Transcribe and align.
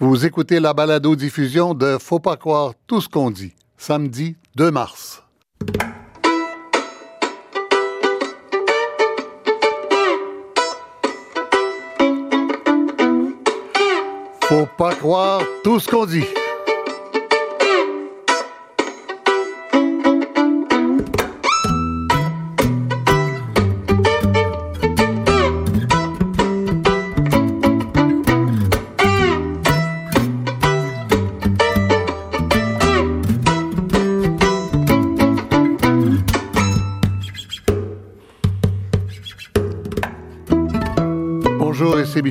Vous 0.00 0.26
écoutez 0.26 0.58
la 0.58 0.74
balado-diffusion 0.74 1.72
de 1.72 1.98
Faut 2.00 2.18
pas 2.18 2.36
croire 2.36 2.72
tout 2.88 3.00
ce 3.00 3.08
qu'on 3.08 3.30
dit, 3.30 3.52
samedi 3.78 4.34
2 4.56 4.72
mars. 4.72 5.22
Faut 14.42 14.66
pas 14.76 14.96
croire 14.96 15.42
tout 15.62 15.78
ce 15.78 15.88
qu'on 15.88 16.06
dit. 16.06 16.24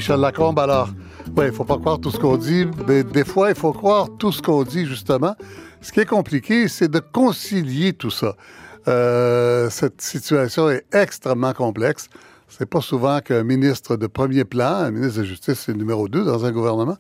Michel 0.04 0.20
Lacombe. 0.20 0.60
Alors, 0.60 0.90
oui, 1.38 1.46
il 1.46 1.54
faut 1.54 1.64
pas 1.64 1.78
croire 1.78 1.98
tout 1.98 2.12
ce 2.12 2.20
qu'on 2.20 2.36
dit, 2.36 2.68
mais 2.90 3.06
des 3.06 3.24
fois, 3.24 3.52
il 3.52 3.56
faut 3.56 3.72
croire 3.72 4.10
tout 4.20 4.34
ce 4.34 4.42
qu'on 4.42 4.64
dit, 4.64 4.86
justement. 4.86 5.34
Ce 5.80 5.94
qui 5.94 6.02
est 6.02 6.06
compliqué, 6.06 6.68
c'est 6.68 6.90
de 6.90 7.00
concilier 7.00 7.94
tout 7.94 8.10
ça. 8.10 8.36
Euh, 8.90 9.70
cette 9.70 10.02
situation 10.02 10.70
est 10.70 10.84
extrêmement 10.94 11.54
complexe. 11.54 12.10
C'est 12.50 12.66
pas 12.66 12.82
souvent 12.82 13.22
qu'un 13.22 13.44
ministre 13.44 13.96
de 13.96 14.08
premier 14.08 14.44
plan, 14.44 14.74
un 14.74 14.92
ministre 14.92 15.22
de 15.22 15.24
justice, 15.24 15.62
c'est 15.66 15.72
le 15.72 15.78
numéro 15.78 16.10
2 16.10 16.26
dans 16.26 16.44
un 16.44 16.52
gouvernement, 16.52 16.98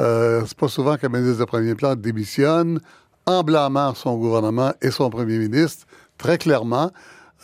euh, 0.00 0.42
c'est 0.46 0.56
pas 0.56 0.68
souvent 0.68 0.96
qu'un 0.96 1.10
ministre 1.10 1.40
de 1.40 1.44
premier 1.44 1.74
plan 1.74 1.94
démissionne 1.94 2.80
en 3.26 3.42
blâmant 3.42 3.94
son 3.94 4.16
gouvernement 4.16 4.72
et 4.80 4.90
son 4.90 5.10
premier 5.10 5.36
ministre, 5.36 5.86
très 6.16 6.38
clairement. 6.38 6.90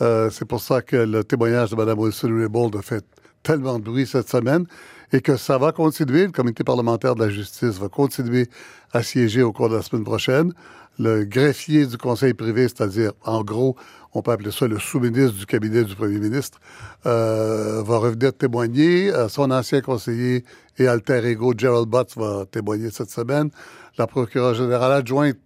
Euh, 0.01 0.31
c'est 0.31 0.45
pour 0.45 0.59
ça 0.59 0.81
que 0.81 0.95
le 0.95 1.23
témoignage 1.23 1.69
de 1.69 1.75
Mme 1.75 1.99
Wilson-Raybould 1.99 2.75
a 2.77 2.81
fait 2.81 3.05
tellement 3.47 3.79
de 3.79 3.83
bruit 3.85 4.05
cette 4.05 4.27
semaine 4.27 4.65
et 5.13 5.21
que 5.21 5.37
ça 5.37 5.57
va 5.57 5.71
continuer. 5.71 6.25
Le 6.25 6.33
comité 6.33 6.65
parlementaire 6.65 7.15
de 7.15 7.23
la 7.23 7.29
justice 7.29 7.79
va 7.79 7.87
continuer 7.87 8.49
à 8.91 9.01
siéger 9.03 9.41
au 9.41 9.53
cours 9.53 9.69
de 9.69 9.77
la 9.77 9.81
semaine 9.81 10.03
prochaine. 10.03 10.53
Le 10.99 11.23
greffier 11.23 11.85
du 11.85 11.97
conseil 11.97 12.33
privé, 12.33 12.63
c'est-à-dire, 12.63 13.13
en 13.23 13.43
gros, 13.43 13.77
on 14.13 14.21
peut 14.21 14.31
appeler 14.31 14.51
ça 14.51 14.67
le 14.67 14.79
sous-ministre 14.79 15.37
du 15.37 15.45
cabinet 15.45 15.85
du 15.85 15.95
premier 15.95 16.19
ministre, 16.19 16.59
euh, 17.05 17.81
va 17.85 17.99
revenir 17.99 18.33
témoigner. 18.33 19.13
Euh, 19.13 19.29
son 19.29 19.49
ancien 19.51 19.79
conseiller 19.79 20.43
et 20.77 20.87
alter 20.87 21.25
ego, 21.25 21.53
Gerald 21.57 21.87
Butts, 21.87 22.17
va 22.17 22.45
témoigner 22.51 22.89
cette 22.89 23.11
semaine. 23.11 23.49
La 23.97 24.07
procureure 24.07 24.55
générale 24.55 24.91
adjointe 24.91 25.37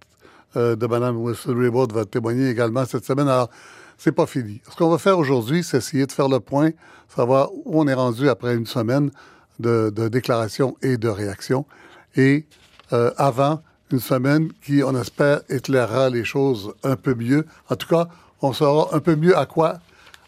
euh, 0.56 0.76
de 0.76 0.88
Mme 0.88 1.18
Wilson-Raybould 1.18 1.94
va 1.94 2.06
témoigner 2.06 2.50
également 2.50 2.86
cette 2.86 3.06
semaine. 3.06 3.28
Alors, 3.28 3.52
c'est 4.04 4.12
pas 4.12 4.26
fini. 4.26 4.62
Ce 4.68 4.76
qu'on 4.76 4.90
va 4.90 4.98
faire 4.98 5.20
aujourd'hui, 5.20 5.64
c'est 5.64 5.78
essayer 5.78 6.08
de 6.08 6.12
faire 6.12 6.28
le 6.28 6.40
point, 6.40 6.72
savoir 7.08 7.52
où 7.54 7.80
on 7.80 7.88
est 7.88 7.94
rendu 7.94 8.30
après 8.30 8.56
une 8.56 8.66
semaine 8.66 9.12
de, 9.60 9.92
déclarations 10.08 10.76
et 10.82 10.98
de 10.98 11.08
réactions, 11.08 11.68
et 12.16 12.48
euh, 12.94 13.12
avant 13.18 13.62
une 13.92 14.00
semaine 14.00 14.52
qui, 14.66 14.82
on 14.84 15.00
espère, 15.00 15.42
éclairera 15.50 16.10
les 16.10 16.24
choses 16.24 16.74
un 16.84 16.96
peu 16.96 17.14
mieux. 17.14 17.46
En 17.70 17.76
tout 17.76 17.88
cas, 17.88 18.08
on 18.42 18.54
saura 18.54 18.96
un 18.96 19.02
peu 19.02 19.16
mieux 19.16 19.38
à 19.38 19.46
quoi 19.46 19.78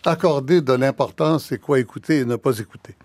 accorder 0.06 0.62
de 0.62 0.74
l'importance 0.74 1.52
et 1.52 1.58
quoi 1.58 1.80
écouter 1.80 2.20
et 2.20 2.26
ne 2.26 2.36
pas 2.36 2.60
écouter. 2.60 2.96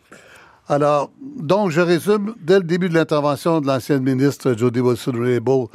Alors, 0.69 1.11
donc, 1.39 1.71
je 1.71 1.81
résume, 1.81 2.35
dès 2.43 2.59
le 2.59 2.65
début 2.65 2.91
de 2.91 2.95
l'intervention 2.95 3.63
de 3.63 3.67
l'ancienne 3.67 4.03
ministre 4.03 4.53
Jody 4.55 4.81
Wilson-Raybould, 4.81 5.69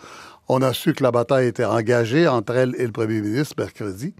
on 0.50 0.62
a 0.62 0.72
su 0.72 0.94
que 0.94 1.02
la 1.02 1.10
bataille 1.10 1.48
était 1.48 1.66
engagée 1.66 2.28
entre 2.28 2.54
elle 2.54 2.76
et 2.78 2.86
le 2.86 2.92
premier 2.92 3.22
ministre 3.22 3.56
mercredi. 3.58 4.14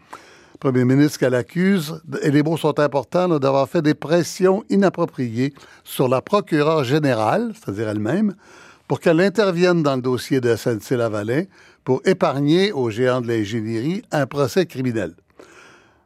Premier 0.64 0.86
ministre 0.86 1.20
qu'elle 1.20 1.36
accuse, 1.36 2.02
et 2.22 2.32
les 2.32 2.42
mots 2.42 2.56
sont 2.56 2.80
importants, 2.80 3.28
d'avoir 3.38 3.68
fait 3.68 3.82
des 3.82 3.96
pressions 3.96 4.64
inappropriées 4.70 5.54
sur 5.84 6.08
la 6.08 6.22
procureure 6.22 6.86
générale, 6.86 7.52
c'est-à-dire 7.54 7.90
elle-même, 7.90 8.34
pour 8.88 9.02
qu'elle 9.02 9.20
intervienne 9.20 9.84
dans 9.84 9.98
le 9.98 10.02
dossier 10.02 10.40
de 10.40 10.56
SNC-Lavalin 10.56 11.44
pour 11.84 12.02
épargner 12.06 12.72
aux 12.72 12.90
géants 12.90 13.20
de 13.20 13.28
l'ingénierie 13.28 14.04
un 14.14 14.26
procès 14.26 14.66
criminel. 14.66 15.12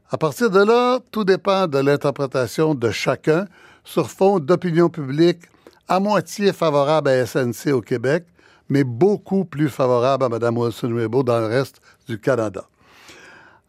À 0.09 0.17
partir 0.17 0.50
de 0.50 0.63
là, 0.63 1.01
tout 1.12 1.23
dépend 1.23 1.67
de 1.67 1.78
l'interprétation 1.78 2.73
de 2.73 2.90
chacun 2.90 3.46
sur 3.84 4.09
fond 4.09 4.40
d'opinion 4.40 4.90
publique 4.90 5.41
à 5.88 6.00
moitié 6.00 6.51
favorable 6.51 7.09
à 7.09 7.28
SNC 7.28 7.73
au 7.73 7.81
Québec, 7.81 8.25
mais 8.69 8.84
beaucoup 8.84 9.46
plus 9.46 9.69
favorable 9.69 10.23
à 10.23 10.29
Mme 10.29 10.57
Wilson-Raybould 10.57 11.28
dans 11.28 11.41
le 11.41 11.46
reste 11.46 11.79
du 12.07 12.19
Canada. 12.19 12.66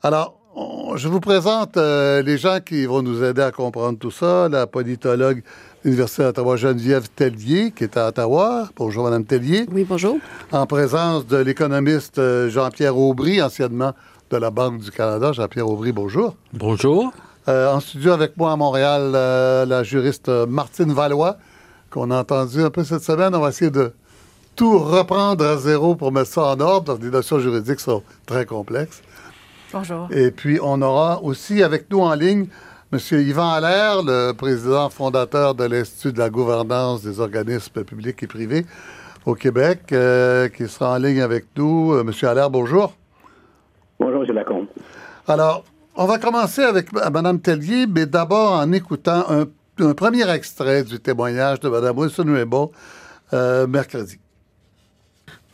Alors, 0.02 0.37
on- 0.58 0.96
je 0.96 1.08
vous 1.08 1.20
présente 1.20 1.76
euh, 1.76 2.22
les 2.22 2.36
gens 2.38 2.58
qui 2.64 2.86
vont 2.86 3.02
nous 3.02 3.22
aider 3.22 3.42
à 3.42 3.50
comprendre 3.52 3.98
tout 3.98 4.10
ça. 4.10 4.48
La 4.48 4.66
politologue 4.66 5.38
de 5.38 5.42
l'Université 5.84 6.22
d'Ottawa, 6.24 6.56
Geneviève 6.56 7.08
Tellier, 7.14 7.72
qui 7.74 7.84
est 7.84 7.96
à 7.96 8.08
Ottawa. 8.08 8.68
Bonjour, 8.76 9.04
Mme 9.04 9.24
Tellier. 9.24 9.66
Oui, 9.72 9.84
bonjour. 9.88 10.18
En 10.52 10.66
présence 10.66 11.26
de 11.26 11.36
l'économiste 11.36 12.18
euh, 12.18 12.48
Jean-Pierre 12.50 12.96
Aubry, 12.96 13.40
anciennement 13.42 13.92
de 14.30 14.36
la 14.36 14.50
Banque 14.50 14.78
du 14.80 14.90
Canada. 14.90 15.32
Jean-Pierre 15.32 15.68
Aubry, 15.68 15.92
bonjour. 15.92 16.34
Bonjour. 16.52 17.12
Euh, 17.48 17.72
en 17.72 17.80
studio 17.80 18.12
avec 18.12 18.36
moi 18.36 18.52
à 18.52 18.56
Montréal, 18.56 19.12
euh, 19.14 19.64
la 19.64 19.82
juriste 19.82 20.28
Martine 20.28 20.92
Valois, 20.92 21.36
qu'on 21.90 22.10
a 22.10 22.18
entendu 22.20 22.60
un 22.62 22.70
peu 22.70 22.84
cette 22.84 23.02
semaine. 23.02 23.34
On 23.34 23.40
va 23.40 23.48
essayer 23.50 23.70
de 23.70 23.92
tout 24.54 24.78
reprendre 24.78 25.46
à 25.46 25.56
zéro 25.56 25.94
pour 25.94 26.12
mettre 26.12 26.28
ça 26.30 26.42
en 26.42 26.60
ordre, 26.60 26.84
parce 26.84 26.98
que 26.98 27.04
les 27.04 27.10
notions 27.10 27.38
juridiques 27.38 27.80
sont 27.80 28.02
très 28.26 28.44
complexes. 28.44 29.00
Bonjour. 29.72 30.08
Et 30.10 30.30
puis, 30.30 30.58
on 30.62 30.80
aura 30.82 31.22
aussi 31.22 31.62
avec 31.62 31.90
nous 31.90 32.00
en 32.00 32.14
ligne 32.14 32.46
M. 32.92 32.98
Yvan 33.12 33.50
Allaire, 33.50 34.02
le 34.02 34.32
président 34.32 34.88
fondateur 34.88 35.54
de 35.54 35.64
l'Institut 35.64 36.12
de 36.12 36.18
la 36.18 36.30
gouvernance 36.30 37.02
des 37.02 37.20
organismes 37.20 37.84
publics 37.84 38.22
et 38.22 38.26
privés 38.26 38.64
au 39.26 39.34
Québec, 39.34 39.92
euh, 39.92 40.48
qui 40.48 40.66
sera 40.68 40.94
en 40.94 40.96
ligne 40.96 41.20
avec 41.20 41.46
nous. 41.56 41.92
Euh, 41.92 42.00
M. 42.00 42.12
Allaire, 42.22 42.48
bonjour. 42.48 42.94
Bonjour, 44.00 44.24
M. 44.24 44.34
Lacombe. 44.34 44.66
Alors, 45.26 45.64
on 45.96 46.06
va 46.06 46.18
commencer 46.18 46.62
avec 46.62 46.92
Mme 46.92 47.40
Tellier, 47.40 47.86
mais 47.86 48.06
d'abord 48.06 48.52
en 48.52 48.72
écoutant 48.72 49.24
un, 49.28 49.44
un 49.80 49.92
premier 49.92 50.30
extrait 50.30 50.82
du 50.82 50.98
témoignage 50.98 51.60
de 51.60 51.68
Mme 51.68 51.98
Wilson-Raybould 51.98 52.70
euh, 53.34 53.66
mercredi. 53.66 54.18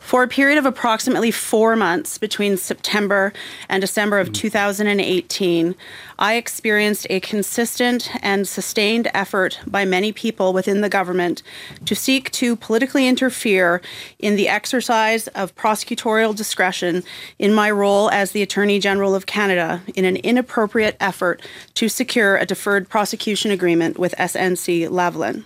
For 0.05 0.21
a 0.21 0.27
period 0.27 0.59
of 0.59 0.67
approximately 0.67 1.31
four 1.31 1.75
months 1.75 2.19
between 2.19 2.57
September 2.57 3.33
and 3.67 3.81
December 3.81 4.19
of 4.19 4.31
2018, 4.31 5.73
I 6.19 6.35
experienced 6.35 7.07
a 7.09 7.19
consistent 7.21 8.11
and 8.21 8.47
sustained 8.47 9.09
effort 9.15 9.59
by 9.65 9.83
many 9.83 10.11
people 10.11 10.53
within 10.53 10.81
the 10.81 10.89
government 10.89 11.41
to 11.85 11.95
seek 11.95 12.29
to 12.33 12.55
politically 12.55 13.07
interfere 13.07 13.81
in 14.19 14.35
the 14.35 14.47
exercise 14.47 15.27
of 15.29 15.55
prosecutorial 15.55 16.35
discretion 16.35 17.03
in 17.39 17.51
my 17.51 17.71
role 17.71 18.11
as 18.11 18.29
the 18.29 18.43
Attorney 18.43 18.77
General 18.77 19.15
of 19.15 19.25
Canada 19.25 19.81
in 19.95 20.05
an 20.05 20.17
inappropriate 20.17 20.97
effort 20.99 21.41
to 21.73 21.89
secure 21.89 22.37
a 22.37 22.45
deferred 22.45 22.89
prosecution 22.89 23.49
agreement 23.49 23.97
with 23.97 24.13
SNC 24.19 24.87
Lavalin. 24.87 25.43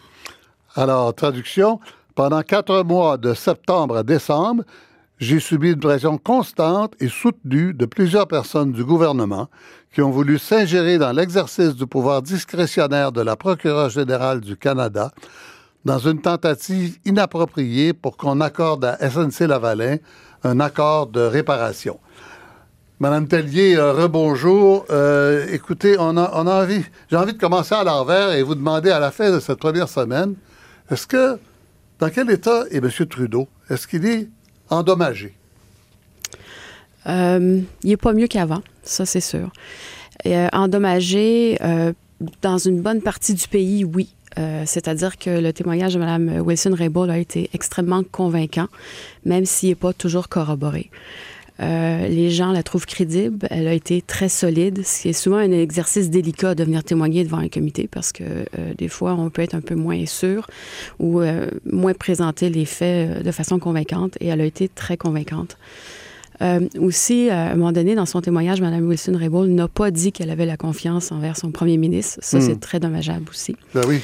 Alors, 0.76 1.16
traduction. 1.16 1.80
Pendant 2.19 2.41
quatre 2.41 2.84
mois, 2.84 3.16
de 3.16 3.34
septembre 3.34 3.96
à 3.96 4.03
décembre, 4.03 4.66
j'ai 5.19 5.40
subi 5.40 5.72
une 5.72 5.80
pression 5.80 6.18
constante 6.18 6.94
et 7.00 7.07
soutenue 7.07 7.74
de 7.74 7.85
plusieurs 7.85 8.28
personnes 8.28 8.74
du 8.74 8.84
gouvernement 8.84 9.47
qui 9.94 10.02
ont 10.02 10.12
voulu 10.12 10.38
s'ingérer 10.38 10.97
dans 10.97 11.13
l'exercice 11.13 11.75
du 11.75 11.88
pouvoir 11.88 12.22
discrétionnaire 12.22 13.13
de 13.13 13.22
la 13.22 13.38
procureure 13.38 13.90
générale 13.90 14.41
du 14.41 14.58
Canada 14.58 15.13
dans 15.85 15.97
une 15.97 16.19
tentative 16.19 16.97
inappropriée 17.06 17.94
pour 17.94 18.18
qu'on 18.18 18.41
accorde 18.41 18.84
à 18.84 18.97
SNC-Lavalin 18.97 19.99
un 20.43 20.59
accord 20.59 21.08
de 21.08 21.22
réparation. 21.22 22.02
Madame 22.99 23.29
Tellier, 23.29 23.78
euh, 23.78 23.93
rebonjour. 23.93 24.85
Euh, 24.90 25.47
écoutez, 25.53 25.93
j'ai 25.93 27.16
envie 27.16 27.34
de 27.34 27.40
commencer 27.40 27.76
à 27.76 27.85
l'envers 27.85 28.34
et 28.34 28.43
vous 28.43 28.55
demander 28.55 28.91
à 28.91 28.99
la 28.99 29.11
fin 29.11 29.32
de 29.32 29.40
cette 29.40 29.59
première 29.59 29.88
semaine, 29.88 30.35
est-ce 30.91 31.08
que, 31.08 31.40
dans 31.99 32.09
quel 32.09 32.29
état 32.31 32.63
est 32.72 32.78
M. 32.78 32.90
Trudeau? 33.07 33.47
Est-ce 33.69 33.87
qu'il 33.87 34.05
est 34.05 34.28
endommagé? 34.69 35.34
Euh, 37.07 37.61
il 37.84 37.90
n'est 37.90 37.97
pas 37.97 38.13
mieux 38.13 38.28
qu'avant, 38.28 38.61
ça 38.84 39.05
c'est 39.05 39.22
sûr. 39.22 39.51
Euh, 40.25 40.47
endommagé, 40.51 41.57
euh, 41.61 41.93
dans 42.41 42.57
une 42.57 42.81
bonne 42.81 43.01
partie 43.01 43.34
du 43.34 43.47
pays, 43.47 43.84
oui. 43.84 44.09
C'est-à-dire 44.66 45.17
que 45.17 45.29
le 45.29 45.51
témoignage 45.51 45.96
de 45.96 45.99
Mme 45.99 46.40
Wilson-Raybould 46.40 47.09
a 47.09 47.17
été 47.17 47.49
extrêmement 47.53 48.03
convaincant, 48.03 48.67
même 49.25 49.45
s'il 49.45 49.67
n'est 49.67 49.75
pas 49.75 49.91
toujours 49.91 50.29
corroboré. 50.29 50.90
Euh, 51.61 52.08
les 52.08 52.29
gens 52.29 52.52
la 52.52 52.64
trouvent 52.64 52.85
crédible. 52.85 53.47
Elle 53.50 53.67
a 53.67 53.73
été 53.73 54.02
très 54.02 54.29
solide, 54.29 54.85
ce 54.85 55.02
qui 55.02 55.09
est 55.09 55.14
souvent 55.14 55.38
un 55.38 55.52
exercice 55.52 56.09
délicat 56.09 56.56
de 56.56 56.64
venir 56.64 56.84
témoigner 56.84 57.23
devant 57.23 57.38
un 57.38 57.50
comité 57.50 57.88
parce 57.91 58.11
que 58.11 58.23
euh, 58.23 58.73
des 58.78 58.88
fois, 58.88 59.14
on 59.14 59.29
peut 59.29 59.41
être 59.41 59.56
un 59.56 59.61
peu 59.61 59.76
moins 59.76 60.06
sûr 60.06 60.47
ou 61.00 61.22
euh, 61.22 61.47
moins 61.70 61.94
présenter 61.94 62.50
les 62.50 62.66
faits 62.66 63.23
de 63.23 63.32
façon 63.32 63.59
convaincante. 63.59 64.17
Et 64.22 64.28
elle 64.28 64.41
a 64.41 64.46
été 64.46 64.70
très 64.70 64.97
convaincante. 64.97 65.58
aussi, 66.79 67.29
à 67.29 67.52
un 67.52 67.56
moment 67.56 67.73
donné, 67.73 67.96
dans 67.96 68.05
son 68.05 68.22
témoignage, 68.22 68.62
Mme 68.62 68.88
Wilson-Raybould 68.88 69.50
n'a 69.50 69.67
pas 69.67 69.91
dit 69.91 70.14
qu'elle 70.14 70.29
avait 70.29 70.46
la 70.46 70.55
confiance 70.55 71.12
envers 71.12 71.35
son 71.35 71.52
premier 71.52 71.78
ministre. 71.78 72.20
Ça, 72.22 72.40
c'est 72.40 72.55
hmm. 72.55 72.59
très 72.59 72.79
dommageable 72.79 73.26
aussi. 73.29 73.58
Ben 73.73 73.82
oui. 73.88 74.00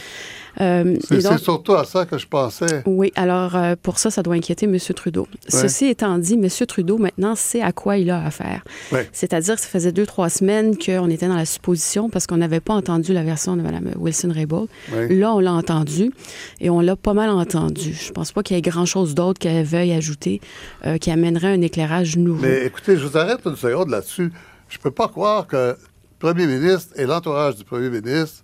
Euh, 0.62 0.98
c'est 1.07 1.38
surtout 1.38 1.74
à 1.74 1.86
ça 1.86 2.06
que 2.06 2.18
je 2.18 2.28
pensais. 2.28 2.84
Oui, 2.86 3.12
alors 3.16 3.56
euh, 3.56 3.75
pour 3.81 4.00
ça, 4.00 4.10
ça 4.10 4.24
doit 4.24 4.36
inquiéter 4.36 4.66
M. 4.66 4.78
Trudeau. 4.96 5.28
Ceci 5.48 5.86
étant 5.86 6.18
dit, 6.18 6.34
M. 6.34 6.48
Trudeau, 6.68 6.98
maintenant, 6.98 7.36
sait 7.36 7.62
à 7.62 7.72
quoi 7.72 7.98
il 7.98 8.10
a 8.10 8.24
affaire. 8.25 8.63
C'est-à-dire 9.12 9.56
que 9.56 9.62
ça 9.62 9.68
faisait 9.68 9.92
deux, 9.92 10.06
trois 10.06 10.30
semaines 10.30 10.78
qu'on 10.78 11.10
était 11.10 11.28
dans 11.28 11.36
la 11.36 11.46
supposition 11.46 12.10
parce 12.10 12.28
qu'on 12.28 12.38
n'avait 12.38 12.60
pas 12.60 12.74
entendu 12.74 13.13
la 13.13 13.24
version 13.24 13.56
de 13.56 13.62
Mme 13.62 13.92
Wilson-Raybould. 13.98 14.69
Là, 15.10 15.34
on 15.34 15.40
l'a 15.40 15.54
entendu 15.54 16.12
et 16.60 16.69
on 16.69 16.80
l'a 16.80 16.96
pas 16.96 17.13
mal 17.13 17.30
entendu. 17.30 17.94
Je 17.94 18.12
pense 18.12 18.31
pas 18.31 18.44
qu'il 18.44 18.56
y 18.56 18.60
ait 18.60 18.62
grand-chose 18.62 19.16
d'autre 19.16 19.40
qu'elle 19.40 19.66
veuille 19.66 19.94
ajouter 19.94 20.42
euh, 20.86 20.98
qui 20.98 21.12
amènerait 21.12 21.54
un 21.54 21.62
éclairage 21.62 22.18
nouveau. 22.18 22.42
Mais 22.42 22.66
écoutez, 22.66 22.98
je 22.98 23.06
vous 23.06 23.18
arrête 23.18 23.40
une 23.46 23.56
seconde 23.56 23.90
là-dessus. 23.90 24.31
Je 24.69 24.78
peux 24.78 24.92
pas 24.92 25.08
croire 25.08 25.48
que 25.48 25.56
le 25.56 25.78
premier 26.19 26.48
ministre 26.48 26.94
et 26.96 27.06
l'entourage 27.06 27.56
du 27.56 27.63
premier 27.63 27.90
ministre 27.90 28.44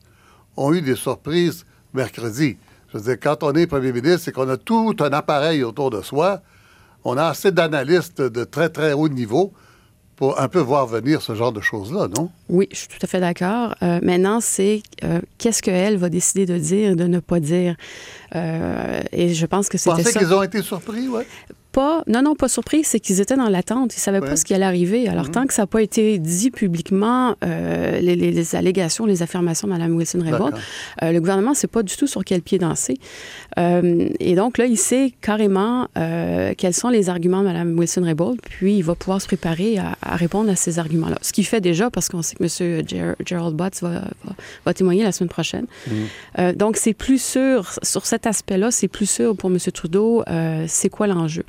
ont 0.57 0.73
eu 0.73 0.81
des 0.81 0.95
surprises 0.95 1.65
mercredi. 1.93 2.57
Je 2.91 2.97
veux 2.97 3.03
dire, 3.03 3.17
quand 3.21 3.43
on 3.43 3.53
est 3.53 3.67
premier 3.67 3.93
ministre, 3.93 4.21
c'est 4.25 4.31
qu'on 4.31 4.49
a 4.49 4.57
tout 4.57 4.95
un 4.99 5.13
appareil 5.13 5.63
autour 5.63 5.89
de 5.89 6.01
soi. 6.01 6.41
On 7.03 7.17
a 7.17 7.25
assez 7.25 7.51
d'analystes 7.51 8.21
de 8.21 8.43
très, 8.43 8.69
très 8.69 8.93
haut 8.93 9.09
niveau 9.09 9.53
pour 10.21 10.39
un 10.39 10.47
peu 10.47 10.59
voir 10.59 10.85
venir 10.85 11.21
ce 11.21 11.33
genre 11.33 11.51
de 11.51 11.61
choses-là, 11.61 12.07
non? 12.15 12.29
Oui, 12.47 12.67
je 12.71 12.77
suis 12.77 12.87
tout 12.87 12.99
à 13.01 13.07
fait 13.07 13.19
d'accord. 13.19 13.73
Euh, 13.81 13.99
maintenant, 14.03 14.39
c'est 14.39 14.83
euh, 15.03 15.19
qu'est-ce 15.39 15.63
qu'elle 15.63 15.97
va 15.97 16.09
décider 16.09 16.45
de 16.45 16.59
dire, 16.59 16.95
de 16.95 17.05
ne 17.05 17.19
pas 17.19 17.39
dire? 17.39 17.75
Euh, 18.35 19.01
et 19.11 19.33
je 19.33 19.45
pense 19.47 19.67
que 19.67 19.79
c'était 19.79 19.89
ça. 19.89 19.97
Vous 19.97 20.03
pensez 20.03 20.19
qu'ils 20.19 20.33
ont 20.33 20.43
été 20.43 20.61
surpris, 20.61 21.07
oui? 21.07 21.23
Pas, 21.71 22.03
non, 22.07 22.21
non, 22.21 22.35
pas 22.35 22.49
surpris, 22.49 22.83
c'est 22.83 22.99
qu'ils 22.99 23.21
étaient 23.21 23.35
dans 23.35 23.49
l'attente. 23.49 23.93
Ils 23.93 23.99
ne 23.99 24.01
savaient 24.01 24.19
pas 24.19 24.35
ce 24.35 24.45
qui 24.45 24.53
allait 24.53 24.65
arriver. 24.65 25.07
Alors, 25.07 25.25
mhm. 25.25 25.31
tant 25.31 25.45
que 25.45 25.53
ça 25.53 25.63
n'a 25.63 25.67
pas 25.67 25.81
été 25.81 26.19
dit 26.19 26.51
publiquement, 26.51 27.35
euh, 27.43 27.99
les, 27.99 28.55
allégations, 28.55 29.05
les 29.05 29.23
affirmations 29.23 29.67
de 29.67 29.73
Mme 29.73 29.95
Wilson-Raybould, 29.95 30.53
euh, 31.03 31.11
le 31.11 31.19
gouvernement 31.19 31.51
ne 31.51 31.55
sait 31.55 31.67
pas 31.67 31.83
du 31.83 31.95
tout 31.95 32.07
sur 32.07 32.23
quel 32.25 32.41
pied 32.41 32.59
danser. 32.59 32.97
Euh, 33.57 34.09
et 34.19 34.35
donc, 34.35 34.57
là, 34.57 34.65
il 34.65 34.77
sait 34.77 35.13
carrément 35.21 35.87
quels 36.57 36.73
sont 36.73 36.89
les 36.89 37.09
arguments 37.09 37.41
de 37.41 37.45
Mme 37.45 37.77
Wilson-Raybould, 37.77 38.39
puis 38.41 38.77
il 38.77 38.83
va 38.83 38.95
pouvoir 38.95 39.21
se 39.21 39.27
préparer 39.27 39.77
à, 39.77 40.15
répondre 40.15 40.49
à 40.49 40.55
ces 40.55 40.79
arguments-là. 40.79 41.17
Ce 41.21 41.31
qu'il 41.31 41.45
fait 41.45 41.61
déjà, 41.61 41.89
parce 41.89 42.09
qu'on 42.09 42.21
sait 42.21 42.35
que 42.35 42.43
M. 42.43 43.15
Gerald 43.25 43.55
Butts 43.55 43.81
va, 43.81 44.73
témoigner 44.73 45.03
la 45.03 45.11
semaine 45.11 45.29
prochaine. 45.29 45.65
Mhm. 45.87 46.53
donc, 46.53 46.77
c'est 46.77 46.93
plus 46.93 47.21
sûr, 47.21 47.71
sur 47.83 48.05
cet 48.05 48.27
aspect-là, 48.27 48.71
c'est 48.71 48.87
plus 48.87 49.09
sûr 49.09 49.35
pour 49.35 49.49
M. 49.49 49.57
Trudeau, 49.73 50.23
c'est 50.67 50.89
quoi 50.89 51.07
l'enjeu. 51.07 51.43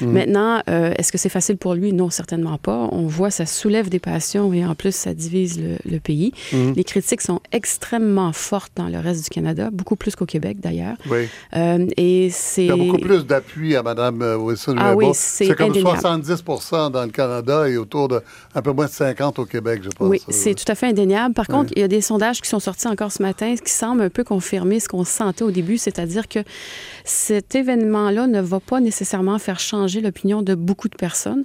Mhm. 0.00 0.12
Maintenant, 0.12 0.62
euh, 0.68 0.92
est-ce 0.96 1.12
que 1.12 1.18
c'est 1.18 1.28
facile 1.28 1.56
pour 1.56 1.74
lui? 1.74 1.92
Non, 1.92 2.10
certainement 2.10 2.58
pas. 2.58 2.88
On 2.92 3.06
voit, 3.06 3.30
ça 3.30 3.46
soulève 3.46 3.88
des 3.88 3.98
passions 3.98 4.52
et 4.52 4.64
en 4.64 4.74
plus, 4.74 4.94
ça 4.94 5.14
divise 5.14 5.60
le, 5.84 5.98
pays. 5.98 6.32
Mhm. 6.52 6.74
Les 6.76 6.84
critiques 6.84 7.20
sont 7.20 7.40
extrêmement 7.50 8.32
fortes 8.32 8.72
dans 8.76 8.88
le 8.88 8.98
reste 8.98 9.24
du 9.24 9.30
Canada, 9.30 9.68
beaucoup 9.72 9.96
plus 9.96 10.14
qu'au 10.14 10.26
Québec 10.26 10.58
d'ailleurs. 10.60 10.96
Oui. 11.10 11.28
Euh, 11.56 11.86
et 11.96 12.30
c'est... 12.30 12.66
Il 12.66 12.68
y 12.68 12.70
a 12.70 12.76
beaucoup 12.76 12.98
plus 12.98 13.26
d'appui 13.26 13.74
à 13.74 13.82
Mme 13.82 14.22
euh, 14.22 14.36
Wilson. 14.36 14.76
Ah 14.78 14.94
oui, 14.94 15.06
c'est 15.14 15.54
comme 15.54 15.74
70 15.74 16.44
dans 16.92 17.04
le 17.04 17.10
Canada 17.10 17.68
et 17.68 17.76
autour 17.76 18.08
de 18.08 18.20
un 18.54 18.62
peu 18.62 18.72
moins 18.72 18.86
de 18.86 18.90
50 18.90 19.38
au 19.38 19.44
Québec, 19.44 19.80
je 19.84 19.88
pense. 19.88 20.08
Oui, 20.08 20.20
c'est 20.28 20.54
tout 20.54 20.70
à 20.70 20.74
fait 20.74 20.86
indéniable. 20.86 21.34
Par 21.34 21.46
contre, 21.46 21.72
il 21.76 21.80
y 21.80 21.84
a 21.84 21.88
des 21.88 22.00
sondages 22.00 22.40
qui 22.40 22.48
sont 22.48 22.60
sortis 22.60 22.88
encore 22.88 23.12
ce 23.12 23.22
matin 23.22 23.54
qui 23.56 23.72
semblent 23.72 24.02
un 24.02 24.10
peu 24.10 24.24
confirmer 24.24 24.80
ce 24.80 24.88
qu'on 24.88 25.04
sentait 25.04 25.44
au 25.44 25.50
début, 25.50 25.78
c'est-à-dire 25.78 26.28
que 26.28 26.40
cet 27.04 27.54
événement-là 27.54 28.26
ne 28.26 28.40
va 28.40 28.60
pas 28.60 28.80
nécessairement 28.80 29.38
faire 29.38 29.57
changer 29.58 30.00
l'opinion 30.00 30.42
de 30.42 30.54
beaucoup 30.54 30.88
de 30.88 30.96
personnes. 30.96 31.42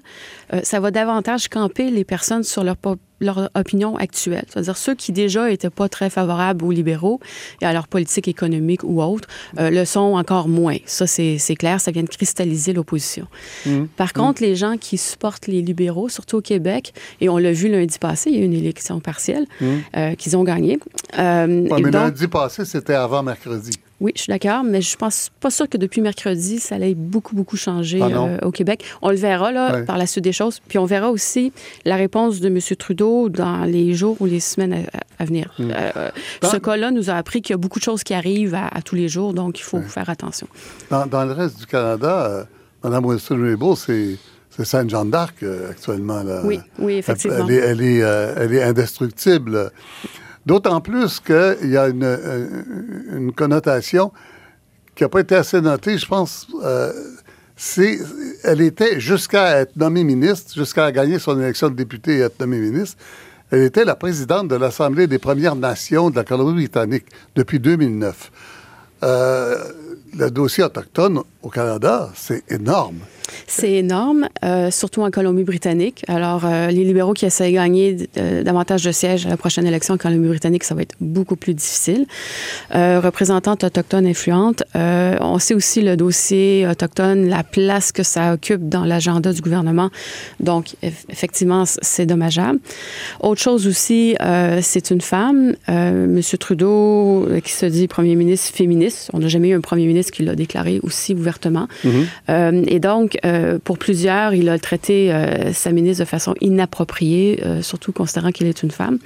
Euh, 0.54 0.62
ça 0.64 0.80
va 0.80 0.92
davantage 0.92 1.48
camper 1.48 1.90
les 1.90 2.04
personnes 2.04 2.44
sur 2.44 2.64
leur, 2.64 2.78
leur 3.24 3.50
opinion 3.56 3.96
actuelle. 3.98 4.46
C'est-à-dire 4.50 4.78
ceux 4.78 4.96
qui 4.96 5.12
déjà 5.12 5.48
n'étaient 5.50 5.70
pas 5.70 5.90
très 5.90 6.10
favorables 6.10 6.64
aux 6.66 6.72
libéraux 6.72 7.20
et 7.62 7.66
à 7.66 7.74
leur 7.74 7.88
politique 7.88 8.28
économique 8.28 8.84
ou 8.84 9.02
autre 9.02 9.28
euh, 9.60 9.70
le 9.70 9.86
sont 9.86 10.14
encore 10.16 10.48
moins. 10.48 10.78
Ça, 10.86 11.08
c'est 11.08 11.56
clair, 11.56 11.80
ça 11.82 11.92
vient 11.92 12.04
de 12.04 12.10
cristalliser 12.10 12.74
l'opposition. 12.74 13.28
Mmh. 13.66 13.86
Par 13.98 14.10
mmh. 14.10 14.12
contre, 14.20 14.42
les 14.42 14.56
gens 14.56 14.78
qui 14.78 14.98
supportent 14.98 15.48
les 15.48 15.62
libéraux, 15.62 16.10
surtout 16.10 16.38
au 16.38 16.42
Québec, 16.42 16.94
et 17.22 17.30
on 17.30 17.38
l'a 17.38 17.52
vu 17.52 17.70
lundi 17.70 17.98
passé, 18.00 18.30
il 18.30 18.36
y 18.36 18.40
a 18.40 18.42
eu 18.42 18.46
une 18.46 18.54
élection 18.54 19.00
partielle 19.00 19.46
mmh. 19.60 19.66
euh, 19.98 20.16
qu'ils 20.16 20.38
ont 20.38 20.44
gagnée. 20.44 20.80
mais 21.18 21.92
lundi 21.92 22.28
passé, 22.28 22.66
c'était 22.66 22.94
avant 22.94 23.24
mercredi. 23.24 23.72
Oui, 24.04 24.12
je 24.18 24.24
suis 24.24 24.32
d'accord, 24.32 24.66
mais 24.66 24.82
je 24.82 24.98
pense 24.98 25.32
pas 25.40 25.50
sûr 25.50 25.70
que 25.70 25.78
depuis 25.78 26.02
mercredi, 26.02 26.60
ça 26.60 26.76
allait 26.76 26.94
beaucoup, 26.94 27.38
beaucoup 27.38 27.56
changer 27.56 28.00
ah 28.02 28.08
euh, 28.08 28.38
au 28.42 28.52
Québec. 28.52 28.84
On 29.02 29.10
le 29.10 29.16
verra 29.16 29.54
là, 29.54 29.84
par 29.84 29.98
la 29.98 30.08
suite 30.08 30.26
des 30.26 30.34
choses. 30.34 30.60
Puis 30.68 30.78
on 30.78 30.84
verra 30.84 31.10
aussi 31.10 31.54
la 31.86 31.96
réponse 31.96 32.42
de 32.42 32.48
M. 32.50 32.60
Trudeau 32.78 33.13
dans 33.30 33.64
les 33.66 33.94
jours 33.94 34.18
ou 34.20 34.26
les 34.26 34.40
semaines 34.40 34.86
à, 35.20 35.26
venir. 35.26 35.54
Hmm. 35.58 35.72
Euh, 35.72 36.10
ce 36.44 36.58
cas-là 36.58 36.92
nous 36.92 37.10
a 37.10 37.14
appris 37.14 37.42
qu'il 37.42 37.54
y 37.54 37.56
a 37.56 37.58
beaucoup 37.58 37.80
de 37.80 37.84
choses 37.84 38.04
qui 38.04 38.14
arrivent 38.14 38.56
à, 38.56 38.82
tous 38.82 38.96
les 38.96 39.08
jours, 39.08 39.34
donc 39.34 39.60
il 39.60 39.64
faut 39.64 39.82
faire 39.82 40.10
attention. 40.10 40.48
Dans, 40.90 41.26
le 41.26 41.32
reste 41.32 41.60
du 41.60 41.66
Canada, 41.66 42.26
euh, 42.26 42.44
Mme 42.84 43.06
Wilson-Raybould, 43.06 43.78
c'est... 43.78 44.18
C'est 44.56 44.66
Sainte-Jeanne 44.66 45.10
d'Arc 45.10 45.44
actuellement. 45.68 46.22
Oui, 46.44 46.60
oui, 46.78 46.98
effectivement. 46.98 47.48
Elle, 47.50 47.56
elle, 47.56 47.82
est, 47.82 47.98
elle 47.98 48.54
est, 48.54 48.62
indestructible. 48.62 49.72
D'autant 50.46 50.82
plus 50.82 51.20
qu'il 51.20 51.70
y 51.70 51.78
a 51.78 51.88
une, 51.88 52.04
euh, 52.04 52.64
une, 53.14 53.32
connotation 53.32 54.12
qui 54.94 55.04
n'a 55.04 55.10
pas 55.10 55.22
été 55.22 55.36
assez 55.36 55.62
notée, 55.62 55.98
je 55.98 56.06
pense. 56.06 56.48
Euh, 56.64 56.92
c'est, 57.56 58.00
elle 58.44 58.62
était, 58.62 59.00
jusqu'à 59.00 59.60
être 59.62 59.76
nommée 59.76 60.04
ministre, 60.04 60.54
jusqu'à 60.54 60.92
gagner 60.92 61.20
son 61.20 61.40
élection 61.40 61.70
de 61.70 61.76
député 61.76 62.18
et 62.18 62.20
être 62.20 62.40
nommée 62.40 62.60
ministre, 62.60 62.98
elle 63.52 63.62
était 63.62 63.86
la 63.86 63.96
présidente 63.96 64.48
de 64.48 64.56
l'Assemblée 64.56 65.06
des 65.06 65.20
Premières 65.20 65.56
Nations 65.56 66.10
de 66.10 66.16
la 66.16 66.24
Colombie-Britannique 66.24 67.06
depuis 67.36 67.60
2009. 67.60 68.32
Euh, 69.04 69.58
le 70.18 70.32
dossier 70.32 70.64
autochtone 70.64 71.22
au 71.44 71.50
Canada, 71.50 72.10
c'est 72.16 72.44
énorme. 72.50 73.00
C'est 73.48 73.72
énorme, 73.74 74.28
euh, 74.44 74.72
surtout 74.72 75.02
en 75.02 75.12
Colombie-Britannique. 75.12 76.04
Alors, 76.08 76.44
euh, 76.46 76.68
les 76.68 76.84
libéraux 76.84 77.14
qui 77.14 77.26
essaient 77.26 77.50
de 77.50 77.56
gagner 77.56 78.10
euh, 78.18 78.44
davantage 78.44 78.84
de 78.84 78.92
sièges 78.92 79.26
à 79.26 79.30
la 79.30 79.38
prochaine 79.38 79.66
élection 79.66 79.94
en 79.94 79.98
Colombie-Britannique, 79.98 80.64
ça 80.64 80.76
va 80.76 80.82
être 80.82 80.96
beaucoup 81.00 81.36
plus 81.36 81.54
difficile. 81.54 82.06
représentante 82.72 83.64
autochtone 83.64 84.06
influente, 84.06 84.64
on 84.76 85.40
sait 85.40 85.54
aussi 85.54 85.82
le 85.82 85.96
dossier 85.96 86.68
autochtone, 86.70 87.28
la 87.28 87.44
place 87.44 87.92
que 87.92 88.04
ça 88.04 88.34
occupe 88.34 88.70
dans 88.70 88.86
l'agenda 88.86 89.34
du 89.34 89.42
gouvernement. 89.42 89.90
Donc, 90.40 90.76
effectivement, 90.82 91.64
c'est 91.66 92.06
dommageable. 92.06 92.60
Autre 93.20 93.42
chose 93.42 93.68
aussi, 93.68 94.16
c'est 94.62 94.92
une 94.92 95.02
femme, 95.02 95.56
Monsieur 95.68 96.38
Trudeau, 96.38 97.28
qui 97.44 97.52
se 97.52 97.66
dit 97.66 97.88
premier 97.88 98.16
ministre 98.16 98.54
féministe. 98.54 99.10
On 99.14 99.20
n'a 99.20 99.28
jamais 99.28 99.50
eu 99.50 99.56
un 99.56 99.62
premier 99.62 99.86
ministre 99.86 100.12
qui 100.12 100.24
l'a 100.24 100.36
déclaré 100.36 100.80
aussi 100.84 101.14
ouvertement. 101.34 101.68
Mm-hmm. 101.84 102.70
et 102.70 102.80
donc, 102.80 103.18
euh, 103.26 103.60
pour 103.64 103.78
plusieurs, 103.78 104.34
il 104.34 104.50
a 104.50 104.60
traité 104.60 105.12
euh, 105.12 105.54
sa 105.54 105.72
ministre 105.72 106.04
de 106.04 106.10
façon 106.10 106.36
inappropriée, 106.42 107.42
euh, 107.46 107.62
surtout 107.62 107.92
considérant 107.92 108.32
qu'elle 108.32 108.48
est 108.48 108.64
une 108.64 108.72
femme. 108.72 109.00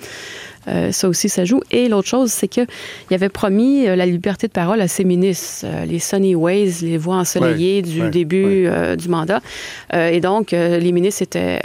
Euh, 0.67 0.91
ça 0.91 1.07
aussi, 1.07 1.29
ça 1.29 1.45
joue. 1.45 1.61
Et 1.71 1.87
l'autre 1.87 2.07
chose, 2.07 2.31
c'est 2.31 2.47
qu'il 2.47 2.67
avait 3.11 3.29
promis 3.29 3.87
euh, 3.87 3.95
la 3.95 4.05
liberté 4.05 4.47
de 4.47 4.51
parole 4.51 4.81
à 4.81 4.87
ses 4.87 5.03
ministres, 5.03 5.65
euh, 5.65 5.85
les 5.85 5.99
Sunny 5.99 6.35
Ways, 6.35 6.81
les 6.81 6.97
voix 6.97 7.15
ensoleillées 7.15 7.81
du 7.81 8.09
début 8.09 8.67
du 8.97 9.09
mandat. 9.09 9.41
et 9.93 10.19
donc, 10.19 10.51
les 10.51 10.91
ministres 10.91 11.21
étaient, 11.21 11.59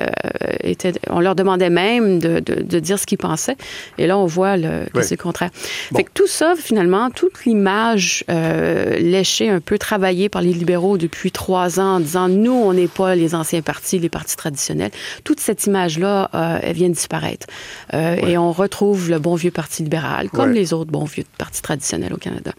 étaient, 0.63 0.93
on 1.09 1.21
leur 1.21 1.35
demandait 1.35 1.71
même 1.71 2.19
de, 2.19 2.41
de, 2.41 2.79
dire 2.79 2.99
ce 2.99 3.07
qu'ils 3.07 3.19
pensaient. 3.19 3.57
Et 3.99 4.07
là, 4.07 4.19
on 4.19 4.27
voit 4.27 4.57
le, 4.57 4.87
que 4.93 5.03
c'est 5.03 5.17
le 5.17 5.23
contraire. 5.23 5.51
Fait 5.95 6.05
que 6.05 6.11
tout 6.13 6.27
ça, 6.27 6.55
finalement, 6.57 7.11
toute 7.11 7.45
l'image 7.45 8.25
léchée, 8.29 9.49
un 9.49 9.61
peu 9.61 9.79
travaillée 9.79 10.29
par 10.29 10.43
les 10.43 10.53
libéraux 10.53 10.99
depuis 10.99 11.31
trois 11.31 11.81
ans 11.81 11.97
en 11.97 12.01
disant, 12.01 12.29
nous, 12.29 12.53
on 12.53 12.73
n'est 12.73 12.89
pas 12.89 13.15
les 13.15 13.35
anciens 13.35 13.63
partis, 13.63 13.99
les 13.99 14.09
partis 14.09 14.37
traditionnels. 14.37 14.93
Toute 15.25 15.41
cette 15.41 15.67
image-là, 15.67 16.31
elle 16.63 16.75
vient 16.75 16.89
de 16.89 16.95
disparaître. 16.95 17.47
Et 17.93 18.39
on 18.39 18.53
retrouve 18.53 18.92
le 19.09 19.19
bon 19.19 19.35
vieux 19.35 19.51
Parti 19.51 19.83
libéral, 19.83 20.31
comme 20.31 20.51
les 20.51 20.73
autres 20.73 20.91
bons 20.91 21.05
vieux 21.05 21.25
partis 21.39 21.63
traditionnels 21.63 22.13
au 22.13 22.19
Canada. 22.19 22.53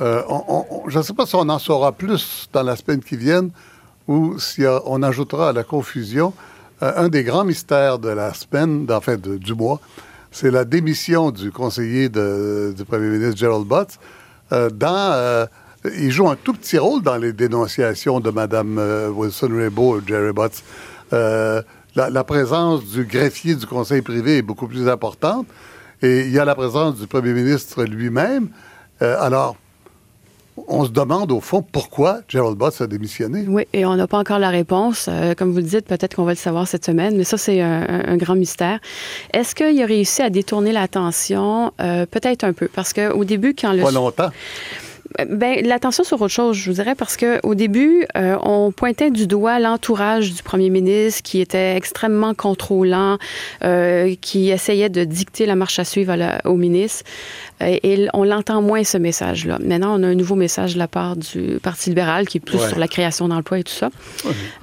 Euh, 0.00 0.22
je 0.88 0.98
ne 0.98 1.02
sais 1.02 1.12
pas 1.12 1.26
si 1.26 1.34
on 1.34 1.48
en 1.48 1.58
saura 1.58 1.92
plus 1.92 2.48
dans 2.52 2.62
la 2.62 2.76
semaine 2.76 3.00
qui 3.00 3.16
vient 3.16 3.48
ou 4.08 4.38
si 4.38 4.62
on 4.86 5.02
ajoutera 5.02 5.50
à 5.50 5.52
la 5.52 5.64
confusion 5.64 6.32
euh, 6.82 6.92
un 6.96 7.08
des 7.08 7.22
grands 7.22 7.44
mystères 7.44 7.98
de 7.98 8.08
la 8.08 8.34
semaine, 8.34 8.86
enfin 8.90 9.16
du 9.16 9.54
mois, 9.54 9.80
c'est 10.30 10.50
la 10.50 10.64
démission 10.64 11.30
du 11.30 11.52
conseiller 11.52 12.08
du 12.08 12.84
premier 12.86 13.08
ministre 13.08 13.36
Gerald 13.36 13.66
Butts. 13.66 13.98
Euh, 14.52 14.70
dans, 14.70 15.46
il 15.84 16.10
joue 16.10 16.28
un 16.28 16.36
tout 16.36 16.54
petit 16.54 16.78
rôle 16.78 17.02
dans 17.02 17.16
les 17.16 17.32
dénonciations 17.32 18.20
de 18.20 18.30
Mme 18.30 19.12
Wilson-Raybould 19.14 20.04
et 20.04 20.08
Jerry 20.08 20.32
Butts. 20.32 20.62
La, 21.94 22.10
la, 22.10 22.24
présence 22.24 22.84
du 22.84 23.04
greffier 23.04 23.54
du 23.54 23.66
conseil 23.66 24.02
privé 24.02 24.38
est 24.38 24.42
beaucoup 24.42 24.66
plus 24.66 24.88
importante. 24.88 25.46
Et 26.02 26.22
il 26.22 26.32
y 26.32 26.38
a 26.38 26.44
la 26.44 26.54
présence 26.54 26.96
du 26.96 27.06
premier 27.06 27.32
ministre 27.32 27.84
lui-même. 27.84 28.48
alors, 29.00 29.56
on 30.68 30.84
se 30.84 30.90
demande 30.90 31.32
au 31.32 31.40
fond 31.40 31.62
pourquoi 31.62 32.20
Gerald 32.28 32.58
Butts 32.58 32.80
a 32.80 32.86
démissionné. 32.86 33.44
Oui, 33.48 33.64
et 33.72 33.86
on 33.86 33.96
n'a 33.96 34.06
pas 34.06 34.18
encore 34.18 34.38
la 34.38 34.50
réponse. 34.50 35.06
Euh, 35.08 35.34
comme 35.34 35.50
vous 35.50 35.58
le 35.58 35.62
dites, 35.62 35.86
peut-être 35.86 36.14
qu'on 36.14 36.24
va 36.24 36.32
le 36.32 36.36
savoir 36.36 36.68
cette 36.68 36.84
semaine, 36.84 37.16
mais 37.16 37.24
ça, 37.24 37.38
c'est 37.38 37.60
un, 37.60 38.16
grand 38.16 38.34
mystère. 38.34 38.78
Est-ce 39.32 39.54
qu'il 39.54 39.80
a 39.82 39.86
réussi 39.86 40.22
à 40.22 40.30
détourner 40.30 40.72
l'attention? 40.72 41.72
Euh, 41.80 42.06
peut-être 42.06 42.44
un 42.44 42.52
peu, 42.52 42.68
parce 42.68 42.92
qu'au 42.92 43.24
début, 43.24 43.54
quand 43.54 43.72
le... 43.72 43.82
Pas 43.82 43.90
longtemps. 43.90 44.30
Ben, 45.28 45.64
l'attention 45.64 46.04
sur 46.04 46.20
autre 46.20 46.32
chose, 46.32 46.56
je 46.56 46.70
vous 46.70 46.76
dirais, 46.76 46.94
parce 46.94 47.16
qu'au 47.16 47.54
début, 47.54 48.06
euh, 48.16 48.36
on 48.42 48.72
pointait 48.72 49.10
du 49.10 49.26
doigt 49.26 49.58
l'entourage 49.58 50.32
du 50.32 50.42
premier 50.42 50.70
ministre 50.70 51.22
qui 51.22 51.40
était 51.40 51.76
extrêmement 51.76 52.34
contrôlant, 52.34 53.18
euh, 53.64 54.14
qui 54.20 54.50
essayait 54.50 54.88
de 54.88 55.04
dicter 55.04 55.46
la 55.46 55.54
marche 55.54 55.78
à 55.78 55.84
suivre 55.84 56.16
au 56.44 56.56
ministre. 56.56 57.04
Euh, 57.62 57.78
et 57.82 58.08
on 58.14 58.24
l'entend 58.24 58.62
moins, 58.62 58.84
ce 58.84 58.98
message-là. 58.98 59.58
Maintenant, 59.60 59.98
on 59.98 60.02
a 60.02 60.08
un 60.08 60.14
nouveau 60.14 60.34
message 60.34 60.74
de 60.74 60.78
la 60.78 60.88
part 60.88 61.16
du 61.16 61.58
Parti 61.62 61.90
libéral 61.90 62.26
qui 62.26 62.38
est 62.38 62.40
plus 62.40 62.58
sur 62.58 62.78
la 62.78 62.88
création 62.88 63.28
d'emplois 63.28 63.58
et 63.58 63.64
tout 63.64 63.72
ça. 63.72 63.90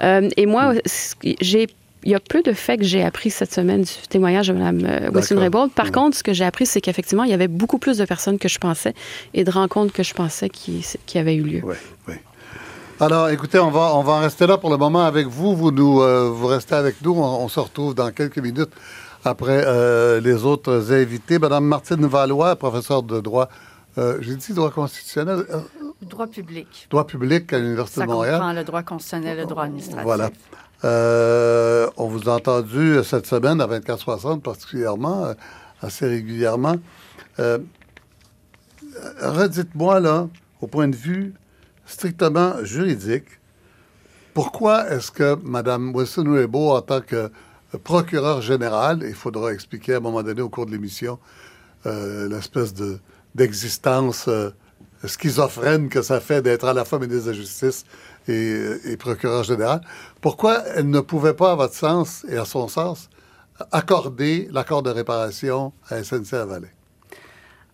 et 0.02 0.46
moi, 0.46 0.74
j'ai 1.42 1.68
il 2.04 2.12
y 2.12 2.16
a 2.16 2.20
peu 2.20 2.42
de 2.42 2.54
faits 2.54 2.80
que 2.80 2.86
j'ai 2.86 3.04
appris 3.04 3.30
cette 3.30 3.54
semaine 3.54 3.82
du 3.82 4.08
témoignage 4.10 4.48
de 4.48 4.54
Mme 4.54 4.86
euh, 4.86 5.12
Wilson-Raybould. 5.12 5.72
Par 5.72 5.92
contre, 5.92 6.18
ce 6.18 6.24
que 6.24 6.34
j'ai 6.34 6.46
appris, 6.46 6.66
c'est 6.66 6.82
qu'effectivement, 6.82 7.24
il 7.24 7.32
y 7.32 7.34
avait 7.34 7.48
beaucoup 7.50 7.78
plus 7.78 7.98
de 7.98 8.06
personnes 8.06 8.40
que 8.40 8.48
je 8.48 8.58
pensais 8.58 8.94
et 9.34 9.44
de 9.44 9.52
rencontres 9.52 9.92
que 9.92 10.04
je 10.04 10.14
pensais 10.14 10.50
qui, 10.50 10.86
qui 11.06 11.18
avaient 11.18 11.36
eu 11.36 11.44
lieu. 11.44 11.62
Oui, 11.64 11.76
oui. 12.08 12.16
Alors, 13.02 13.30
écoutez, 13.30 13.60
on 13.60 13.72
va, 13.72 13.96
on 13.96 14.04
va 14.04 14.14
en 14.14 14.20
rester 14.20 14.48
là 14.48 14.58
pour 14.58 14.70
le 14.70 14.78
moment 14.78 15.06
avec 15.06 15.28
vous. 15.28 15.56
Vous, 15.56 15.72
nous, 15.72 16.02
euh, 16.02 16.30
vous 16.30 16.48
restez 16.48 16.76
avec 16.76 17.02
nous. 17.02 17.14
On, 17.14 17.48
se 17.48 17.60
retrouve 17.60 17.96
dans 17.96 18.12
quelques 18.12 18.40
minutes 18.40 18.72
après 19.26 19.64
euh, 19.66 20.22
les 20.22 20.46
autres 20.46 20.94
invités. 20.94 21.40
Madame 21.40 21.66
Martine 21.66 22.06
Valois, 22.06 22.56
professeure 22.56 23.04
de 23.04 23.20
droit, 23.20 23.50
j'ai 24.22 24.36
dit 24.36 24.54
droit 24.54 24.72
constitutionnel. 24.72 25.44
droit 26.02 26.28
public. 26.28 26.88
Droit 26.90 27.06
public 27.06 27.52
à 27.52 27.60
l'Université 27.60 28.02
de 28.02 28.06
Montréal. 28.06 28.36
Ça 28.36 28.40
comprend 28.40 28.54
le 28.54 28.64
droit 28.64 28.84
constitutionnel, 28.84 29.38
le 29.38 29.46
droit 29.46 29.64
administratif. 29.64 30.04
Voilà. 30.06 30.30
Euh, 30.86 31.90
on 31.98 32.08
vous 32.08 32.30
a 32.30 32.36
entendu 32.36 33.04
cette 33.04 33.26
semaine 33.26 33.60
à 33.60 33.68
24-60 33.68 34.42
particulièrement, 34.42 35.26
euh, 35.26 35.34
assez 35.82 36.08
régulièrement. 36.08 36.76
Euh, 37.40 37.60
redites-moi, 39.22 40.00
là, 40.00 40.30
au 40.62 40.68
point 40.68 40.88
de 40.88 40.96
vue 40.96 41.34
strictement 41.86 42.64
juridique, 42.64 43.26
pourquoi 44.34 44.90
est-ce 44.90 45.12
que 45.12 45.36
Mme 45.44 45.94
Wilson-Raybould, 45.94 46.78
en 46.78 46.82
tant 46.82 47.02
que 47.02 47.30
procureur 47.84 48.42
général, 48.42 49.04
il 49.06 49.14
faudra 49.14 49.52
expliquer 49.52 49.96
à 49.96 49.98
un 49.98 50.02
moment 50.02 50.24
donné 50.24 50.42
au 50.42 50.50
cours 50.50 50.66
de 50.66 50.72
l'émission 50.72 51.20
l'espèce 51.86 52.74
de, 52.74 53.00
d'existence 53.36 54.30
schizophrène 55.06 55.90
que 55.90 56.02
ça 56.02 56.20
fait 56.20 56.42
d'être 56.42 56.66
à 56.66 56.74
la 56.74 56.86
fois 56.86 57.00
ministre 57.00 57.26
de 57.26 57.32
la 57.32 57.38
Justice 57.38 57.86
et, 58.30 58.98
procureur 58.98 59.44
général, 59.44 59.82
pourquoi 60.22 60.60
elle 60.76 60.90
ne 60.90 61.00
pouvait 61.00 61.34
pas, 61.34 61.54
à 61.54 61.56
votre 61.56 61.74
sens 61.74 62.26
et 62.30 62.38
à 62.38 62.46
son 62.46 62.68
sens, 62.68 63.10
accorder 63.72 64.48
l'accord 64.52 64.84
de 64.84 64.90
réparation 64.90 65.74
à 65.90 66.02
SNC-Lavalin? 66.04 66.79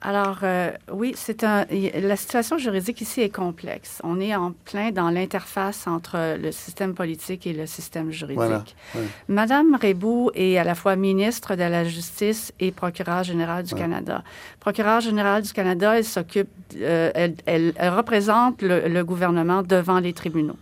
Alors, 0.08 0.38
euh, 0.44 0.70
oui, 0.92 1.14
c'est 1.16 1.44
un. 1.44 1.66
La 2.00 2.16
situation 2.16 2.60
juridique 2.60 3.02
ici 3.02 3.22
est 3.22 3.36
complexe. 3.36 4.02
On 4.04 4.20
est 4.20 4.36
en 4.36 4.52
plein 4.52 4.92
dans 4.92 5.10
l'interface 5.10 5.88
entre 5.88 6.38
le 6.40 6.52
système 6.52 6.94
politique 6.94 7.48
et 7.48 7.54
le 7.54 7.66
système 7.66 8.12
juridique. 8.12 8.76
Madame 9.28 9.74
Rébou 9.74 10.30
est 10.36 10.60
à 10.60 10.64
la 10.64 10.76
fois 10.76 10.96
ministre 10.96 11.56
de 11.56 11.64
la 11.64 11.86
Justice 11.86 12.54
et 12.60 12.72
procureure 12.72 13.24
générale 13.24 13.64
du 13.64 13.74
Canada. 13.74 14.24
Procureure 14.60 15.02
générale 15.02 15.42
du 15.42 15.54
Canada, 15.54 15.98
elle 15.98 16.06
s'occupe, 16.06 16.50
euh, 16.76 17.30
elle, 17.48 17.74
représente 17.80 18.62
le 18.62 19.02
gouvernement 19.04 19.64
devant 19.64 20.00
les 20.00 20.14
tribunaux. 20.14 20.58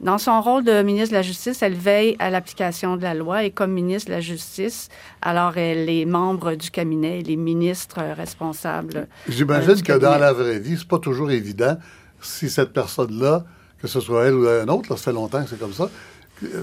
Dans 0.00 0.16
son 0.16 0.40
rôle 0.40 0.64
de 0.64 0.82
ministre 0.82 1.10
de 1.10 1.16
la 1.16 1.22
Justice, 1.22 1.62
elle 1.62 1.74
veille 1.74 2.16
à 2.20 2.30
l'application 2.30 2.96
de 2.96 3.02
la 3.02 3.12
loi 3.12 3.44
et 3.44 3.50
comme 3.50 3.70
ministre 3.70 4.08
de 4.08 4.14
la 4.14 4.22
Justice, 4.22 4.88
alors 5.20 5.58
elle 5.58 5.90
est 5.90 6.06
membre 6.06 6.54
du 6.54 6.70
cabinet, 6.70 7.20
elle 7.20 7.30
est 7.30 7.36
ministre 7.36 8.00
responsable. 8.16 9.08
J'imagine 9.28 9.72
euh, 9.72 9.82
que 9.82 9.98
dans 9.98 10.16
la 10.16 10.32
vraie 10.32 10.58
vie, 10.58 10.78
c'est 10.78 10.88
pas 10.88 10.98
toujours 10.98 11.30
évident 11.30 11.76
si 12.22 12.48
cette 12.48 12.72
personne-là, 12.72 13.44
que 13.78 13.88
ce 13.88 14.00
soit 14.00 14.24
elle 14.24 14.34
ou 14.34 14.48
un 14.48 14.68
autre, 14.68 14.88
ça 14.88 14.96
fait 14.96 15.12
longtemps 15.12 15.42
que 15.42 15.50
c'est 15.50 15.58
comme 15.58 15.74
ça, 15.74 15.90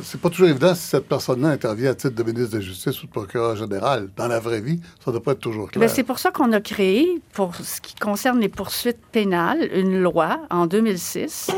c'est 0.02 0.20
pas 0.20 0.32
toujours 0.32 0.48
évident 0.48 0.74
si 0.74 0.88
cette 0.88 1.08
personne-là 1.08 1.50
intervient 1.50 1.92
à 1.92 1.94
titre 1.94 2.16
de 2.16 2.24
ministre 2.24 2.54
de 2.54 2.58
la 2.58 2.64
Justice 2.64 3.04
ou 3.04 3.06
de 3.06 3.12
procureur 3.12 3.56
général. 3.56 4.10
Dans 4.16 4.28
la 4.28 4.40
vraie 4.40 4.62
vie, 4.62 4.80
ça 5.04 5.12
ne 5.12 5.18
doit 5.18 5.24
pas 5.24 5.34
être 5.34 5.40
toujours 5.40 5.70
clair. 5.70 5.88
c'est 5.92 6.04
pour 6.04 6.18
ça 6.18 6.32
qu'on 6.32 6.52
a 6.54 6.62
créé, 6.62 7.22
pour 7.34 7.54
ce 7.56 7.82
qui 7.82 7.94
concerne 7.94 8.40
les 8.40 8.50
poursuites 8.50 9.06
pénales, 9.12 9.70
une 9.72 10.02
loi 10.02 10.42
en 10.50 10.66
2006 10.66 11.52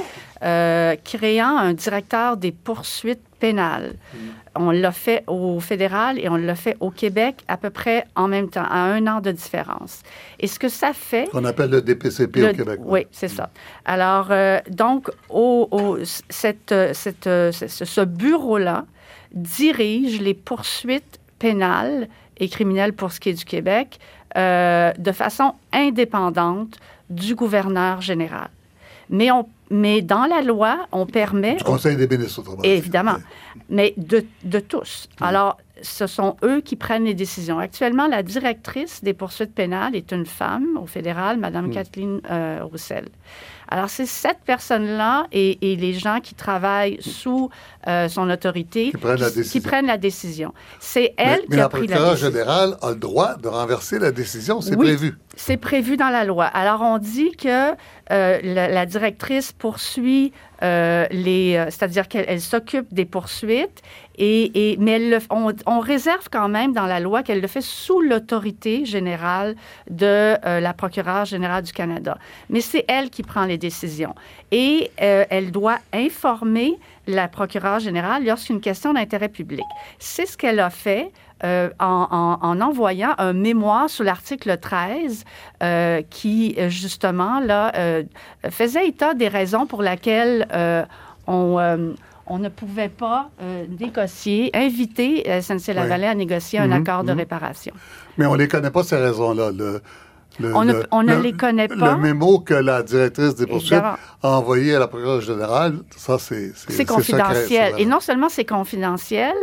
euh, 0.44 0.96
créant 1.04 1.58
un 1.58 1.74
directeur 1.74 2.38
des 2.38 2.52
poursuites 2.52 3.22
pénales. 3.40 3.94
Mm. 4.14 4.18
On 4.56 4.72
l'a 4.72 4.92
fait 4.92 5.24
au 5.28 5.60
fédéral 5.60 6.20
et 6.20 6.28
on 6.30 6.36
l'a 6.36 6.56
fait 6.56 6.76
au 6.80 6.92
Québec 6.92 7.44
à 7.48 7.58
peu 7.58 7.70
près 7.70 8.06
en 8.16 8.28
même 8.28 8.50
temps, 8.50 8.66
à 8.70 8.80
un 8.80 9.06
an 9.08 9.22
de 9.22 9.32
différence. 9.32 10.02
Et 10.40 10.48
ce 10.48 10.60
que 10.60 10.70
ça 10.70 10.92
fait... 10.94 11.30
On 11.34 11.46
appelle 11.46 11.70
le 11.70 11.82
DPCP 11.82 12.44
au 12.44 12.54
Québec. 12.54 12.80
Oui, 12.84 13.08
c'est 13.12 13.28
ça. 13.28 13.50
Alors, 13.86 14.28
euh, 14.32 14.60
donc, 14.70 15.10
au, 15.30 15.98
cette, 16.30 16.74
cette, 16.94 17.30
ce 17.30 18.06
bureau-là 18.06 18.86
dirige 19.34 20.20
les 20.20 20.34
poursuites 20.34 21.20
pénales 21.38 22.08
et 22.38 22.50
criminelles 22.50 22.94
pour 22.94 23.12
ce 23.12 23.20
qui 23.20 23.30
est 23.30 23.34
du 23.34 23.46
Québec 23.46 24.00
euh, 24.38 24.92
de 24.98 25.12
façon 25.12 25.54
indépendante 25.74 26.78
du 27.10 27.36
gouverneur 27.36 28.02
général. 28.02 28.50
Mais 29.10 29.32
on 29.32 29.48
mais 29.70 30.02
dans 30.02 30.26
la 30.26 30.42
loi, 30.42 30.88
on 30.92 31.06
permet... 31.06 31.56
Du 31.56 31.64
Conseil 31.64 31.96
des 31.96 32.08
ministres, 32.08 32.40
autrement. 32.40 32.64
Évidemment, 32.64 33.18
mais 33.70 33.94
de, 33.98 34.26
de 34.44 34.60
tous. 34.60 35.10
Alors, 35.22 35.58
ce 35.82 36.08
sont 36.08 36.36
eux 36.44 36.62
qui 36.62 36.76
prennent 36.76 37.06
les 37.06 37.14
décisions. 37.14 37.60
Actuellement, 37.60 38.08
la 38.08 38.24
directrice 38.24 39.04
des 39.04 39.14
poursuites 39.14 39.54
pénales 39.54 39.96
est 39.96 40.12
une 40.12 40.26
femme 40.26 40.78
au 40.82 40.86
fédéral, 40.86 41.38
Mme. 41.38 41.72
Kathleen 41.72 42.22
euh, 42.30 42.60
Roussel. 42.64 43.06
Alors, 43.72 43.90
c'est 43.90 44.08
cette 44.08 44.40
personne-là 44.46 45.28
et, 45.32 45.58
les 45.62 45.94
gens 45.94 46.20
qui 46.22 46.34
travaillent 46.34 46.98
sous 47.02 47.52
euh, 47.88 48.10
son 48.10 48.28
autorité 48.30 48.92
qui 49.52 49.62
prennent 49.62 49.86
la 49.86 49.98
décision. 50.00 50.54
C'est 50.80 51.14
elle 51.18 51.46
qui 51.46 51.60
a 51.60 51.70
pris 51.70 51.86
la 51.86 51.98
décision. 52.00 52.12
le 52.12 52.34
général 52.34 52.78
a 52.82 52.90
le 52.90 52.96
droit 52.96 53.36
de 53.36 53.48
renverser 53.48 54.00
la 54.00 54.12
décision, 54.12 54.60
c'est 54.62 54.76
prévu. 54.76 55.16
C'est 55.36 55.58
prévu 55.58 55.98
dans 55.98 56.10
la 56.10 56.26
loi. 56.26 56.46
Alors, 56.46 56.82
on 56.82 56.98
dit 56.98 57.32
que 57.32 57.76
euh, 58.12 58.40
la, 58.42 58.86
directrice 58.88 59.52
poursuit 59.52 60.34
euh, 60.64 61.06
les, 61.12 61.56
euh, 61.56 61.66
c'est-à-dire 61.66 62.08
qu'elle 62.08 62.42
s'occupe 62.42 62.92
des 62.92 63.06
poursuites, 63.06 63.84
et, 64.18 64.76
mais 64.80 65.00
on, 65.30 65.80
réserve 65.80 66.28
quand 66.30 66.50
même 66.50 66.74
dans 66.74 66.88
la 66.88 67.00
loi 67.00 67.24
qu'elle 67.24 67.40
le 67.40 67.48
fait 67.48 67.62
sous 67.62 68.02
l'autorité 68.02 68.84
générale 68.84 69.56
de 69.90 70.36
la 70.44 70.74
procureure 70.74 71.24
générale 71.24 71.64
du 71.64 71.72
Canada. 71.72 72.18
Mais 72.50 72.60
c'est 72.60 72.84
elle 72.90 73.10
qui 73.10 73.24
prend 73.24 73.46
les 73.46 73.58
décisions. 73.58 74.14
Et 74.52 74.92
elle 74.98 75.52
doit 75.52 75.78
informer 75.94 76.78
la 77.08 77.30
procureure 77.30 77.80
générale 77.80 78.26
lorsqu'une 78.26 78.60
question 78.60 78.94
d'intérêt 78.94 79.30
public. 79.30 79.64
C'est 80.00 80.26
ce 80.26 80.36
qu'elle 80.36 80.60
a 80.60 80.70
fait 80.70 81.14
euh, 81.44 81.70
en, 81.80 82.60
envoyant 82.62 83.14
un 83.18 83.34
mémoire 83.34 83.90
sous 83.90 84.04
l'article 84.04 84.58
13 84.58 85.24
euh, 85.64 86.02
qui, 86.10 86.58
justement, 86.68 87.40
là, 87.40 87.72
euh, 87.76 88.04
faisait 88.50 88.88
état 88.88 89.14
des 89.14 89.30
raisons 89.30 89.66
pour 89.66 89.82
lesquelles 89.82 90.48
on 91.28 91.96
on 92.32 92.38
ne 92.38 92.50
pouvait 92.50 92.90
pas 92.90 93.32
négocier, 93.80 94.52
inviter 94.54 95.24
SNC-Lavalin 95.42 96.12
à 96.12 96.14
négocier 96.14 96.60
un 96.60 96.68
mhm, 96.68 96.74
accord 96.74 97.04
de 97.04 97.12
mhm. 97.12 97.18
réparation. 97.18 97.74
Mais 98.20 98.28
on 98.28 98.34
ne 98.34 98.38
les 98.38 98.48
connaît 98.48 98.70
pas, 98.70 98.84
ces 98.84 98.98
raisons-là. 98.98 99.50
Le, 99.52 99.82
on, 100.42 101.04
ne, 101.04 101.22
les 101.22 101.34
connaît 101.34 101.68
pas. 101.68 101.96
Le 101.96 101.98
mémo 101.98 102.40
que 102.40 102.54
la 102.54 102.84
directrice 102.84 103.36
des 103.36 103.46
poursuites 103.46 103.82
a 103.82 103.98
envoyé 104.24 104.76
à 104.76 104.80
la 104.80 104.88
procureure 104.88 105.22
générale, 105.22 105.80
ça, 105.96 106.18
c'est... 106.20 106.52
C'est 106.56 106.86
confidentiel. 106.86 107.74
Et 107.78 107.86
non 107.86 108.00
seulement 108.00 108.30
c'est 108.30 108.46
confidentiel, 108.46 109.36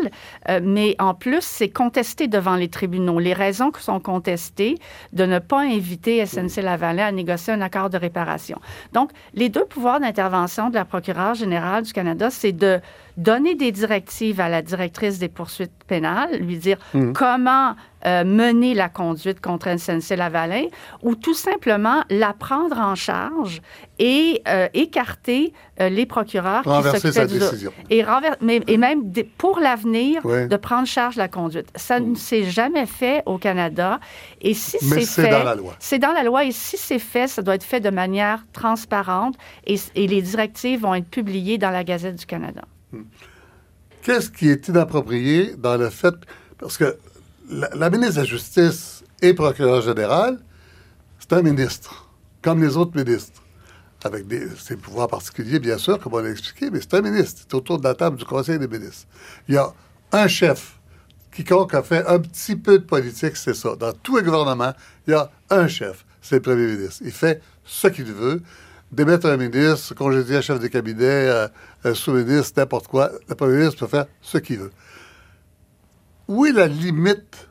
euh, 0.49 0.61
mais 0.63 0.97
en 0.99 1.15
plus, 1.15 1.43
c'est 1.43 1.69
contesté 1.69 2.29
devant 2.29 2.57
les 2.57 2.69
tribunaux. 2.69 3.19
Les 3.19 3.33
raisons 3.33 3.71
qui 3.71 3.83
sont 3.83 4.01
contestées 4.01 4.79
de 5.13 5.25
ne 5.25 5.39
pas 5.39 5.61
inviter 5.61 6.25
SNC-Lavalin 6.25 7.07
à 7.07 7.13
négocier 7.13 7.53
un 7.53 7.61
accord 7.61 7.91
de 7.91 7.99
réparation. 7.99 8.59
Donc, 8.93 9.11
les 9.35 9.49
deux 9.49 9.65
pouvoirs 9.65 10.01
d'intervention 10.01 10.71
de 10.71 10.75
la 10.75 10.85
procureure 10.85 11.35
générale 11.35 11.85
du 11.85 11.93
Canada, 11.93 12.31
c'est 12.31 12.53
de 12.53 12.81
donner 13.17 13.55
des 13.55 13.73
directives 13.73 14.41
à 14.41 14.49
la 14.49 14.63
directrice 14.63 15.19
des 15.19 15.29
poursuites 15.29 15.73
pénale, 15.87 16.39
lui 16.39 16.59
dire 16.59 16.79
mmh. 16.95 17.13
comment 17.13 17.75
euh, 18.05 18.25
mener 18.25 18.75
la 18.75 18.89
conduite 18.89 19.41
contre 19.41 19.69
SNC-Lavalin 19.69 20.67
ou 21.03 21.15
tout 21.15 21.35
simplement 21.35 22.05
la 22.11 22.35
prendre 22.35 22.79
en 22.79 22.95
charge 22.95 23.63
et 23.99 24.43
euh, 24.47 24.69
écarter 24.75 25.53
euh, 25.81 25.89
les 25.89 26.07
procureurs 26.07 26.63
qui 26.63 27.01
s'occupaient 27.01 27.27
du 27.27 27.39
décision. 27.39 27.73
Et, 27.91 28.05
mais, 28.43 28.61
et 28.67 28.77
même 28.77 29.11
pour 29.39 29.59
l'avenir 29.59 30.23
de 30.23 30.57
prendre 30.57 30.87
charge 30.87 31.17
la 31.17 31.29
conduite. 31.29 31.69
Ça 31.75 31.99
ne 31.99 32.15
s'est 32.15 32.45
jamais 32.45 32.87
fait 32.87 33.23
au 33.27 33.39
Canada. 33.39 33.99
Et 34.41 34.55
si 34.55 34.77
c'est 34.79 35.23
fait, 35.23 35.31
dans 35.31 35.45
la 35.45 35.55
loi. 35.55 35.75
C'est 35.79 35.99
dans 35.99 36.13
la 36.13 36.23
loi. 36.23 36.45
Et 36.45 36.53
si 36.53 36.77
c'est 36.77 36.99
fait, 36.99 37.27
ça 37.27 37.43
doit 37.43 37.55
être 37.55 37.65
fait 37.65 37.81
de 37.81 37.91
manière 37.91 38.45
transparente 38.53 39.37
et, 39.67 39.77
et 39.95 40.07
les 40.07 40.23
directives 40.23 40.81
vont 40.83 40.95
être 40.95 41.09
publiées 41.09 41.59
dans 41.59 41.71
la 41.71 41.83
Gazette 41.83 42.17
du 42.17 42.27
Canada. 42.27 42.63
Hmm. 42.97 43.05
Qu'est-ce 44.03 44.31
qui 44.31 44.49
est 44.49 44.69
inapproprié 44.69 45.55
dans 45.57 45.77
le 45.77 45.91
fait 45.91 46.15
parce 46.59 46.79
que 46.79 46.97
la, 47.51 47.91
ministre 47.91 48.15
de 48.15 48.21
la 48.21 48.25
Justice 48.25 49.05
et 49.23 49.35
procureur 49.35 49.83
général, 49.83 50.39
c'est 51.19 51.33
un 51.33 51.43
ministre, 51.43 52.09
comme 52.43 52.63
les 52.63 52.77
autres 52.77 52.97
ministres, 52.97 53.43
avec 54.05 54.25
ses 54.59 54.77
pouvoirs 54.77 55.09
particuliers, 55.09 55.59
bien 55.59 55.79
sûr, 55.79 55.99
comme 55.99 56.15
on 56.15 56.19
l'a 56.19 56.31
expliqué, 56.31 56.71
mais 56.71 56.81
c'est 56.81 56.95
un 56.95 57.03
ministre. 57.03 57.43
C'est 57.43 57.55
autour 57.55 57.79
de 57.79 57.85
la 57.85 57.95
table 57.95 58.17
du 58.17 58.25
Conseil 58.25 58.59
des 58.59 58.69
ministres. 58.69 59.07
Il 59.49 59.55
y 59.55 59.59
a 59.59 59.73
un 60.13 60.29
chef. 60.29 60.79
Quiconque 61.33 61.75
a 61.75 61.83
fait 61.83 62.07
un 62.07 62.19
petit 62.19 62.57
peu 62.57 62.79
de 62.79 62.85
politique, 62.85 63.37
c'est 63.37 63.55
ça. 63.55 63.77
Dans 63.77 63.93
tous 63.93 64.19
les 64.19 64.23
gouvernements, 64.23 64.73
il 65.07 65.11
y 65.11 65.15
a 65.15 65.31
un 65.51 65.69
chef. 65.69 66.05
C'est 66.23 66.37
le 66.37 66.43
premier 66.43 66.67
ministre. 66.67 67.03
Il 67.05 67.13
fait 67.13 67.43
ce 67.65 67.89
qu'il 67.89 68.13
veut. 68.13 68.43
Démettre 68.93 69.27
un 69.27 69.37
ministre, 69.37 69.95
congédier 69.95 70.37
un 70.37 70.41
chef 70.41 70.61
de 70.61 70.69
cabinet, 70.69 71.03
euh, 71.03 71.49
un 71.85 71.95
sous-ministre, 71.95 72.61
n'importe 72.61 72.87
quoi. 72.87 73.11
Le 73.29 73.35
premier 73.35 73.59
ministre 73.59 73.81
peut 73.81 73.91
faire 73.91 74.07
ce 74.23 74.39
qu'il 74.39 74.59
veut 74.59 74.73
où 76.29 76.47
est 76.47 76.53
la 76.53 76.67
limite 76.67 77.49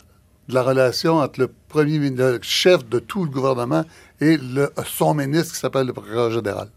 de 0.48 0.54
la 0.54 0.64
relation 0.64 1.18
entre 1.18 1.40
le 1.40 1.48
premier 1.70 1.98
le 2.10 2.40
chef 2.42 2.88
de 2.88 3.00
tout 3.00 3.26
le 3.26 3.32
gouvernement 3.32 3.84
et 4.20 4.38
le, 4.38 4.72
son 4.86 5.14
ministre 5.14 5.54
qui 5.54 5.60
s'appelle 5.60 5.88
le 5.88 5.94
procureur 5.94 6.32
général? 6.32 6.70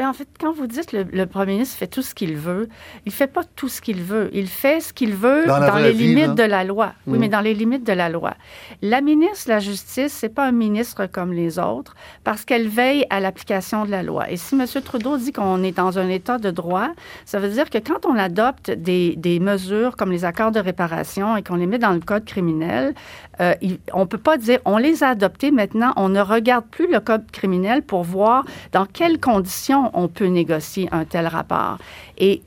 En 0.00 0.12
fait, 0.12 0.28
quand 0.38 0.52
vous 0.52 0.66
dites 0.66 0.92
le, 0.92 1.04
le 1.04 1.26
premier 1.26 1.52
ministre 1.52 1.76
fait 1.78 1.86
tout 1.86 2.02
ce 2.02 2.14
qu'il 2.14 2.36
veut, 2.36 2.68
il 3.06 3.12
fait 3.12 3.26
pas 3.26 3.42
tout 3.44 3.68
ce 3.68 3.80
qu'il 3.80 4.02
veut. 4.02 4.28
Il 4.32 4.46
fait 4.48 4.80
ce 4.80 4.92
qu'il 4.92 5.14
veut 5.14 5.46
dans, 5.46 5.76
les 5.76 5.92
limites 5.92 6.34
de 6.34 6.42
la 6.42 6.64
loi. 6.64 6.92
Oui, 7.06 7.18
mais 7.18 7.28
mm. 7.28 7.30
dans 7.30 7.40
les 7.40 7.54
limites 7.54 7.86
de 7.86 7.92
la 7.92 8.08
loi. 8.08 8.34
La 8.82 9.00
ministre 9.00 9.46
de 9.46 9.52
la 9.52 9.60
Justice, 9.60 10.12
c'est 10.12 10.28
pas 10.28 10.46
un 10.46 10.52
ministre 10.52 11.06
comme 11.06 11.32
les 11.32 11.58
autres 11.58 11.94
parce 12.24 12.44
qu'elle 12.44 12.68
veille 12.68 13.06
à 13.10 13.20
l'application 13.20 13.84
de 13.84 13.90
la 13.90 14.02
loi. 14.02 14.30
Et 14.30 14.36
si 14.36 14.54
M. 14.54 14.66
Trudeau 14.84 15.16
dit 15.16 15.32
qu'on 15.32 15.62
est 15.62 15.72
dans 15.72 15.98
un 15.98 16.08
état 16.08 16.38
de 16.38 16.50
droit, 16.50 16.88
ça 17.24 17.38
veut 17.38 17.48
dire 17.48 17.70
que 17.70 17.78
quand 17.78 18.04
on 18.04 18.16
adopte 18.16 18.70
des, 18.70 19.16
des 19.16 19.40
mesures 19.40 19.96
comme 19.96 20.12
les 20.12 20.24
accords 20.24 20.52
de 20.52 20.60
réparation 20.60 21.36
et 21.36 21.42
qu'on 21.42 21.56
les 21.56 21.66
met 21.66 21.78
dans 21.78 21.92
le 21.92 22.00
code 22.00 22.24
criminel, 22.24 22.94
euh, 23.40 23.54
on 23.92 24.00
ne 24.00 24.04
peut 24.04 24.18
pas 24.18 24.36
dire 24.36 24.58
on 24.64 24.76
les 24.76 25.02
a 25.02 25.08
adoptés 25.08 25.50
maintenant, 25.50 25.92
on 25.96 26.08
ne 26.08 26.20
regarde 26.20 26.64
plus 26.66 26.90
le 26.90 27.00
code 27.00 27.30
criminel 27.30 27.82
pour 27.82 28.02
voir 28.02 28.44
dans 28.72 28.86
quelles 28.86 29.20
conditions 29.20 29.85
on 29.94 30.08
peut 30.08 30.26
négocier 30.26 30.88
un 30.92 31.04
tel 31.04 31.26
rapport. 31.26 31.78
Et 32.18 32.42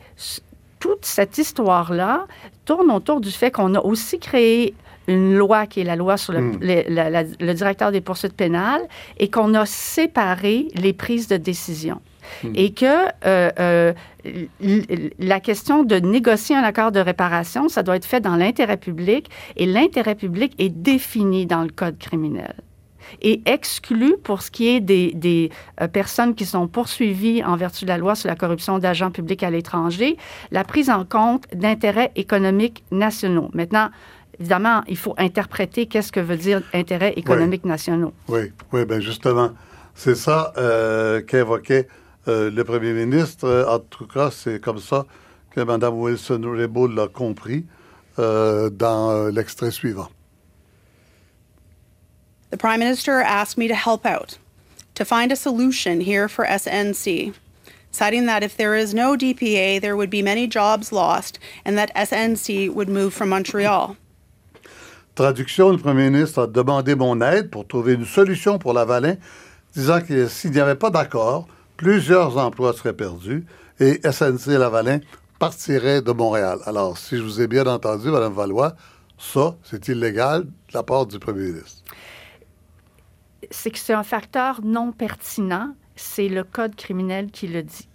toute 0.79 1.05
cette 1.05 1.37
histoire-là 1.37 2.25
tourne 2.65 2.91
autour 2.91 3.21
du 3.21 3.31
fait 3.31 3.51
qu'on 3.51 3.75
a 3.75 3.79
aussi 3.79 4.19
créé 4.19 4.73
une 5.07 5.35
loi 5.35 5.65
qui 5.65 5.81
est 5.81 5.83
la 5.83 5.95
loi 5.95 6.17
sur 6.17 6.33
le, 6.33 6.41
hmm. 6.41 6.59
le 6.61 7.53
directeur 7.53 7.91
des 7.91 8.01
poursuites 8.01 8.35
pénales 8.35 8.81
et 9.17 9.29
qu'on 9.29 9.53
a 9.55 9.65
séparé 9.65 10.67
les 10.75 10.93
prises 10.93 11.27
de 11.27 11.37
décision. 11.37 11.99
Hmm. 12.43 12.51
Et 12.53 12.71
que 12.73 13.07
euh, 13.25 13.49
euh, 13.59 13.93
la 15.17 15.39
question 15.39 15.83
de 15.83 15.95
négocier 15.95 16.55
un 16.55 16.61
accord 16.61 16.91
de 16.91 16.99
réparation, 16.99 17.69
ça 17.69 17.81
doit 17.81 17.95
être 17.95 18.05
fait 18.05 18.21
dans 18.21 18.35
l'intérêt 18.35 18.77
public 18.77 19.29
et 19.57 19.65
l'intérêt 19.65 20.15
public 20.15 20.53
est 20.59 20.69
défini 20.69 21.47
dans 21.47 21.63
le 21.63 21.69
code 21.69 21.97
criminel 21.97 22.53
et 23.21 23.41
exclu 23.45 24.15
pour 24.23 24.41
ce 24.41 24.51
qui 24.51 24.67
est 24.67 24.79
des, 24.79 25.49
euh, 25.81 25.87
personnes 25.87 26.35
qui 26.35 26.45
sont 26.45 26.67
poursuivies 26.67 27.43
en 27.43 27.55
vertu 27.55 27.85
de 27.85 27.89
la 27.89 27.97
loi 27.97 28.15
sur 28.15 28.27
la 28.27 28.35
corruption 28.35 28.79
d'agents 28.79 29.11
publics 29.11 29.43
à 29.43 29.49
l'étranger, 29.49 30.17
la 30.51 30.63
prise 30.63 30.89
en 30.89 31.05
compte 31.05 31.45
d'intérêts 31.53 32.11
économiques 32.15 32.83
nationaux. 32.91 33.49
Maintenant, 33.53 33.89
évidemment, 34.39 34.83
il 34.87 34.97
faut 34.97 35.15
interpréter 35.17 35.85
qu'est-ce 35.85 36.11
que 36.11 36.19
veut 36.19 36.37
dire 36.37 36.61
intérêts 36.73 37.13
économiques 37.15 37.65
nationaux. 37.65 38.13
Oui, 38.27 38.51
oui, 38.71 38.85
bien 38.85 38.99
justement, 38.99 39.51
c'est 39.95 40.15
ça 40.15 40.53
qu'évoquait 41.27 41.87
euh, 42.29 42.51
le 42.51 42.63
premier 42.63 42.93
ministre, 42.93 43.47
euh, 43.47 43.65
en 43.67 43.79
tout 43.79 44.05
cas, 44.05 44.29
c'est 44.31 44.59
comme 44.59 44.79
ça 44.79 45.05
que 45.51 45.61
Mme 45.61 45.93
Wilson-Raybould 45.93 46.93
l'a 46.93 47.07
compris 47.07 47.65
euh, 48.19 48.69
dans 48.69 49.29
l'extrait 49.29 49.71
suivant. 49.71 50.09
The 52.51 52.57
Prime 52.57 52.79
Minister 52.79 53.21
asked 53.21 53.59
me 53.59 53.67
to 53.67 53.75
help 53.75 54.07
out, 54.07 54.39
to 54.95 55.05
find 55.05 55.31
a 55.31 55.35
solution 55.35 56.01
here 56.01 56.27
for 56.27 56.45
SNC, 56.45 57.35
citing 57.91 58.25
that 58.25 58.41
if 58.41 58.57
there 58.57 58.75
is 58.75 58.91
no 58.91 59.15
DPA, 59.15 59.79
there 59.79 59.95
would 59.95 60.09
be 60.09 60.23
many 60.23 60.47
jobs 60.47 60.91
lost 60.91 61.37
and 61.63 61.77
that 61.77 61.93
SNC 61.95 62.73
would 62.73 62.89
move 62.89 63.13
from 63.13 63.29
Montreal. 63.29 63.97
Traduction, 65.15 65.73
le 65.73 65.77
Premier 65.77 66.09
ministre 66.09 66.43
a 66.43 66.47
demandé 66.47 66.95
mon 66.95 67.21
aide 67.21 67.51
pour 67.51 67.67
trouver 67.67 67.93
une 67.93 68.05
solution 68.05 68.57
pour 68.57 68.73
la 68.73 68.85
Valin, 68.85 69.17
disant 69.75 70.01
que 70.01 70.27
s'il 70.27 70.51
n'y 70.51 70.59
avait 70.59 70.79
pas 70.79 70.89
d'accord, 70.89 71.47
plusieurs 71.77 72.37
emplois 72.37 72.73
seraient 72.73 72.93
perdus 72.93 73.45
et 73.79 73.99
SNC-Lavalin 74.03 75.01
partirait 75.37 76.01
de 76.01 76.11
Montréal. 76.11 76.59
Alors, 76.65 76.97
si 76.97 77.17
je 77.17 77.21
vous 77.21 77.41
ai 77.41 77.47
bien 77.47 77.67
entendu, 77.67 78.09
Mme 78.09 78.33
Valois, 78.33 78.75
ça, 79.19 79.55
c'est 79.63 79.87
illégal 79.87 80.45
de 80.45 80.73
la 80.73 80.81
part 80.81 81.05
du 81.05 81.19
premier 81.19 81.51
ministre. 81.51 81.83
C'est 83.51 83.71
que 83.71 83.79
c'est 83.79 83.93
un 83.93 84.03
facteur 84.03 84.61
non 84.63 84.91
pertinent. 84.91 85.75
C'est 85.95 86.29
le 86.29 86.43
Code 86.43 86.75
criminel 86.75 87.31
qui 87.31 87.47
le 87.47 87.63
dit 87.63 87.88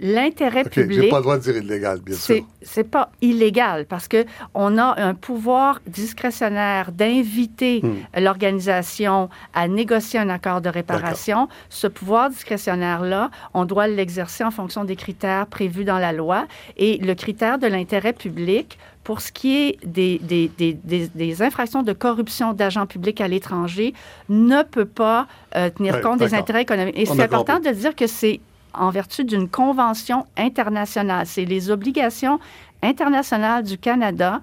l'intérêt 0.00 0.60
okay, 0.60 0.82
public. 0.82 1.02
J'ai 1.02 1.08
pas 1.08 1.16
le 1.16 1.22
droit 1.22 1.38
de 1.38 1.42
dire 1.42 1.56
illégal, 1.56 2.00
bien 2.00 2.16
sûr. 2.16 2.44
C'est 2.62 2.84
pas 2.84 3.10
illégal 3.20 3.86
parce 3.86 4.08
que 4.08 4.24
on 4.54 4.78
a 4.78 5.00
un 5.00 5.14
pouvoir 5.14 5.80
discrétionnaire 5.86 6.92
d'inviter 6.92 7.80
hmm. 7.82 8.20
l'organisation 8.20 9.28
à 9.54 9.68
négocier 9.68 10.18
un 10.18 10.28
accord 10.28 10.60
de 10.60 10.68
réparation. 10.68 11.48
Ce 11.68 11.86
pouvoir 11.86 12.30
discrétionnaire-là, 12.30 13.30
on 13.54 13.64
doit 13.64 13.86
l'exercer 13.86 14.44
en 14.44 14.50
fonction 14.50 14.84
des 14.84 14.96
critères 14.96 15.46
prévus 15.46 15.84
dans 15.84 15.98
la 15.98 16.12
loi 16.12 16.46
et 16.76 16.98
le 16.98 17.14
critère 17.14 17.58
de 17.58 17.66
l'intérêt 17.66 18.12
public 18.12 18.78
pour 19.06 19.20
ce 19.20 19.30
qui 19.30 19.56
est 19.56 19.78
des, 19.86 20.18
des, 20.18 20.48
des, 20.58 21.08
des 21.14 21.42
infractions 21.42 21.84
de 21.84 21.92
corruption 21.92 22.52
d'agents 22.54 22.86
publics 22.86 23.20
à 23.20 23.28
l'étranger, 23.28 23.94
ne 24.28 24.64
peut 24.64 24.84
pas 24.84 25.28
euh, 25.54 25.70
tenir 25.70 26.00
compte 26.00 26.18
des 26.18 26.34
intérêts 26.34 26.62
économiques. 26.62 26.98
Et 26.98 27.06
c'est 27.06 27.22
important 27.22 27.60
de 27.60 27.70
dire 27.70 27.94
que 27.94 28.08
c'est 28.08 28.40
en 28.76 28.90
vertu 28.90 29.24
d'une 29.24 29.48
convention 29.48 30.26
internationale. 30.36 31.26
C'est 31.26 31.44
les 31.44 31.70
obligations 31.70 32.38
internationales 32.82 33.64
du 33.64 33.78
Canada 33.78 34.42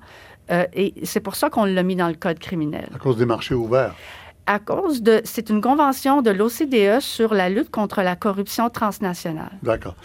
euh, 0.52 0.65
et 0.74 0.93
c'est 1.04 1.19
pour 1.19 1.36
ça 1.36 1.50
qu'on 1.50 1.65
l'a 1.65 1.84
mis 1.84 1.96
dans 1.96 2.08
le 2.08 2.15
code 2.15 2.39
criminel. 2.39 2.89
À 2.93 3.00
cause 3.00 3.17
des 3.17 3.26
marchés 3.26 3.56
ouverts. 3.56 3.96
À 4.46 4.60
cause 4.60 5.02
de, 5.02 5.22
c'est 5.24 5.50
une 5.50 5.62
convention 5.62 6.22
de 6.22 6.32
l'OCDE 6.32 7.00
sur 7.00 7.34
la 7.34 7.50
lutte 7.50 7.72
contre 7.72 8.02
la 8.02 8.15
corruption 8.15 8.69
transnationale. 8.69 9.52
D'accord. 9.62 9.96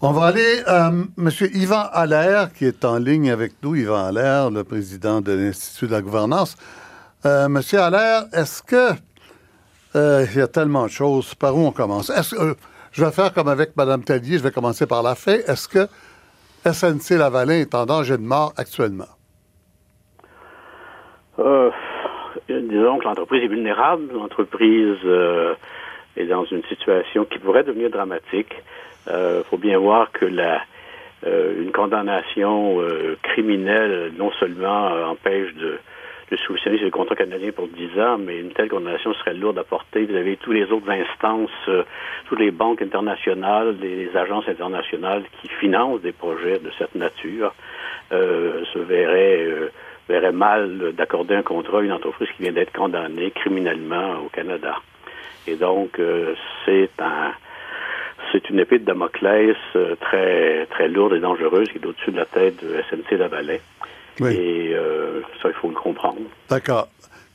On 0.00 0.12
va 0.12 0.26
aller 0.26 0.62
à 0.66 0.88
euh, 0.88 1.04
M. 1.18 1.30
Yvan 1.54 1.84
Allaire, 1.92 2.52
qui 2.52 2.64
est 2.64 2.84
en 2.84 2.98
ligne 2.98 3.30
avec 3.30 3.54
nous. 3.62 3.74
Yvan 3.74 4.06
Allaire, 4.06 4.50
le 4.50 4.64
président 4.64 5.20
de 5.20 5.32
l'Institut 5.32 5.86
de 5.86 5.92
la 5.92 6.02
gouvernance. 6.02 6.56
Euh, 7.24 7.48
Monsieur 7.48 7.80
Allaire, 7.80 8.24
est-ce 8.32 8.62
que 8.62 8.92
euh, 9.96 10.26
il 10.30 10.38
y 10.38 10.42
a 10.42 10.48
tellement 10.48 10.84
de 10.84 10.90
choses. 10.90 11.34
Par 11.34 11.56
où 11.56 11.60
on 11.60 11.72
commence? 11.72 12.10
Est-ce 12.10 12.34
que 12.34 12.56
je 12.96 13.04
vais 13.04 13.10
faire 13.10 13.32
comme 13.34 13.48
avec 13.48 13.76
Mme 13.76 14.02
Tellier, 14.04 14.38
je 14.38 14.42
vais 14.42 14.50
commencer 14.50 14.86
par 14.86 15.02
la 15.02 15.14
fin. 15.14 15.34
Est-ce 15.34 15.68
que 15.68 15.86
SNC 16.64 17.18
Lavalin 17.18 17.60
est 17.60 17.74
en 17.74 17.84
danger 17.84 18.16
de 18.16 18.22
mort 18.22 18.54
actuellement? 18.56 19.04
Euh, 21.38 21.70
disons 22.48 22.98
que 22.98 23.04
l'entreprise 23.04 23.44
est 23.44 23.48
vulnérable. 23.48 24.14
L'entreprise 24.14 24.96
euh, 25.04 25.54
est 26.16 26.24
dans 26.24 26.46
une 26.46 26.62
situation 26.64 27.26
qui 27.26 27.38
pourrait 27.38 27.64
devenir 27.64 27.90
dramatique. 27.90 28.54
Il 29.08 29.12
euh, 29.12 29.44
faut 29.44 29.58
bien 29.58 29.78
voir 29.78 30.10
que 30.12 30.24
la, 30.24 30.62
une 31.26 31.72
condamnation 31.72 32.78
criminelle 33.22 34.12
non 34.16 34.30
seulement 34.40 34.86
empêche 35.10 35.52
de 35.54 35.78
de 36.30 36.36
solutionner 36.36 36.78
le 36.78 36.90
contrat 36.90 37.14
canadien 37.14 37.52
pour 37.52 37.68
10 37.68 38.00
ans, 38.00 38.18
mais 38.18 38.40
une 38.40 38.50
telle 38.50 38.68
condamnation 38.68 39.14
serait 39.14 39.34
lourde 39.34 39.58
à 39.58 39.64
porter. 39.64 40.06
Vous 40.06 40.16
avez 40.16 40.36
tous 40.36 40.52
les 40.52 40.64
autres 40.72 40.90
instances, 40.90 41.50
euh, 41.68 41.84
toutes 42.28 42.40
les 42.40 42.50
banques 42.50 42.82
internationales, 42.82 43.76
les, 43.80 44.16
agences 44.16 44.48
internationales 44.48 45.22
qui 45.40 45.48
financent 45.48 46.00
des 46.00 46.12
projets 46.12 46.58
de 46.58 46.70
cette 46.78 46.94
nature 46.94 47.54
euh, 48.12 48.64
se 48.72 48.78
verraient, 48.78 49.44
euh, 49.44 49.70
verraient 50.08 50.32
mal 50.32 50.92
d'accorder 50.94 51.36
un 51.36 51.42
contrat 51.42 51.78
à 51.78 51.82
une 51.82 51.92
entreprise 51.92 52.28
qui 52.36 52.42
vient 52.42 52.52
d'être 52.52 52.72
condamnée 52.72 53.30
criminellement 53.30 54.16
au 54.24 54.28
Canada. 54.28 54.76
Et 55.46 55.54
donc, 55.54 56.00
c'est 56.64 56.90
un 56.98 57.32
c'est 58.32 58.50
une 58.50 58.58
épée 58.58 58.80
de 58.80 58.84
Damoclès 58.84 59.56
très 60.00 60.66
très 60.66 60.88
lourde 60.88 61.14
et 61.14 61.20
dangereuse 61.20 61.68
qui 61.68 61.78
est 61.78 61.86
au-dessus 61.86 62.10
de 62.10 62.16
la 62.16 62.24
tête 62.24 62.64
de 62.64 62.82
SNC 62.90 63.16
Lavalin. 64.20 64.38
Et 64.38 64.76
ça, 65.42 65.48
il 65.48 65.54
faut 65.60 65.68
le 65.68 65.74
comprendre. 65.74 66.18
D'accord. 66.48 66.88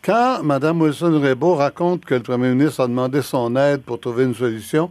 Quand 0.04 0.42
Mme 0.44 0.82
Wilson-Raybould 0.82 1.60
raconte 1.60 2.06
que 2.06 2.16
le 2.16 2.22
premier 2.22 2.50
ministre 2.50 2.82
a 2.82 2.88
demandé 2.88 3.22
son 3.22 3.56
aide 3.56 3.84
pour 3.84 4.00
trouver 4.00 4.24
une 4.24 4.34
solution, 4.34 4.90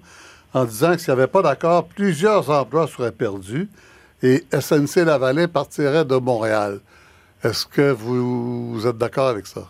en 0.54 0.64
disant 0.64 0.92
que 0.92 0.98
s'il 0.98 1.12
n'y 1.12 1.20
avait 1.20 1.30
pas 1.30 1.42
d'accord, 1.42 1.88
plusieurs 1.88 2.48
emplois 2.50 2.86
seraient 2.86 3.12
perdus 3.12 3.68
et 4.22 4.42
SNC-Lavalin 4.52 5.48
partirait 5.48 6.04
de 6.04 6.16
Montréal. 6.16 6.78
Est-ce 7.42 7.66
que 7.66 7.92
vous, 7.92 8.86
êtes 8.86 8.98
d'accord 8.98 9.28
avec 9.28 9.46
ça? 9.46 9.62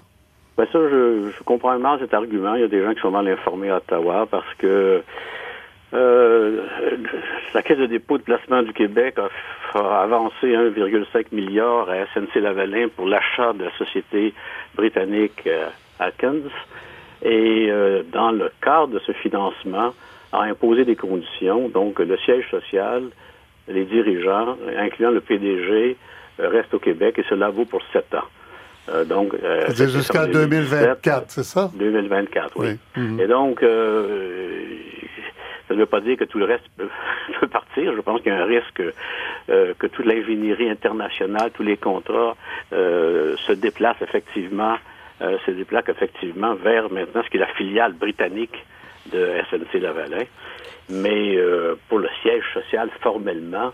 Ben 0.59 0.67
ça, 0.73 0.79
je, 0.79 1.31
comprends 1.45 1.79
mal 1.79 2.01
cet 2.01 2.13
argument. 2.13 2.55
Il 2.55 2.63
y 2.63 2.65
a 2.65 2.69
des 2.69 2.83
gens 2.83 2.93
qui 2.93 3.01
sont 3.01 3.11
mal 3.11 3.27
informés 3.29 3.71
à 3.71 3.77
Ottawa 3.77 4.27
parce 4.31 4.53
que 4.59 5.03
euh, 5.93 6.67
la 7.55 7.63
Caisse 7.63 7.79
de 7.79 7.87
dépôt 7.87 8.19
de 8.19 8.23
placement 8.23 8.63
du 8.63 8.73
Québec 8.73 9.17
a, 9.75 10.03
avancé 10.03 10.47
1,5 10.47 11.27
milliard 11.33 11.89
à 11.91 12.05
SNC-Lavalin 12.15 12.89
pour 12.95 13.07
l'achat 13.07 13.53
de 13.53 13.65
la 13.65 13.73
société 13.77 14.33
britannique 14.77 15.43
euh, 15.47 15.67
Atkins. 15.99 16.49
Et 17.23 17.67
euh, 17.69 18.03
dans 18.13 18.31
le 18.31 18.51
cadre 18.63 18.95
de 18.95 18.99
ce 19.01 19.13
financement, 19.13 19.93
a 20.33 20.43
imposé 20.43 20.85
des 20.85 20.97
conditions. 20.97 21.69
Donc, 21.69 21.99
le 21.99 22.17
siège 22.19 22.49
social, 22.51 23.03
les 23.67 23.85
dirigeants, 23.85 24.57
incluant 24.79 25.11
le 25.11 25.21
PDG, 25.21 25.97
restent 26.39 26.73
au 26.73 26.79
Québec 26.79 27.19
et 27.19 27.25
cela 27.29 27.51
vaut 27.51 27.65
pour 27.65 27.83
sept 27.93 28.15
ans. 28.15 29.05
donc, 29.07 29.35
c'est 29.75 29.91
jusqu'à 29.91 30.27
2024, 30.27 31.25
c'est 31.29 31.43
ça? 31.43 31.71
2024, 31.75 32.53
oui. 32.57 32.79
Et 33.19 33.27
donc, 33.27 33.63
ça 35.71 35.77
ne 35.77 35.81
veut 35.81 35.87
pas 35.87 36.01
dire 36.01 36.17
que 36.17 36.25
tout 36.25 36.39
le 36.39 36.47
reste 36.47 36.65
peut, 36.77 37.47
partir. 37.47 37.95
Je 37.95 38.01
pense 38.01 38.21
qu'il 38.23 38.33
y 38.33 38.35
a 38.35 38.43
un 38.43 38.45
risque 38.45 38.83
euh, 39.49 39.73
que 39.79 39.87
toute 39.87 40.05
l'ingénierie 40.05 40.69
internationale, 40.69 41.53
tous 41.55 41.63
les 41.63 41.77
contrats 41.77 42.37
euh, 42.73 43.37
se 43.47 43.53
déplacent 43.53 44.03
effectivement, 44.03 44.77
euh, 45.23 45.39
se 45.47 45.53
déplacent 45.53 45.89
effectivement 45.89 46.57
vers 46.57 46.91
maintenant 46.91 47.23
ce 47.25 47.31
qui 47.31 47.37
est 47.37 47.41
la 47.41 47.55
filiale 47.55 47.93
britannique 47.93 48.67
de 49.13 49.33
SNC 49.49 49.81
Lavalin. 49.81 50.25
Mais 50.89 51.39
pour 51.89 52.01
le 52.01 52.09
siège 52.21 52.43
social, 52.53 52.91
formellement, 53.01 53.73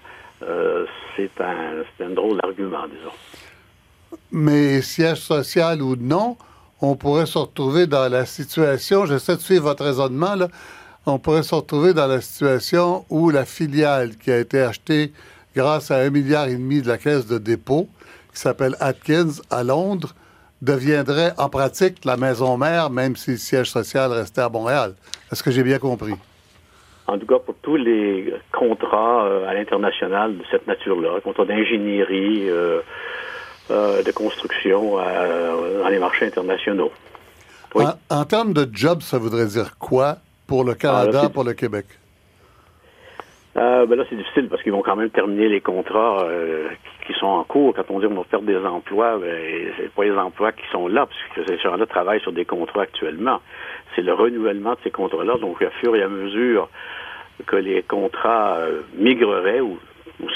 c'est 1.16 1.40
un, 1.40 2.04
un 2.04 2.10
drôle 2.10 2.36
d'argument, 2.36 2.86
disons. 2.86 4.18
Mais 4.30 4.82
siège 4.82 5.20
social 5.20 5.80
ou 5.80 5.96
non, 5.96 6.36
on 6.82 6.94
pourrait 6.94 7.24
se 7.24 7.38
retrouver 7.38 7.86
dans 7.86 8.12
la 8.12 8.26
situation, 8.26 9.06
j'essaie 9.06 9.36
de 9.36 9.40
suivre 9.40 9.64
votre 9.64 9.84
raisonnement, 9.84 10.34
là, 10.34 10.48
on 11.06 11.18
pourrait 11.18 11.44
se 11.44 11.54
retrouver 11.54 11.94
dans 11.94 12.08
la 12.08 12.20
situation 12.20 13.04
où 13.08 13.30
la 13.30 13.44
filiale 13.44 14.16
qui 14.16 14.32
a 14.32 14.38
été 14.38 14.60
achetée 14.60 15.12
grâce 15.54 15.90
à 15.90 15.98
un 15.98 16.10
milliard 16.10 16.48
et 16.48 16.56
demi 16.56 16.82
de 16.82 16.88
la 16.88 16.98
caisse 16.98 17.26
de 17.26 17.38
dépôt, 17.38 17.88
qui 18.34 18.40
s'appelle 18.40 18.76
Atkins 18.80 19.40
à 19.50 19.62
Londres, 19.62 20.14
deviendrait 20.60 21.32
en 21.38 21.48
pratique 21.48 22.04
la 22.04 22.16
maison 22.16 22.56
mère, 22.58 22.90
même 22.90 23.14
si 23.14 23.32
le 23.32 23.36
siège 23.36 23.70
social 23.70 24.10
restait 24.10 24.40
à 24.40 24.48
Montréal. 24.48 24.94
Est-ce 25.30 25.42
que 25.42 25.50
j'ai 25.50 25.62
bien 25.62 25.78
compris? 25.78 26.14
En 27.06 27.18
tout 27.18 27.26
cas, 27.26 27.38
pour 27.38 27.54
tous 27.62 27.76
les 27.76 28.34
contrats 28.52 29.26
euh, 29.26 29.48
à 29.48 29.54
l'international 29.54 30.36
de 30.36 30.42
cette 30.50 30.66
nature-là, 30.66 31.20
contrats 31.22 31.44
d'ingénierie, 31.44 32.50
euh, 32.50 32.80
euh, 33.70 34.02
de 34.02 34.10
construction 34.10 34.96
dans 34.96 35.88
les 35.88 35.98
marchés 35.98 36.26
internationaux. 36.26 36.90
En, 37.74 37.92
en, 38.10 38.24
termes 38.24 38.52
de 38.52 38.68
job, 38.72 39.02
ça 39.02 39.18
voudrait 39.18 39.46
dire 39.46 39.76
quoi? 39.78 40.18
Pour 40.46 40.64
le 40.64 40.74
Canada, 40.74 41.22
ah, 41.24 41.28
pour 41.28 41.44
le 41.44 41.54
Québec? 41.54 41.86
Euh, 43.56 43.86
ben 43.86 43.96
là, 43.96 44.04
c'est 44.10 44.16
difficile 44.16 44.48
parce 44.48 44.62
qu'ils 44.62 44.72
vont 44.72 44.82
quand 44.82 44.96
même 44.96 45.08
terminer 45.08 45.48
les 45.48 45.62
contrats 45.62 46.24
euh, 46.24 46.68
qui 47.06 47.14
sont 47.14 47.26
en 47.26 47.44
cours. 47.44 47.74
Quand 47.74 47.90
on 47.90 48.00
dit 48.00 48.06
qu'on 48.06 48.16
va 48.16 48.24
perdre 48.24 48.46
des 48.46 48.58
emplois, 48.58 49.18
ben, 49.18 49.72
c'est 49.78 49.90
pas 49.94 50.04
les 50.04 50.16
emplois 50.16 50.52
qui 50.52 50.66
sont 50.70 50.88
là, 50.88 51.06
puisque 51.06 51.48
ces 51.48 51.58
gens-là 51.58 51.86
travaillent 51.86 52.20
sur 52.20 52.32
des 52.32 52.44
contrats 52.44 52.82
actuellement. 52.82 53.40
C'est 53.94 54.02
le 54.02 54.12
renouvellement 54.12 54.72
de 54.72 54.78
ces 54.84 54.90
contrats-là. 54.90 55.38
Donc, 55.38 55.62
à 55.62 55.70
fur 55.70 55.96
et 55.96 56.02
à 56.02 56.08
mesure 56.08 56.68
que 57.46 57.56
les 57.56 57.82
contrats 57.82 58.56
euh, 58.58 58.82
migreraient 58.94 59.60
ou, 59.60 59.78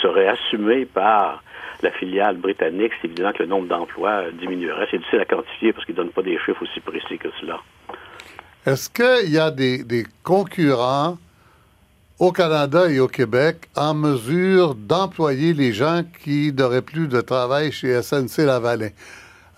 seraient 0.00 0.28
assumés 0.28 0.86
par 0.86 1.42
la 1.82 1.90
filiale 1.90 2.36
britannique, 2.36 2.92
c'est 3.00 3.08
évident 3.08 3.32
que 3.32 3.42
le 3.42 3.48
nombre 3.48 3.68
d'emplois 3.68 4.30
diminuerait. 4.32 4.86
C'est 4.90 4.98
difficile 4.98 5.20
à 5.20 5.24
quantifier 5.26 5.74
parce 5.74 5.84
qu'ils 5.84 5.94
ne 5.94 6.02
donnent 6.02 6.12
pas 6.12 6.22
des 6.22 6.38
chiffres 6.38 6.62
aussi 6.62 6.80
précis 6.80 7.18
que 7.18 7.28
cela. 7.40 7.60
Est-ce 8.66 8.90
qu'il 8.90 9.32
y 9.32 9.38
a 9.38 9.50
des, 9.50 10.04
concurrents 10.22 11.16
au 12.18 12.30
Canada 12.30 12.90
et 12.90 13.00
au 13.00 13.08
Québec 13.08 13.56
en 13.74 13.94
mesure 13.94 14.74
d'employer 14.74 15.54
les 15.54 15.72
gens 15.72 16.02
qui 16.22 16.52
n'auraient 16.52 16.82
plus 16.82 17.08
de 17.08 17.22
travail 17.22 17.72
chez 17.72 18.02
SNC-Lavalin? 18.02 18.90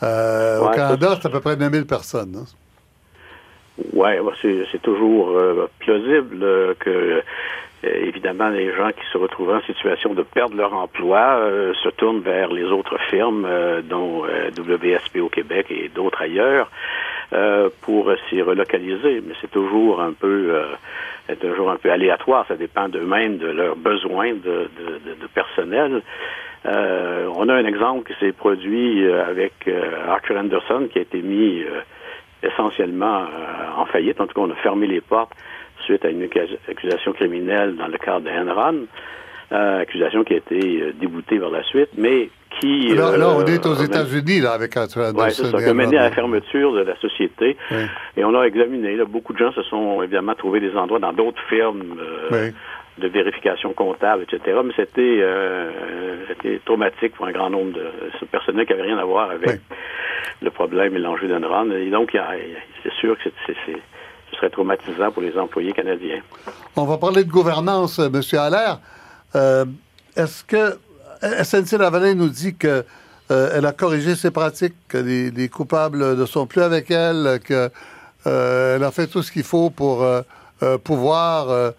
Euh, 0.04 0.60
au 0.60 0.70
Canada, 0.70 1.18
c'est 1.20 1.26
à 1.26 1.30
peu 1.30 1.40
près 1.40 1.56
9000 1.56 1.84
personnes. 1.86 2.34
Hein? 2.38 3.82
Oui, 3.92 4.10
c'est 4.40 4.82
toujours 4.82 5.30
euh, 5.30 5.68
plausible 5.80 6.76
que 6.78 6.90
euh, 6.90 7.22
évidemment, 7.82 8.50
les 8.50 8.72
gens 8.76 8.90
qui 8.90 9.04
se 9.12 9.18
retrouvent 9.18 9.50
en 9.50 9.62
situation 9.62 10.14
de 10.14 10.22
perdre 10.22 10.54
leur 10.54 10.72
emploi 10.72 11.40
se 11.82 11.88
tournent 11.88 12.20
vers 12.20 12.52
les 12.52 12.66
autres 12.66 12.96
firmes, 13.10 13.48
dont 13.90 14.22
WSP 14.56 15.16
au 15.20 15.28
Québec 15.28 15.66
et 15.70 15.88
d'autres 15.88 16.22
ailleurs. 16.22 16.70
Euh, 17.32 17.70
pour 17.80 18.12
s'y 18.28 18.42
relocaliser, 18.42 19.22
mais 19.26 19.32
c'est 19.40 19.50
toujours 19.50 20.02
un 20.02 20.12
peu 20.12 20.50
euh, 21.30 21.34
toujours 21.40 21.70
un 21.70 21.76
peu 21.76 21.90
aléatoire. 21.90 22.44
Ça 22.46 22.56
dépend 22.56 22.90
d'eux-mêmes, 22.90 23.38
de 23.38 23.46
leurs 23.46 23.76
besoins 23.76 24.34
de, 24.34 24.68
de, 24.78 25.14
de, 25.18 25.26
personnel. 25.32 26.02
Euh, 26.66 27.26
on 27.34 27.48
a 27.48 27.54
un 27.54 27.64
exemple 27.64 28.12
qui 28.12 28.18
s'est 28.20 28.32
produit 28.32 29.06
euh, 29.06 29.24
avec 29.26 29.52
Archer 30.08 30.36
Anderson, 30.36 30.88
qui 30.92 30.98
a 30.98 31.02
été 31.02 31.22
mis 31.22 31.64
essentiellement 32.42 33.24
en 33.78 33.86
faillite. 33.86 34.20
En 34.20 34.26
tout 34.26 34.34
cas, 34.34 34.42
on 34.42 34.50
a 34.50 34.56
fermé 34.56 34.86
les 34.86 35.00
portes 35.00 35.32
suite 35.86 36.04
à 36.04 36.10
une 36.10 36.28
accusation 36.68 37.12
criminelle 37.12 37.76
dans 37.76 37.88
le 37.88 37.96
cadre 37.96 38.26
de 38.26 38.30
Enron. 38.30 38.86
Accusation 39.52 40.24
qui 40.24 40.34
a 40.34 40.36
été 40.38 40.92
déboutée 41.00 41.38
par 41.38 41.50
la 41.50 41.62
suite, 41.64 41.90
mais 41.96 42.30
qui... 42.60 42.88
Là, 42.94 43.16
là 43.16 43.30
on 43.30 43.44
est 43.44 43.64
aux 43.66 43.80
euh, 43.80 43.84
États-Unis, 43.84 44.40
là, 44.40 44.52
avec 44.52 44.76
Antoine 44.76 45.14
Oui, 45.16 45.30
c'est 45.30 45.44
ça, 45.46 45.58
qui 45.58 45.64
a 45.64 45.74
mené 45.74 45.98
à 45.98 46.04
la 46.04 46.10
fermeture 46.10 46.72
de 46.72 46.80
la 46.80 46.96
société. 46.96 47.56
Et 48.16 48.24
on 48.24 48.34
a 48.38 48.44
examiné, 48.44 48.96
là, 48.96 49.04
beaucoup 49.04 49.32
de 49.32 49.38
gens 49.38 49.52
se 49.52 49.62
sont 49.62 50.02
évidemment 50.02 50.34
trouvés 50.34 50.60
des 50.60 50.74
endroits 50.76 50.98
dans 50.98 51.12
d'autres 51.12 51.42
firmes 51.48 51.98
euh, 52.32 52.50
de 52.98 53.08
vérification 53.08 53.72
comptable, 53.72 54.24
etc. 54.24 54.58
Mais 54.64 54.72
c'était 54.76 55.18
euh, 55.20 55.70
traumatique 56.64 57.14
pour 57.14 57.26
un 57.26 57.32
grand 57.32 57.50
nombre 57.50 57.72
de 57.72 57.86
ce 58.20 58.24
personnel 58.24 58.66
qui 58.66 58.72
n'avait 58.72 58.88
rien 58.88 58.98
à 58.98 59.04
voir 59.04 59.30
avec 59.30 59.60
le 60.42 60.50
problème 60.50 60.96
et 60.96 60.98
l'enjeu 60.98 61.28
d'Enron. 61.28 61.70
Et 61.72 61.90
donc, 61.90 62.16
c'est 62.82 62.92
sûr 62.94 63.16
que 63.18 63.30
c'est 63.46 63.56
ce 64.30 64.38
serait 64.38 64.50
traumatisant 64.50 65.10
pour 65.10 65.20
les 65.20 65.36
employés 65.36 65.72
canadiens. 65.72 66.22
On 66.74 66.86
va 66.86 66.96
parler 66.96 67.22
de 67.22 67.30
gouvernance, 67.30 67.98
M. 67.98 68.18
Allaire. 68.38 68.78
Est-ce 69.34 70.44
que 70.44 70.78
SNC-Lavalin 71.22 72.14
nous 72.14 72.28
dit 72.28 72.54
que 72.54 72.84
euh, 73.30 73.50
elle 73.54 73.66
a 73.66 73.72
corrigé 73.72 74.14
ses 74.14 74.30
pratiques, 74.30 74.74
que 74.88 74.98
les, 74.98 75.48
coupables 75.48 76.16
ne 76.16 76.26
sont 76.26 76.46
plus 76.46 76.60
avec 76.60 76.90
elle, 76.90 77.40
qu'elle 77.46 77.70
euh, 78.26 78.80
a 78.80 78.90
fait 78.90 79.06
tout 79.06 79.22
ce 79.22 79.32
qu'il 79.32 79.44
faut 79.44 79.70
pour 79.70 80.02
euh, 80.02 80.22
pouvoir 80.84 81.72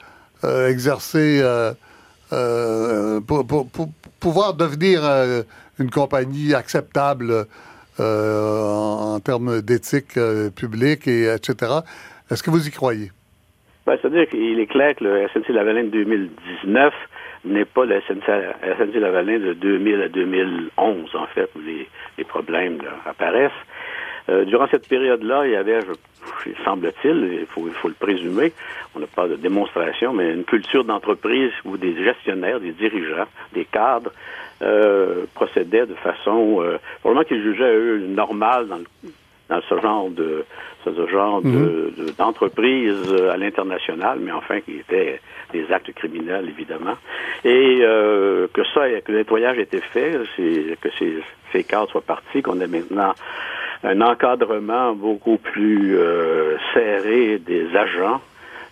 exercer, 0.44 1.42
pour, 3.28 3.46
pouvoir 4.20 4.54
devenir 4.56 5.04
une 5.80 5.90
compagnie 5.90 6.54
acceptable 6.54 7.46
en, 8.00 9.20
termes 9.24 9.62
d'éthique 9.62 10.20
publique, 10.56 11.08
et 11.08 11.34
etc. 11.34 11.72
Est-ce 12.30 12.44
que 12.44 12.50
vous 12.50 12.68
y 12.68 12.72
croyez? 12.72 13.12
Ben, 13.86 13.98
C'est-à-dire 14.02 14.28
qu'il 14.28 14.60
est 14.60 14.68
clair 14.68 14.96
que 14.96 15.04
le 15.04 15.28
SNC-Lavalin 15.28 15.86
de 15.86 15.90
2019 15.90 16.94
n'est 17.46 17.66
pas 17.66 17.86
la 17.86 18.00
SNC-Lavalin 18.02 19.40
de 19.40 19.54
2000 19.54 20.02
à 20.02 20.08
2011, 20.10 21.16
en 21.16 21.26
fait, 21.28 21.50
où 21.56 21.60
les, 21.60 22.24
problèmes 22.24 22.80
apparaissent. 23.06 23.52
Euh, 24.30 24.46
durant 24.46 24.68
cette 24.68 24.88
période-là, 24.88 25.46
il 25.46 25.52
y 25.52 25.56
avait, 25.56 25.80
semble-t-il, 26.64 27.40
il 27.42 27.46
faut, 27.48 27.68
faut 27.74 27.90
le 27.90 27.94
présumer, 27.94 28.54
on 28.96 29.00
n'a 29.00 29.08
pas 29.08 29.28
de 29.28 29.36
démonstration, 29.36 30.14
mais 30.14 30.32
une 30.34 30.46
culture 30.46 30.86
d'entreprise 30.86 31.52
où 31.66 31.76
des 31.76 32.02
gestionnaires, 32.02 32.62
des 32.62 32.72
dirigeants, 32.72 33.28
des 33.52 33.66
cadres 33.66 34.12
euh, 34.62 35.26
procédaient 35.34 35.86
de 35.86 35.96
façon, 35.96 36.62
euh, 36.62 36.78
probablement 37.02 37.28
qu'ils 37.28 37.44
jugeaient 37.44 37.76
eux 37.76 37.98
normale 38.08 38.68
dans, 38.68 38.80
dans 39.50 39.62
ce 39.68 39.82
genre 39.82 40.10
de 40.10 40.46
ce 40.86 41.08
genre 41.08 41.44
mhm. 41.44 41.92
d'entreprise 42.18 43.14
à 43.32 43.38
l'international, 43.38 44.20
mais 44.22 44.32
enfin 44.32 44.60
qui 44.62 44.80
étaient 44.80 45.22
des 45.54 45.72
actes 45.72 45.94
criminels, 45.94 46.50
évidemment. 46.50 46.96
Et 47.46 47.80
euh, 47.82 48.48
que 48.54 48.64
ça, 48.74 48.90
que 49.02 49.12
le 49.12 49.20
nettoyage 49.20 49.58
ait 49.58 49.64
été 49.64 49.80
fait, 49.80 50.12
que 50.82 50.90
ces, 51.00 51.24
ces 51.52 51.64
cadres 51.64 51.90
soient 51.90 52.02
partis, 52.02 52.42
qu'on 52.42 52.60
ait 52.60 52.68
maintenant 52.68 53.14
un 53.84 54.02
encadrement 54.02 54.94
beaucoup 54.94 55.38
plus 55.38 55.98
euh, 55.98 56.58
serré 56.74 57.38
des 57.40 57.76
agents, 57.76 58.22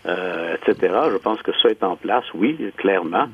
euh, 0.08 0.56
etc. 0.56 0.94
Je 1.12 1.18
pense 1.18 1.42
que 1.42 1.52
ça 1.62 1.70
est 1.70 1.84
en 1.84 1.96
place, 1.96 2.26
oui, 2.34 2.58
clairement. 2.78 3.28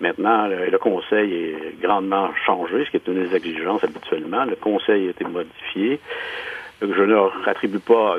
Maintenant, 0.00 0.46
le, 0.46 0.76
Conseil 0.78 1.32
est 1.32 1.80
grandement 1.80 2.28
changé, 2.44 2.84
ce 2.84 2.90
qui 2.90 2.96
est 2.96 3.08
une 3.08 3.26
des 3.26 3.34
exigences 3.34 3.82
habituellement. 3.82 4.44
Le 4.44 4.56
Conseil 4.56 5.06
a 5.06 5.10
été 5.10 5.24
modifié. 5.24 5.98
Je 6.82 7.02
ne 7.02 7.48
attribue 7.48 7.78
pas 7.78 8.18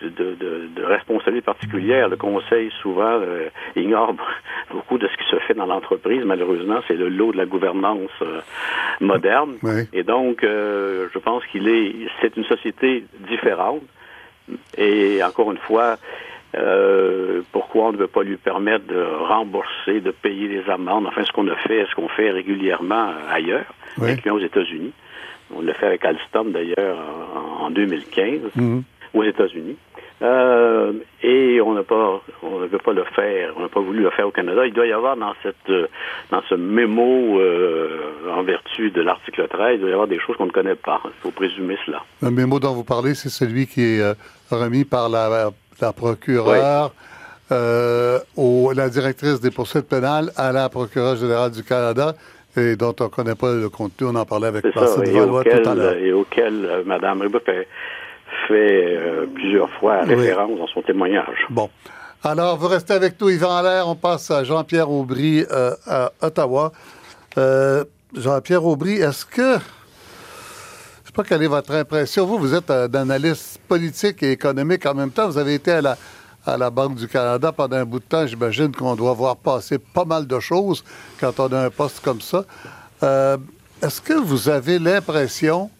de, 0.00 0.08
de, 0.08 0.68
de, 0.74 0.84
responsabilité 0.84 1.44
particulière. 1.44 2.08
Le 2.08 2.16
Conseil, 2.16 2.70
souvent, 2.82 3.20
euh, 3.20 3.48
ignore 3.74 4.14
beaucoup 4.70 4.98
de 4.98 5.08
ce 5.08 5.16
qui 5.16 5.30
se 5.30 5.36
fait 5.40 5.54
dans 5.54 5.66
l'entreprise. 5.66 6.22
Malheureusement, 6.24 6.80
c'est 6.88 6.94
le 6.94 7.08
lot 7.08 7.32
de 7.32 7.36
la 7.36 7.46
gouvernance 7.46 8.10
euh, 8.22 8.40
moderne. 9.00 9.56
Et 9.92 10.02
donc, 10.02 10.44
euh, 10.44 11.08
je 11.12 11.18
pense 11.18 11.44
qu'il 11.46 11.68
est, 11.68 11.94
c'est 12.20 12.36
une 12.36 12.44
société 12.44 13.04
différente. 13.28 13.82
Et 14.78 15.22
encore 15.24 15.50
une 15.50 15.58
fois, 15.58 15.96
pourquoi 17.52 17.86
on 17.86 17.92
ne 17.92 17.98
veut 17.98 18.06
pas 18.06 18.22
lui 18.22 18.36
permettre 18.36 18.86
de 18.86 19.02
rembourser, 19.28 20.00
de 20.00 20.10
payer 20.10 20.48
les 20.48 20.70
amendes, 20.70 21.06
enfin 21.06 21.24
ce 21.24 21.32
qu'on 21.32 21.48
a 21.48 21.56
fait, 21.56 21.84
ce 21.90 21.94
qu'on 21.96 22.08
fait 22.08 22.30
régulièrement 22.30 23.10
ailleurs, 23.30 23.66
incluant 24.00 24.36
aux 24.36 24.40
États-Unis. 24.40 24.92
On 25.54 25.60
l'a 25.62 25.74
fait 25.74 25.86
avec 25.86 26.04
Alstom 26.04 26.52
d'ailleurs 26.52 26.98
en, 27.60 27.70
2015 27.70 28.40
mhm. 28.56 28.82
Aux 29.18 29.24
États-Unis. 29.24 29.76
Euh, 30.22 30.92
et 31.22 31.60
on 31.60 31.74
n'a 31.74 31.82
pas, 31.82 32.22
on 32.42 32.60
ne 32.60 32.66
veut 32.66 32.78
pas 32.78 32.94
le 32.94 33.04
faire, 33.14 33.52
on 33.56 33.60
n'a 33.60 33.68
pas 33.68 33.80
voulu 33.80 34.02
le 34.02 34.10
faire 34.10 34.26
au 34.26 34.30
Canada. 34.30 34.66
Il 34.66 34.72
doit 34.72 34.86
y 34.86 34.92
avoir 34.92 35.14
dans 35.16 35.34
cette, 35.42 35.76
dans 36.30 36.42
ce 36.48 36.54
mémo 36.54 37.38
euh, 37.38 38.32
en 38.32 38.42
vertu 38.42 38.90
de 38.90 39.02
l'article 39.02 39.46
13, 39.46 39.74
il 39.74 39.80
doit 39.80 39.90
y 39.90 39.92
avoir 39.92 40.08
des 40.08 40.18
choses 40.18 40.36
qu'on 40.36 40.46
ne 40.46 40.52
connaît 40.52 40.74
pas. 40.74 41.02
Il 41.04 41.10
faut 41.22 41.30
présumer 41.32 41.76
cela. 41.84 42.02
Le 42.22 42.30
mémo 42.30 42.58
dont 42.60 42.72
vous 42.72 42.84
parlez, 42.84 43.14
c'est 43.14 43.28
celui 43.28 43.66
qui 43.66 43.82
est 43.82 44.14
remis 44.50 44.86
par 44.86 45.10
la 45.10 45.50
la 45.80 45.92
procureure, 45.92 46.92
euh, 47.52 48.18
la 48.74 48.88
directrice 48.88 49.40
des 49.40 49.50
poursuites 49.50 49.88
pénales 49.88 50.30
à 50.36 50.52
la 50.52 50.68
procureure 50.68 51.16
générale 51.16 51.50
du 51.50 51.62
Canada 51.62 52.14
et 52.56 52.76
dont 52.76 52.94
on 53.00 53.04
ne 53.04 53.08
connaît 53.08 53.34
pas 53.34 53.52
le 53.52 53.68
contenu. 53.68 54.06
On 54.06 54.14
en 54.14 54.24
parlait 54.24 54.48
avec 54.48 54.62
Placide 54.70 55.08
Valois 55.08 55.44
tout 55.44 55.68
à 55.68 55.74
l'heure. 55.74 55.96
Et 55.96 56.12
auquel 56.12 56.64
euh, 56.64 56.82
Mme 56.86 57.28
fait, 57.44 57.68
euh, 58.54 59.26
plusieurs 59.34 59.70
fois 59.78 60.02
référence 60.02 60.58
dans 60.58 60.66
son 60.68 60.82
témoignage. 60.82 61.46
Bon. 61.50 61.68
Alors, 62.22 62.56
vous 62.56 62.68
restez 62.68 62.94
avec 62.94 63.20
nous, 63.20 63.30
Yvan 63.30 63.56
Allaire. 63.56 63.88
On 63.88 63.94
passe 63.94 64.30
à 64.30 64.42
Jean-Pierre 64.42 64.90
Aubry 64.90 65.44
à 65.86 66.10
Ottawa. 66.20 66.72
Jean-Pierre 68.16 68.64
Aubry, 68.64 68.94
est-ce 68.94 69.26
que 69.26 69.58
pas 71.16 71.24
quelle 71.24 71.42
est 71.42 71.48
votre 71.48 71.74
impression. 71.74 72.26
Vous, 72.26 72.38
vous 72.38 72.54
êtes 72.54 72.70
un 72.70 72.92
analyste 72.92 73.58
politique 73.66 74.22
et 74.22 74.32
économique 74.32 74.84
en 74.84 74.92
même 74.92 75.10
temps. 75.10 75.26
Vous 75.26 75.38
avez 75.38 75.54
été 75.54 75.72
à 75.72 75.80
la, 75.80 75.96
à 76.44 76.58
la 76.58 76.68
Banque 76.68 76.96
du 76.96 77.08
Canada 77.08 77.52
pendant 77.52 77.78
un 77.78 77.86
bout 77.86 78.00
de 78.00 78.04
temps. 78.04 78.26
J'imagine 78.26 78.70
qu'on 78.70 78.94
doit 78.94 79.14
voir 79.14 79.34
passer 79.36 79.78
pas 79.78 80.04
mal 80.04 80.26
de 80.26 80.38
choses 80.38 80.84
quand 81.18 81.40
on 81.40 81.50
a 81.54 81.64
un 81.64 81.70
poste 81.70 82.00
comme 82.04 82.20
ça. 82.20 82.44
Euh, 83.02 83.38
est-ce 83.82 84.02
que 84.02 84.12
vous 84.12 84.50
avez 84.50 84.78
l'impression 84.78 85.70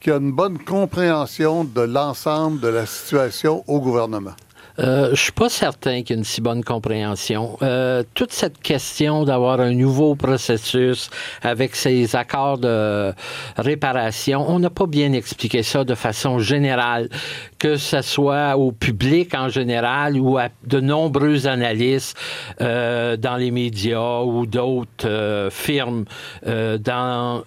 qu'il 0.00 0.12
y 0.12 0.14
a 0.14 0.18
une 0.18 0.32
bonne 0.32 0.58
compréhension 0.58 1.64
de 1.64 1.82
l'ensemble 1.82 2.60
de 2.60 2.68
la 2.68 2.86
situation 2.86 3.64
au 3.66 3.80
gouvernement? 3.80 4.34
Euh, 4.78 5.10
je 5.14 5.20
suis 5.20 5.32
pas 5.32 5.48
certain 5.48 6.02
qu'il 6.02 6.16
y 6.16 6.18
ait 6.18 6.20
une 6.20 6.24
si 6.24 6.40
bonne 6.40 6.62
compréhension. 6.62 7.56
Euh, 7.62 8.02
toute 8.14 8.32
cette 8.32 8.60
question 8.60 9.24
d'avoir 9.24 9.60
un 9.60 9.72
nouveau 9.72 10.14
processus 10.14 11.08
avec 11.42 11.74
ces 11.74 12.14
accords 12.14 12.58
de 12.58 13.12
réparation, 13.56 14.44
on 14.48 14.58
n'a 14.58 14.70
pas 14.70 14.86
bien 14.86 15.12
expliqué 15.12 15.62
ça 15.62 15.84
de 15.84 15.94
façon 15.94 16.38
générale, 16.38 17.08
que 17.58 17.76
ce 17.76 18.02
soit 18.02 18.56
au 18.56 18.72
public 18.72 19.34
en 19.34 19.48
général 19.48 20.18
ou 20.18 20.38
à 20.38 20.48
de 20.64 20.80
nombreux 20.80 21.46
analystes 21.46 22.16
euh, 22.60 23.16
dans 23.16 23.36
les 23.36 23.50
médias 23.50 24.22
ou 24.22 24.46
d'autres 24.46 25.06
euh, 25.06 25.50
firmes 25.50 26.04
euh, 26.46 26.78
dans 26.78 27.42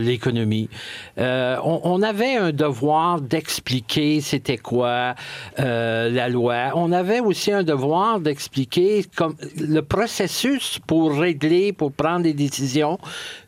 l'économie. 0.00 0.68
On, 1.16 2.02
avait 2.02 2.36
un 2.36 2.52
devoir 2.52 3.20
d'expliquer 3.20 4.20
c'était 4.20 4.56
quoi 4.56 5.14
la 5.58 6.28
loi 6.28 6.70
on 6.74 6.92
avait 6.92 7.20
aussi 7.20 7.52
un 7.52 7.62
devoir 7.62 8.20
d'expliquer 8.20 9.04
le 9.58 9.80
processus 9.80 10.78
pour 10.86 11.18
régler, 11.18 11.72
pour 11.72 11.92
prendre 11.92 12.22
des 12.22 12.32
décisions. 12.32 12.98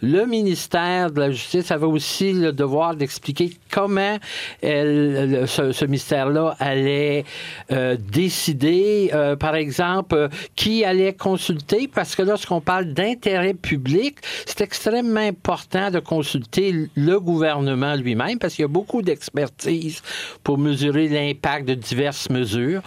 Le 0.01 0.27
ministère 0.27 1.11
de 1.11 1.21
la 1.21 1.31
Justice 1.31 1.71
avait 1.71 1.87
aussi 1.87 2.33
le 2.33 2.53
devoir 2.53 2.97
d'expliquer 2.97 3.53
comment 3.71 4.19
elle, 4.61 5.45
ce, 5.47 5.85
ministère-là 6.13 6.57
allait 6.59 7.25
euh, 7.71 7.97
décider, 7.97 9.11
euh, 9.13 9.37
par 9.37 9.55
exemple, 9.55 10.29
qui 10.55 10.85
allait 10.85 11.13
consulter, 11.13 11.89
parce 11.93 12.15
que 12.15 12.23
lorsqu'on 12.23 12.61
parle 12.61 12.93
d'intérêt 12.93 13.55
public, 13.55 14.19
c'est 14.47 14.61
extrêmement 14.61 15.21
important 15.21 15.91
de 15.91 15.99
consulter 15.99 16.89
le 16.95 17.21
gouvernement 17.21 17.95
lui-même, 17.95 18.39
parce 18.39 18.55
qu'il 18.55 18.63
y 18.63 18.65
a 18.65 18.69
beaucoup 18.69 19.03
d'expertise 19.03 20.03
pour 20.45 20.59
mesurer 20.59 21.09
l'impact 21.09 21.67
de 21.67 21.75
diverses 21.75 22.29
mesures. 22.31 22.83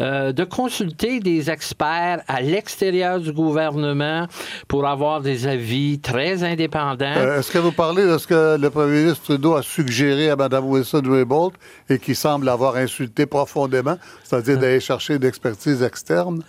Euh, 0.00 0.32
de 0.32 0.44
consulter 0.44 1.20
des 1.20 1.50
experts 1.50 2.22
à 2.28 2.40
l'extérieur 2.40 3.20
du 3.20 3.32
gouvernement 3.32 4.26
pour 4.68 4.86
avoir 4.86 5.20
des 5.20 5.46
avis 5.46 5.98
très 5.98 6.42
indépendants. 6.42 7.16
Euh, 7.16 7.40
est-ce 7.40 7.50
que 7.50 7.58
vous 7.58 7.72
parlez 7.72 8.06
de 8.06 8.18
ce 8.18 8.26
que 8.26 8.56
le 8.58 8.70
premier 8.70 9.02
ministre 9.02 9.24
Trudeau 9.24 9.54
a 9.54 9.62
suggéré 9.62 10.30
à 10.30 10.36
Mme 10.36 10.64
Wilson-Raybould 10.64 11.54
et 11.88 11.98
qui 11.98 12.14
semble 12.14 12.48
avoir 12.48 12.59
insulté 12.68 13.26
profondément, 13.26 13.98
c'est-à-dire 14.24 14.56
euh. 14.56 14.60
d'aller 14.60 14.80
chercher 14.80 15.18
d'expertise 15.18 15.82
externe? 15.82 16.42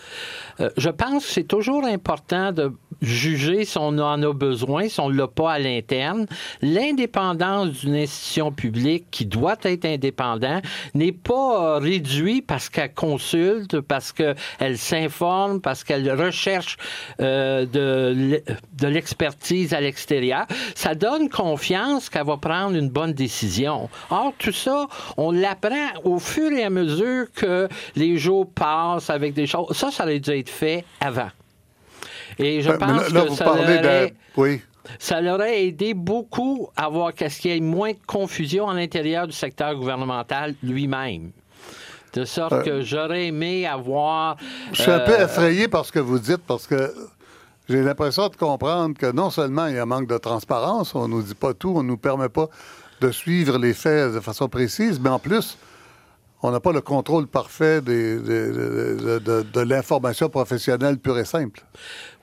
Euh, 0.59 0.69
je 0.77 0.89
pense 0.89 1.25
que 1.25 1.31
c'est 1.31 1.47
toujours 1.47 1.85
important 1.85 2.51
de 2.51 2.71
juger 3.01 3.65
si 3.65 3.77
on 3.77 3.97
en 3.97 4.21
a 4.21 4.33
besoin, 4.33 4.87
si 4.87 4.99
on 4.99 5.09
ne 5.09 5.17
l'a 5.17 5.27
pas 5.27 5.53
à 5.53 5.59
l'interne. 5.59 6.25
L'indépendance 6.61 7.69
d'une 7.69 7.95
institution 7.95 8.51
publique 8.51 9.05
qui 9.11 9.25
doit 9.25 9.57
être 9.63 9.85
indépendante 9.85 10.63
n'est 10.93 11.11
pas 11.11 11.79
réduite 11.79 12.45
parce 12.45 12.69
qu'elle 12.69 12.93
consulte, 12.93 13.79
parce 13.81 14.11
qu'elle 14.11 14.77
s'informe, 14.77 15.61
parce 15.61 15.83
qu'elle 15.83 16.11
recherche 16.11 16.77
euh, 17.21 17.65
de, 17.65 18.41
de 18.77 18.87
l'expertise 18.87 19.73
à 19.73 19.81
l'extérieur. 19.81 20.45
Ça 20.75 20.95
donne 20.95 21.29
confiance 21.29 22.09
qu'elle 22.09 22.25
va 22.25 22.37
prendre 22.37 22.75
une 22.75 22.89
bonne 22.89 23.13
décision. 23.13 23.89
Or, 24.09 24.33
tout 24.37 24.51
ça, 24.51 24.87
on 25.17 25.31
l'apprend 25.31 25.87
au 26.03 26.19
fur 26.19 26.51
et 26.51 26.63
à 26.63 26.69
mesure 26.69 27.31
que 27.33 27.67
les 27.95 28.17
jours 28.17 28.49
passent 28.51 29.09
avec 29.09 29.33
des 29.33 29.47
choses. 29.47 29.75
Ça, 29.75 29.91
ça 29.91 30.03
aurait 30.03 30.19
dû 30.19 30.40
être 30.41 30.49
fait 30.49 30.85
avant. 30.99 31.29
Et 32.37 32.61
je 32.61 32.71
ben, 32.71 32.77
pense 32.77 33.03
que 33.09 33.35
ça 33.35 33.51
aurait, 33.51 34.13
oui. 34.37 34.61
ça 34.99 35.21
l'aurait 35.21 35.65
aidé 35.65 35.93
beaucoup 35.93 36.69
à 36.75 36.89
voir 36.89 37.13
qu'est-ce 37.13 37.39
qu'il 37.41 37.51
y 37.51 37.57
ait 37.57 37.59
moins 37.59 37.91
de 37.91 37.99
confusion 38.05 38.69
à 38.69 38.73
l'intérieur 38.73 39.27
du 39.27 39.33
secteur 39.33 39.75
gouvernemental 39.75 40.55
lui-même. 40.63 41.31
De 42.13 42.25
sorte 42.25 42.53
euh, 42.53 42.61
que 42.61 42.81
j'aurais 42.81 43.27
aimé 43.27 43.65
avoir. 43.65 44.35
Je 44.73 44.81
suis 44.81 44.91
un 44.91 44.99
peu 44.99 45.13
euh, 45.13 45.25
effrayé 45.25 45.69
par 45.69 45.85
ce 45.85 45.93
que 45.93 45.99
vous 45.99 46.19
dites, 46.19 46.41
parce 46.45 46.67
que 46.67 46.93
j'ai 47.69 47.81
l'impression 47.81 48.27
de 48.27 48.35
comprendre 48.35 48.97
que 48.97 49.11
non 49.11 49.29
seulement 49.29 49.67
il 49.67 49.75
y 49.75 49.77
a 49.77 49.83
un 49.83 49.85
manque 49.85 50.07
de 50.07 50.17
transparence, 50.17 50.93
on 50.93 51.07
ne 51.07 51.13
nous 51.13 51.21
dit 51.21 51.35
pas 51.35 51.53
tout, 51.53 51.73
on 51.73 51.83
ne 51.83 51.87
nous 51.87 51.97
permet 51.97 52.27
pas 52.27 52.49
de 52.99 53.11
suivre 53.11 53.57
les 53.57 53.73
faits 53.73 54.13
de 54.13 54.19
façon 54.19 54.49
précise, 54.49 54.99
mais 54.99 55.09
en 55.09 55.19
plus, 55.19 55.57
on 56.43 56.51
n'a 56.51 56.59
pas 56.59 56.71
le 56.71 56.81
contrôle 56.81 57.27
parfait 57.27 57.81
de, 57.81 59.61
l'information 59.63 60.29
professionnelle 60.29 60.97
pure 60.97 61.19
et 61.19 61.25
simple. 61.25 61.63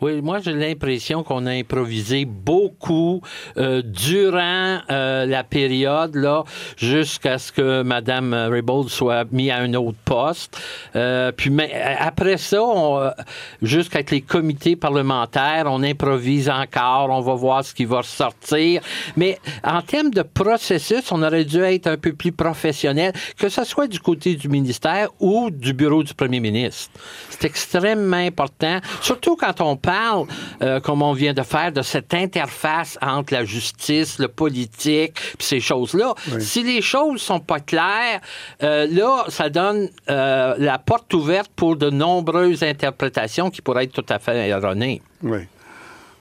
Oui, 0.01 0.23
moi 0.23 0.39
j'ai 0.39 0.53
l'impression 0.53 1.25
qu'on 1.25 1.45
a 1.47 1.51
improvisé 1.51 2.25
beaucoup 2.25 3.21
euh, 3.57 3.83
durant 3.83 4.79
euh, 4.91 5.27
la 5.27 5.43
période 5.43 6.15
là, 6.15 6.45
jusqu'à 6.77 7.39
ce 7.39 7.51
que 7.51 7.83
Mme 7.83 8.33
Raybould 8.33 8.91
soit 8.91 9.25
mise 9.33 9.51
à 9.51 9.57
un 9.57 9.75
autre 9.75 9.99
poste. 10.05 10.57
Euh, 10.95 11.33
puis 11.33 11.51
mais, 11.51 11.73
après 11.99 12.37
ça, 12.37 13.17
jusqu'avec 13.61 14.13
les 14.13 14.21
comités 14.21 14.77
parlementaires, 14.77 15.65
on 15.67 15.83
improvise 15.83 16.49
encore, 16.49 17.11
on 17.11 17.21
va 17.21 17.35
voir 17.35 17.65
ce 17.65 17.75
qui 17.75 17.85
va 17.85 17.99
ressortir. 17.99 18.81
Mais 19.17 19.39
en 19.65 19.83
termes 19.83 20.11
de 20.11 20.23
processus, 20.23 21.11
on 21.11 21.25
aurait 21.25 21.45
dû 21.45 21.59
être 21.59 21.89
un 21.89 21.97
peu 21.97 22.13
plus 22.13 22.31
professionnel, 22.31 23.13
que 23.37 23.49
ce 23.49 23.65
soit 23.65 23.89
du 23.89 23.99
côté 23.99 24.37
du 24.37 24.49
ministère 24.49 25.09
ou 25.19 25.51
du 25.51 25.73
bureau 25.73 26.05
du 26.05 26.15
premier 26.15 26.39
ministre. 26.39 26.93
C'est 27.31 27.47
extrêmement 27.47 28.17
important, 28.17 28.79
surtout 29.01 29.35
quand 29.35 29.61
on 29.61 29.77
parle, 29.89 30.27
euh, 30.61 30.81
comme 30.81 31.01
on 31.01 31.15
vient 31.15 31.33
de 31.33 31.43
faire, 31.43 31.73
de 31.73 31.81
cette 31.81 32.13
interface 32.13 32.99
entre 33.01 33.33
la 33.33 33.47
justice, 33.47 34.19
le 34.19 34.29
politique, 34.29 35.15
puis 35.15 35.47
ces 35.47 35.61
choses-là. 35.61 36.15
Si 36.41 36.63
les 36.63 36.83
choses 36.83 37.23
sont 37.23 37.41
pas 37.41 37.61
claires, 37.61 38.21
euh, 38.63 38.87
là, 38.91 39.25
ça 39.29 39.49
donne 39.49 39.89
euh, 40.11 40.55
la 40.59 40.79
porte 40.79 41.15
ouverte 41.15 41.51
pour 41.57 41.77
de 41.77 41.89
nombreuses 41.89 42.63
interprétations 42.63 43.49
qui 43.51 43.63
pourraient 43.63 43.85
être 43.85 43.93
tout 43.93 44.05
à 44.11 44.19
fait 44.19 44.49
erronées. 44.49 45.01
Oui. 45.23 45.47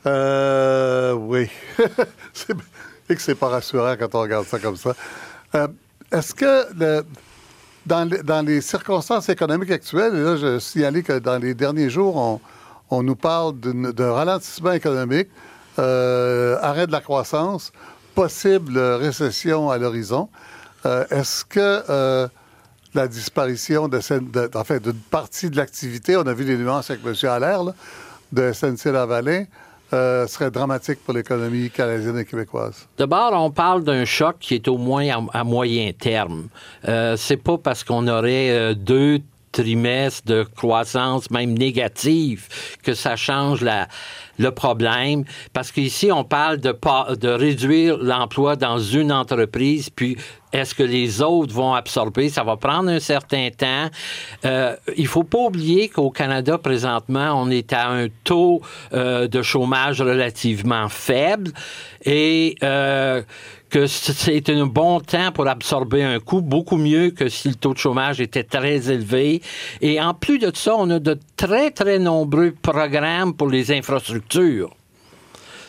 Oui. 0.05 1.49
et 3.09 3.15
que 3.15 3.21
c'est 3.21 3.35
pas 3.35 3.49
rassurant 3.49 3.95
quand 3.99 4.15
on 4.15 4.21
regarde 4.21 4.45
ça 4.45 4.59
comme 4.59 4.77
ça. 4.77 4.93
Est-ce 6.09 6.33
que 6.33 6.63
le, 6.79 7.03
dans, 7.85 8.45
les, 8.45 8.61
circonstances 8.61 9.27
économiques 9.27 9.71
actuelles, 9.71 10.13
là, 10.13 10.37
je 10.37 10.59
signalais 10.59 11.03
que 11.03 11.19
dans 11.19 11.37
les 11.37 11.53
derniers 11.53 11.89
jours, 11.89 12.15
on 12.15 12.39
nous 12.91 13.15
parle 13.15 13.59
d'un 13.59 14.11
ralentissement 14.11 14.71
économique, 14.71 15.27
euh, 15.79 16.57
arrêt 16.61 16.87
de 16.87 16.91
la 16.91 17.01
croissance, 17.01 17.71
possible 18.15 18.79
récession 18.79 19.69
à 19.69 19.77
l'horizon. 19.77 20.29
Euh, 20.85 21.05
est-ce 21.11 21.45
que 21.45 21.83
euh, 21.89 22.27
la 22.93 23.07
disparition 23.07 23.87
de, 23.87 23.99
d'une 24.79 24.93
partie 25.11 25.49
de 25.49 25.57
l'activité, 25.57 26.17
on 26.17 26.25
a 26.25 26.33
vu 26.33 26.45
les 26.45 26.57
nuances 26.57 26.89
avec 26.89 27.05
M. 27.05 27.29
Allaire, 27.29 27.63
de 28.31 28.51
SNC-Lavalin, 28.51 29.45
euh, 29.93 30.27
serait 30.27 30.51
dramatique 30.51 30.99
pour 31.05 31.13
l'économie 31.13 31.69
canadienne 31.69 32.17
et 32.17 32.25
québécoise? 32.25 32.87
D'abord, 32.97 33.33
on 33.33 33.51
parle 33.51 33.83
d'un 33.83 34.03
choc 34.03 34.37
qui 34.39 34.55
est 34.55 34.67
au 34.67 34.77
moins 34.77 35.27
à, 35.31 35.43
moyen 35.43 35.91
terme. 35.93 36.47
Euh, 36.87 37.15
c'est 37.17 37.37
pas 37.37 37.57
parce 37.57 37.83
qu'on 37.83 38.07
aurait 38.07 38.75
deux 38.75 39.21
trimestres 39.61 40.27
de 40.27 40.43
croissance, 40.43 41.31
même 41.31 41.57
négative, 41.57 42.47
que 42.83 42.93
ça 42.93 43.15
change 43.15 43.61
la, 43.61 43.87
le 44.37 44.51
problème. 44.51 45.23
Parce 45.53 45.71
qu'ici, 45.71 46.11
on 46.11 46.23
parle 46.23 46.57
de, 46.57 46.75
de 47.15 47.29
réduire 47.29 47.97
l'emploi 47.97 48.55
dans 48.55 48.79
une 48.79 49.11
entreprise, 49.11 49.89
puis 49.89 50.17
est-ce 50.53 50.73
que 50.73 50.83
les 50.83 51.21
autres 51.21 51.53
vont 51.53 51.73
absorber? 51.73 52.29
Ça 52.29 52.43
va 52.43 52.55
prendre 52.55 52.89
un 52.89 52.99
certain 52.99 53.49
temps. 53.49 53.89
Euh, 54.45 54.75
il 54.95 55.07
faut 55.07 55.23
pas 55.23 55.39
oublier 55.39 55.89
qu'au 55.89 56.09
Canada, 56.09 56.57
présentement, 56.57 57.33
on 57.35 57.49
est 57.49 57.73
à 57.73 57.89
un 57.89 58.07
taux 58.23 58.61
euh, 58.93 59.27
de 59.27 59.41
chômage 59.41 60.01
relativement 60.01 60.87
faible 60.87 61.51
et 62.05 62.55
euh, 62.63 63.21
que 63.69 63.87
c'est 63.87 64.49
un 64.49 64.65
bon 64.65 65.01
temps 65.01 65.33
pour 65.33 65.47
absorber 65.47 66.03
un 66.03 66.19
coût, 66.19 66.41
beaucoup 66.41 66.77
mieux 66.77 67.09
que 67.11 67.27
si 67.27 67.49
le 67.49 67.55
taux 67.55 67.73
de 67.73 67.77
chômage 67.77 68.21
était 68.21 68.43
très 68.43 68.89
élevé. 68.89 69.41
Et 69.81 69.99
en 69.99 70.13
plus 70.13 70.39
de 70.39 70.51
ça, 70.55 70.75
on 70.77 70.89
a 70.89 70.99
de 70.99 71.19
très, 71.35 71.71
très 71.71 71.99
nombreux 71.99 72.53
programmes 72.61 73.33
pour 73.33 73.49
les 73.49 73.71
infrastructures 73.71 74.26
culture. 74.29 74.67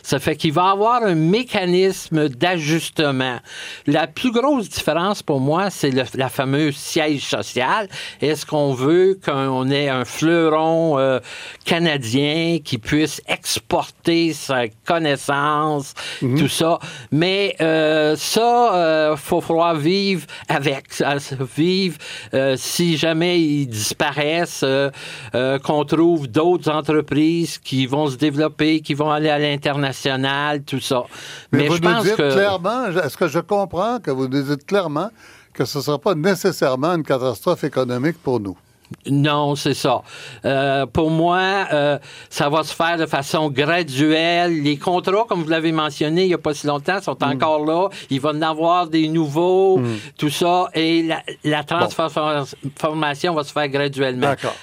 Ça 0.09 0.19
fait 0.19 0.37
qu'il 0.37 0.55
va 0.55 0.71
avoir 0.71 1.03
un 1.03 1.15
mécanisme 1.15 2.31
d'ajustement. 2.31 3.41
La 3.87 4.07
plus 4.07 4.33
grosse 4.33 4.71
différence 4.71 5.23
pour 5.23 5.39
moi, 5.39 5.69
c'est 5.69 5.91
la 6.15 6.31
fameuse 6.31 6.77
siège 6.77 7.27
social. 7.27 7.91
Est-ce 8.23 8.47
qu'on 8.47 8.73
veut 8.73 9.21
qu'on 9.23 9.71
ait 9.71 9.91
un 9.91 10.07
fleuron 10.07 10.99
euh, 10.99 11.21
canadien 11.67 12.57
qui 12.65 12.79
puisse 12.79 13.21
exporter 13.29 14.33
sa 14.33 14.69
connaissance, 14.87 15.93
mhm. 16.23 16.39
tout 16.39 16.49
ça? 16.49 16.79
Mais 17.13 17.55
euh, 17.61 18.17
ça, 18.17 18.77
euh, 18.77 19.15
faut 19.15 19.43
falloir 19.43 19.75
vivre 19.75 20.25
avec, 20.49 20.87
vivre 21.55 21.99
euh, 22.33 22.55
si 22.57 22.97
jamais 22.97 23.43
ils 23.43 23.67
disparaissent, 23.67 24.65
qu'on 25.35 25.85
trouve 25.85 26.29
d'autres 26.29 26.71
entreprises 26.71 27.59
qui 27.59 27.85
vont 27.85 28.07
se 28.07 28.17
développer, 28.17 28.81
qui 28.81 28.95
vont 28.95 29.11
aller 29.11 29.29
à 29.29 29.39
l'international 29.39 29.98
tout 30.67 30.81
ça. 30.81 31.05
Mais, 31.53 31.69
vous 31.69 31.77
je 31.77 31.83
nous 31.83 31.89
pense 31.89 32.05
dites 32.05 32.17
que... 32.17 32.33
clairement, 32.33 32.87
est-ce 32.87 33.17
que 33.17 33.29
je 33.29 33.41
comprends 33.41 33.99
que 34.01 34.11
vous 34.11 34.29
nous 34.29 34.43
dites 34.43 34.67
clairement 34.67 35.11
que 35.53 35.65
ce 35.65 35.79
ne 35.79 35.83
sera 35.83 35.99
pas 35.99 36.15
nécessairement 36.15 36.95
une 36.95 37.05
catastrophe 37.05 37.65
économique 37.65 38.23
pour 38.23 38.41
nous? 38.41 38.57
Non, 39.07 39.55
c'est 39.55 39.75
ça. 39.75 40.03
Euh, 40.45 40.87
pour 40.87 41.11
moi, 41.11 41.67
euh, 41.73 41.99
ça 42.31 42.49
va 42.49 42.63
se 42.63 42.75
faire 42.75 42.97
de 42.97 43.07
façon 43.07 43.51
graduelle. 43.51 44.63
Les 44.63 44.79
contrats, 44.79 45.25
comme 45.29 45.43
vous 45.43 45.49
l'avez 45.51 45.73
mentionné 45.73 46.25
il 46.25 46.29
n'y 46.29 46.35
a 46.35 46.39
pas 46.39 46.55
si 46.55 46.67
longtemps, 46.67 47.01
sont 47.01 47.17
hmm. 47.21 47.33
encore 47.33 47.65
là. 47.65 47.89
Il 48.11 48.21
va 48.21 48.33
y 48.33 48.37
en 48.37 48.43
avoir 48.43 48.87
des 48.87 49.09
nouveaux, 49.09 49.79
hmm. 49.79 49.97
tout 50.17 50.31
ça. 50.31 50.71
Et 50.75 51.09
la, 51.45 51.65
transformation 51.65 53.35
va 53.35 53.45
se 53.45 53.53
faire 53.53 53.69
graduellement. 53.69 54.29
D'accord. 54.29 54.57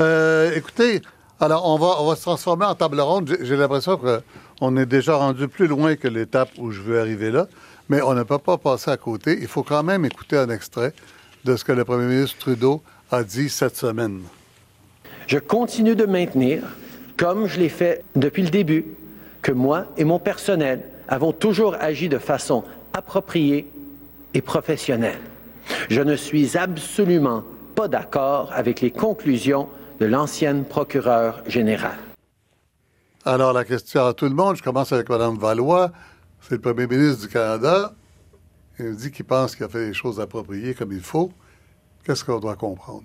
Euh, 0.00 0.52
écoutez, 0.54 1.02
alors 1.38 1.68
on 1.68 1.78
va, 1.78 2.00
on 2.00 2.06
va 2.08 2.16
se 2.16 2.22
transformer 2.22 2.66
en 2.66 2.74
table 2.74 3.00
ronde. 3.00 3.36
J'ai 3.40 3.56
l'impression 3.56 3.96
que 3.96 4.20
on 4.60 4.76
est 4.76 4.86
déjà 4.86 5.16
rendu 5.16 5.48
plus 5.48 5.66
loin 5.66 5.96
que 5.96 6.08
l'étape 6.08 6.50
où 6.58 6.70
je 6.70 6.80
veux 6.80 7.00
arriver 7.00 7.30
là, 7.30 7.46
mais 7.88 8.02
on 8.02 8.14
ne 8.14 8.22
peut 8.22 8.38
pas 8.38 8.58
passer 8.58 8.90
à 8.90 8.96
côté. 8.96 9.38
Il 9.40 9.48
faut 9.48 9.62
quand 9.62 9.82
même 9.82 10.04
écouter 10.04 10.36
un 10.36 10.50
extrait 10.50 10.92
de 11.44 11.56
ce 11.56 11.64
que 11.64 11.72
le 11.72 11.84
premier 11.84 12.06
ministre 12.06 12.38
Trudeau 12.38 12.82
a 13.10 13.24
dit 13.24 13.48
cette 13.48 13.76
semaine. 13.76 14.20
Je 15.26 15.38
continue 15.38 15.96
de 15.96 16.06
maintenir, 16.06 16.62
comme 17.16 17.46
je 17.46 17.58
l'ai 17.58 17.68
fait 17.68 18.04
depuis 18.16 18.42
le 18.42 18.50
début, 18.50 18.84
que 19.42 19.52
moi 19.52 19.86
et 19.96 20.04
mon 20.04 20.18
personnel 20.18 20.82
avons 21.08 21.32
toujours 21.32 21.76
agi 21.80 22.08
de 22.08 22.18
façon 22.18 22.62
appropriée 22.92 23.66
et 24.34 24.40
professionnelle. 24.40 25.20
Je 25.88 26.00
ne 26.00 26.16
suis 26.16 26.56
absolument 26.56 27.44
pas 27.74 27.88
d'accord 27.88 28.50
avec 28.54 28.80
les 28.80 28.90
conclusions 28.90 29.68
de 30.00 30.06
l'ancienne 30.06 30.64
procureure 30.64 31.42
générale. 31.46 32.09
Alors, 33.24 33.52
la 33.52 33.64
question 33.64 34.06
à 34.06 34.14
tout 34.14 34.24
le 34.24 34.34
monde, 34.34 34.56
je 34.56 34.62
commence 34.62 34.92
avec 34.92 35.08
Mme 35.10 35.36
Valois. 35.36 35.92
C'est 36.40 36.54
le 36.54 36.60
premier 36.60 36.86
ministre 36.86 37.26
du 37.26 37.28
Canada. 37.28 37.92
Il 38.78 38.96
dit 38.96 39.10
qu'il 39.10 39.26
pense 39.26 39.54
qu'il 39.54 39.66
a 39.66 39.68
fait 39.68 39.88
les 39.88 39.94
choses 39.94 40.18
appropriées 40.18 40.72
comme 40.74 40.92
il 40.92 41.02
faut. 41.02 41.30
Qu'est-ce 42.02 42.24
qu'on 42.24 42.40
doit 42.40 42.56
comprendre? 42.56 43.04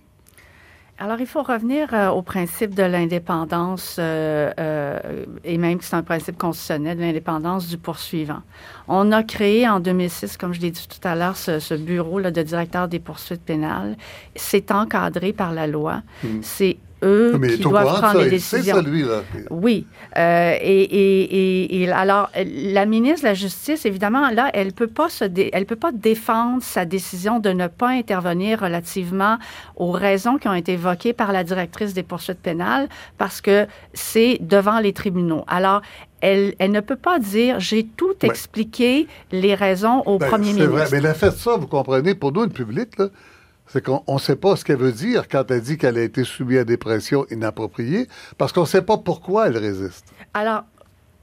Alors, 0.98 1.20
il 1.20 1.28
faut 1.28 1.44
revenir 1.44 1.94
euh, 1.94 2.08
au 2.08 2.22
principe 2.22 2.74
de 2.74 2.84
l'indépendance, 2.84 3.98
euh, 4.00 4.50
euh, 4.58 5.26
et 5.44 5.58
même 5.58 5.78
que 5.78 5.84
c'est 5.84 5.98
un 5.98 6.04
principe 6.04 6.38
constitutionnel, 6.38 6.96
de 6.96 7.02
l'indépendance 7.02 7.68
du 7.68 7.78
poursuivant. 7.78 8.42
On 8.88 9.12
a 9.12 9.22
créé 9.22 9.68
en 9.68 9.82
2006, 9.82 10.38
comme 10.38 10.54
je 10.54 10.62
l'ai 10.62 10.72
dit 10.72 10.88
tout 10.88 11.06
à 11.06 11.16
l'heure, 11.16 11.36
ce, 11.36 11.74
bureau 11.76 12.20
là, 12.20 12.32
de 12.32 12.42
directeur 12.42 12.88
des 12.88 13.00
poursuites 13.00 13.42
pénales. 13.42 13.98
C'est 14.38 14.72
encadré 14.72 15.34
par 15.34 15.52
la 15.52 15.68
loi. 15.68 16.02
Mmh. 16.24 16.28
C'est 16.42 16.78
eux 17.06 17.40
qui 17.40 17.60
doivent 17.60 18.00
prendre 18.00 18.22
les 18.22 18.30
décisions. 18.30 18.84
Oui. 19.50 19.86
Euh, 20.18 20.56
et, 20.62 21.90
alors, 21.94 22.30
la 22.36 22.86
ministre 22.86 23.22
de 23.22 23.28
la 23.28 23.34
Justice, 23.34 23.86
évidemment, 23.86 24.30
là, 24.32 24.50
elle 24.54 24.74
peut 24.74 24.88
pas 24.88 25.10
se 25.10 25.26
elle 25.54 25.66
peut 25.66 25.76
pas 25.76 25.92
défendre 25.92 26.62
sa 26.64 26.86
décision 26.86 27.40
de 27.40 27.50
ne 27.50 27.68
pas 27.68 27.90
intervenir 27.90 28.62
relativement 28.62 29.38
aux 29.76 29.92
raisons 29.92 30.38
qui 30.38 30.48
ont 30.48 30.54
été 30.54 30.74
évoquées 30.74 31.14
par 31.14 31.32
la 31.32 31.44
directrice 31.44 31.94
des 31.94 32.04
poursuites 32.04 32.40
pénales 32.40 32.88
parce 33.18 33.42
que 33.42 33.68
c'est 33.94 34.38
devant 34.42 34.80
les 34.80 34.94
tribunaux. 34.94 35.44
Alors, 35.48 35.82
elle, 36.22 36.56
elle, 36.60 36.72
ne 36.72 36.80
peut 36.80 36.96
pas 36.96 37.20
dire 37.20 37.60
j'ai 37.60 37.86
tout 37.86 38.16
expliqué 38.24 39.08
les 39.32 39.54
raisons 39.54 40.02
au 40.06 40.18
ben, 40.18 40.28
premier 40.28 40.54
ministre. 40.54 40.64
C'est 40.64 40.72
vrai, 40.72 40.88
mais 40.92 40.98
elle 40.98 41.06
a 41.08 41.14
fait 41.14 41.32
ça, 41.32 41.58
vous 41.58 41.68
comprenez, 41.68 42.16
pour 42.16 42.32
nous, 42.32 42.44
le 42.44 42.50
public, 42.50 42.98
là, 42.98 43.10
c'est 43.68 43.84
qu'on 43.84 44.04
ne 44.08 44.20
sait 44.20 44.36
pas 44.36 44.56
ce 44.56 44.64
qu'elle 44.64 44.78
veut 44.78 44.92
dire 44.92 45.28
quand 45.28 45.50
elle 45.50 45.62
dit 45.62 45.78
qu'elle 45.78 45.98
a 45.98 46.04
été 46.04 46.24
soumise 46.24 46.60
à 46.60 46.64
des 46.64 46.78
pressions 46.78 47.26
inappropriées, 47.30 48.08
parce 48.38 48.52
qu'on 48.52 48.62
ne 48.62 48.68
sait 48.68 48.82
pas 48.82 48.98
pourquoi 48.98 49.48
elle 49.48 49.58
résiste. 49.58 50.06
Alors, 50.34 50.64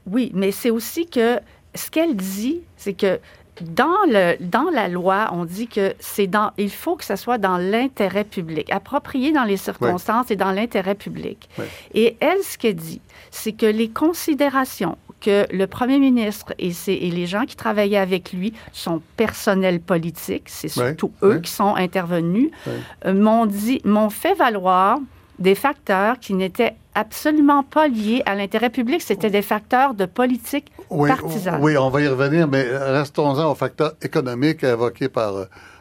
oui, 0.07 0.31
mais 0.33 0.51
c'est 0.51 0.69
aussi 0.69 1.07
que 1.07 1.39
ce 1.75 1.89
qu'elle 1.89 2.15
dit, 2.15 2.61
c'est 2.77 2.93
que 2.93 3.19
dans, 3.61 4.03
le, 4.07 4.35
dans 4.39 4.69
la 4.71 4.87
loi, 4.87 5.29
on 5.31 5.45
dit 5.45 5.67
que 5.67 5.93
c'est 5.99 6.27
dans, 6.27 6.51
il 6.57 6.71
faut 6.71 6.95
que 6.95 7.05
ce 7.05 7.15
soit 7.15 7.37
dans 7.37 7.57
l'intérêt 7.57 8.23
public, 8.23 8.71
approprié 8.71 9.31
dans 9.31 9.43
les 9.43 9.57
circonstances 9.57 10.31
et 10.31 10.35
dans 10.35 10.51
l'intérêt 10.51 10.95
public. 10.95 11.49
Et 11.93 12.17
elle, 12.19 12.41
ce 12.41 12.57
qu'elle 12.57 12.75
dit, 12.75 13.01
c'est 13.31 13.53
que 13.53 13.65
les 13.65 13.89
considérations 13.89 14.97
que 15.23 15.47
le 15.51 15.67
premier 15.67 15.99
ministre 15.99 16.53
et, 16.59 16.71
et, 16.87 17.09
les 17.09 17.25
gens 17.25 17.45
qui 17.45 17.55
travaillaient 17.55 17.97
avec 17.97 18.33
lui 18.33 18.53
sont 18.73 19.01
personnels 19.15 19.79
politiques, 19.79 20.49
c'est 20.49 20.67
surtout 20.67 21.11
eux 21.23 21.39
qui 21.39 21.49
sont 21.49 21.75
intervenus, 21.75 22.51
euh, 22.67 23.13
m'ont 23.13 23.45
dit, 23.45 23.79
m'ont 23.85 24.09
fait 24.09 24.35
valoir 24.35 24.99
des 25.39 25.55
facteurs 25.55 26.19
qui 26.19 26.33
n'étaient 26.33 26.75
absolument 26.93 27.63
pas 27.63 27.87
liés 27.87 28.21
à 28.25 28.35
l'intérêt 28.35 28.69
public, 28.69 29.01
c'était 29.01 29.29
des 29.29 29.41
facteurs 29.41 29.93
de 29.93 30.05
politique 30.05 30.71
partisane. 30.89 31.59
Oui, 31.61 31.77
on 31.77 31.89
va 31.89 32.01
y 32.01 32.07
revenir, 32.07 32.47
mais 32.47 32.63
restons-en 32.63 33.49
aux 33.49 33.55
facteurs 33.55 33.93
économiques 34.01 34.63
évoqués 34.63 35.09
par, 35.09 35.33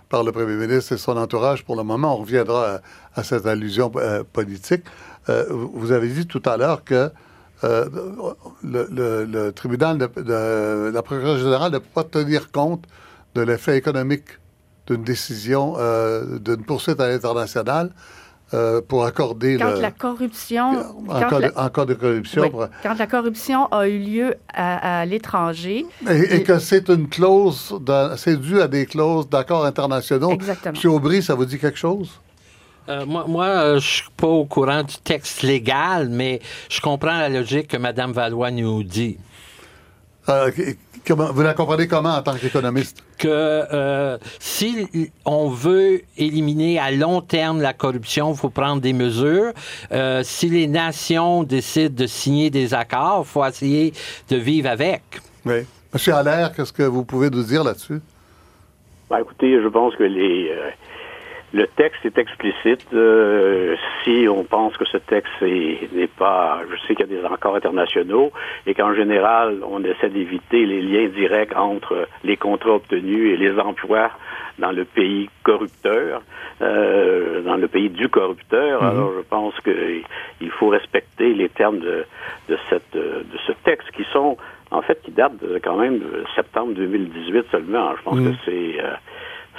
par 0.08 0.22
le 0.22 0.30
premier 0.32 0.54
ministre 0.54 0.92
et 0.92 0.98
son 0.98 1.16
entourage 1.16 1.64
pour 1.64 1.76
le 1.76 1.82
moment. 1.82 2.14
On 2.14 2.22
reviendra 2.22 2.80
à, 3.14 3.22
cette 3.24 3.46
allusion 3.46 3.90
euh, 3.96 4.22
politique. 4.32 4.84
Euh, 5.28 5.44
vous 5.50 5.92
avez 5.92 6.08
dit 6.08 6.26
tout 6.26 6.42
à 6.46 6.56
l'heure 6.56 6.84
que 6.84 7.10
euh, 7.64 7.88
le, 8.64 9.50
tribunal 9.50 9.98
de, 9.98 10.90
la 10.92 11.02
procureure 11.02 11.38
générale 11.38 11.72
ne 11.72 11.78
peut 11.78 11.84
pas 11.94 12.04
tenir 12.04 12.50
compte 12.50 12.84
de 13.34 13.42
l'effet 13.42 13.76
économique 13.76 14.24
d'une 14.86 15.04
décision, 15.04 15.74
euh, 15.78 16.38
d'une 16.38 16.64
poursuite 16.64 17.00
à 17.00 17.08
l'international. 17.08 17.92
Euh, 18.54 18.82
pour 18.86 19.06
accorder 19.06 19.56
quand 19.56 19.80
la 19.80 19.90
corruption 19.90 20.72
en, 21.08 21.20
cas, 21.70 21.86
de, 21.86 21.94
corruption 21.94 22.52
quand 22.82 22.98
la 22.98 23.06
corruption 23.06 23.64
a 23.72 23.88
eu 23.88 23.98
lieu 23.98 24.34
à, 24.52 25.06
l'étranger 25.06 25.86
et, 26.10 26.42
que 26.42 26.58
c'est 26.58 26.90
une 26.90 27.08
clause 27.08 27.74
c'est 28.18 28.38
dû 28.38 28.60
à 28.60 28.68
des 28.68 28.84
clauses 28.84 29.26
d'accords 29.30 29.64
internationaux 29.64 30.32
exactement 30.32 30.78
M. 30.84 30.90
Aubry 30.90 31.22
ça 31.22 31.34
vous 31.34 31.46
dit 31.46 31.58
quelque 31.58 31.78
chose? 31.78 32.10
Euh, 32.88 33.06
moi, 33.06 33.24
moi 33.28 33.46
euh, 33.46 33.80
je 33.80 33.88
suis 33.88 34.10
pas 34.16 34.26
au 34.26 34.44
courant 34.44 34.82
du 34.82 34.96
texte 34.96 35.42
légal, 35.42 36.08
mais 36.08 36.40
je 36.68 36.80
comprends 36.80 37.18
la 37.18 37.28
logique 37.28 37.68
que 37.68 37.76
Mme 37.76 38.12
Valois 38.12 38.50
nous 38.50 38.82
dit. 38.82 39.18
Euh, 40.28 40.50
vous 41.08 41.42
la 41.42 41.54
comprenez 41.54 41.88
comment 41.88 42.14
en 42.14 42.22
tant 42.22 42.34
qu'économiste? 42.34 43.04
Que 43.18 43.28
euh, 43.28 44.18
si 44.38 45.10
on 45.24 45.48
veut 45.48 46.02
éliminer 46.16 46.78
à 46.78 46.90
long 46.92 47.20
terme 47.20 47.60
la 47.60 47.72
corruption, 47.72 48.32
il 48.32 48.36
faut 48.36 48.50
prendre 48.50 48.80
des 48.80 48.92
mesures. 48.92 49.52
Euh, 49.90 50.22
si 50.22 50.48
les 50.48 50.68
nations 50.68 51.42
décident 51.42 51.94
de 51.94 52.06
signer 52.06 52.50
des 52.50 52.72
accords, 52.72 53.24
il 53.26 53.28
faut 53.28 53.44
essayer 53.44 53.92
de 54.28 54.36
vivre 54.36 54.70
avec. 54.70 55.02
Oui. 55.44 55.66
Monsieur 55.92 56.14
Allaire, 56.14 56.52
qu'est-ce 56.54 56.72
que 56.72 56.84
vous 56.84 57.04
pouvez 57.04 57.30
nous 57.30 57.42
dire 57.42 57.64
là-dessus? 57.64 58.00
Ben, 59.10 59.18
écoutez, 59.18 59.60
je 59.60 59.68
pense 59.68 59.94
que 59.96 60.04
les, 60.04 60.50
le 61.52 61.66
texte 61.66 62.04
est 62.04 62.18
explicite. 62.18 62.86
Euh, 62.94 63.76
si 64.02 64.26
on 64.28 64.44
pense 64.44 64.76
que 64.76 64.84
ce 64.86 64.96
texte 64.96 65.30
n'est 65.42 66.06
pas, 66.06 66.60
je 66.70 66.76
sais 66.86 66.94
qu'il 66.94 67.06
y 67.10 67.16
a 67.16 67.20
des 67.20 67.24
accords 67.24 67.56
internationaux 67.56 68.32
et 68.66 68.74
qu'en 68.74 68.94
général, 68.94 69.60
on 69.68 69.84
essaie 69.84 70.08
d'éviter 70.08 70.64
les 70.64 70.80
liens 70.80 71.08
directs 71.08 71.56
entre 71.56 72.08
les 72.24 72.36
contrats 72.36 72.76
obtenus 72.76 73.34
et 73.34 73.36
les 73.36 73.58
emplois 73.58 74.10
dans 74.58 74.72
le 74.72 74.84
pays 74.84 75.28
corrupteur, 75.42 76.22
euh, 76.62 77.42
dans 77.42 77.56
le 77.56 77.68
pays 77.68 77.90
du 77.90 78.08
corrupteur. 78.08 78.82
Mhm. 78.82 78.88
Alors, 78.88 79.12
je 79.16 79.22
pense 79.22 79.54
qu'il 79.60 80.50
faut 80.52 80.68
respecter 80.68 81.34
les 81.34 81.48
termes 81.50 81.80
de, 81.80 82.04
de, 82.48 82.58
cette, 82.70 82.94
de 82.94 83.38
ce 83.46 83.52
texte 83.64 83.90
qui 83.92 84.04
sont, 84.12 84.36
en 84.70 84.80
fait, 84.82 85.00
qui 85.02 85.10
datent 85.10 85.42
quand 85.62 85.76
même 85.76 85.98
de 85.98 86.24
septembre 86.34 86.72
2018 86.74 87.44
seulement. 87.50 87.94
Je 87.96 88.02
pense 88.02 88.16
mhm. 88.16 88.30
que 88.32 88.36
c'est... 88.46 88.80
Euh, 88.80 88.94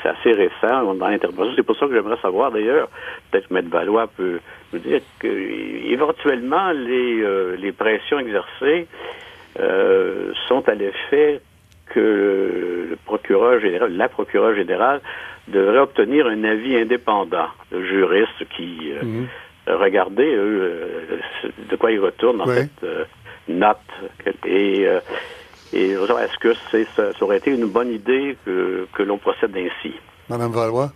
c'est 0.03 0.09
assez 0.09 0.33
récent 0.33 0.93
dans 0.93 1.07
l'intervention. 1.07 1.53
C'est 1.55 1.63
pour 1.63 1.77
ça 1.77 1.87
que 1.87 1.93
j'aimerais 1.93 2.19
savoir, 2.21 2.51
d'ailleurs, 2.51 2.89
peut-être 3.31 3.47
que 3.47 3.55
M. 3.55 3.67
Valois 3.69 4.07
peut 4.07 4.39
nous 4.73 4.79
dire 4.79 5.01
que 5.19 5.27
éventuellement 5.27 6.71
les, 6.71 7.21
euh, 7.21 7.55
les 7.57 7.71
pressions 7.71 8.19
exercées 8.19 8.87
euh, 9.59 10.33
sont 10.47 10.67
à 10.67 10.75
l'effet 10.75 11.41
que 11.87 12.87
le 12.89 12.97
procureur 13.05 13.59
général, 13.59 13.95
la 13.95 14.09
procureure 14.09 14.55
générale, 14.55 15.01
devrait 15.47 15.79
obtenir 15.79 16.27
un 16.27 16.43
avis 16.43 16.77
indépendant 16.77 17.47
de 17.71 17.81
juriste 17.83 18.47
qui 18.55 18.91
euh, 18.91 19.03
mhm. 19.03 19.27
regardait 19.67 20.35
de 20.35 21.75
quoi 21.77 21.91
il 21.91 21.99
retourne 21.99 22.37
dans 22.37 22.47
cette 22.47 22.85
note. 23.47 23.77
Et 24.45 24.87
et 25.73 25.95
est-ce 26.19 26.37
que 26.39 26.53
ça, 26.95 27.03
aurait 27.21 27.37
été 27.37 27.51
une 27.51 27.65
bonne 27.65 27.91
idée 27.91 28.37
que, 28.45 28.87
que 28.93 29.03
l'on 29.03 29.17
procède 29.17 29.55
ainsi? 29.55 29.93
Madame 30.29 30.51
Valois? 30.51 30.91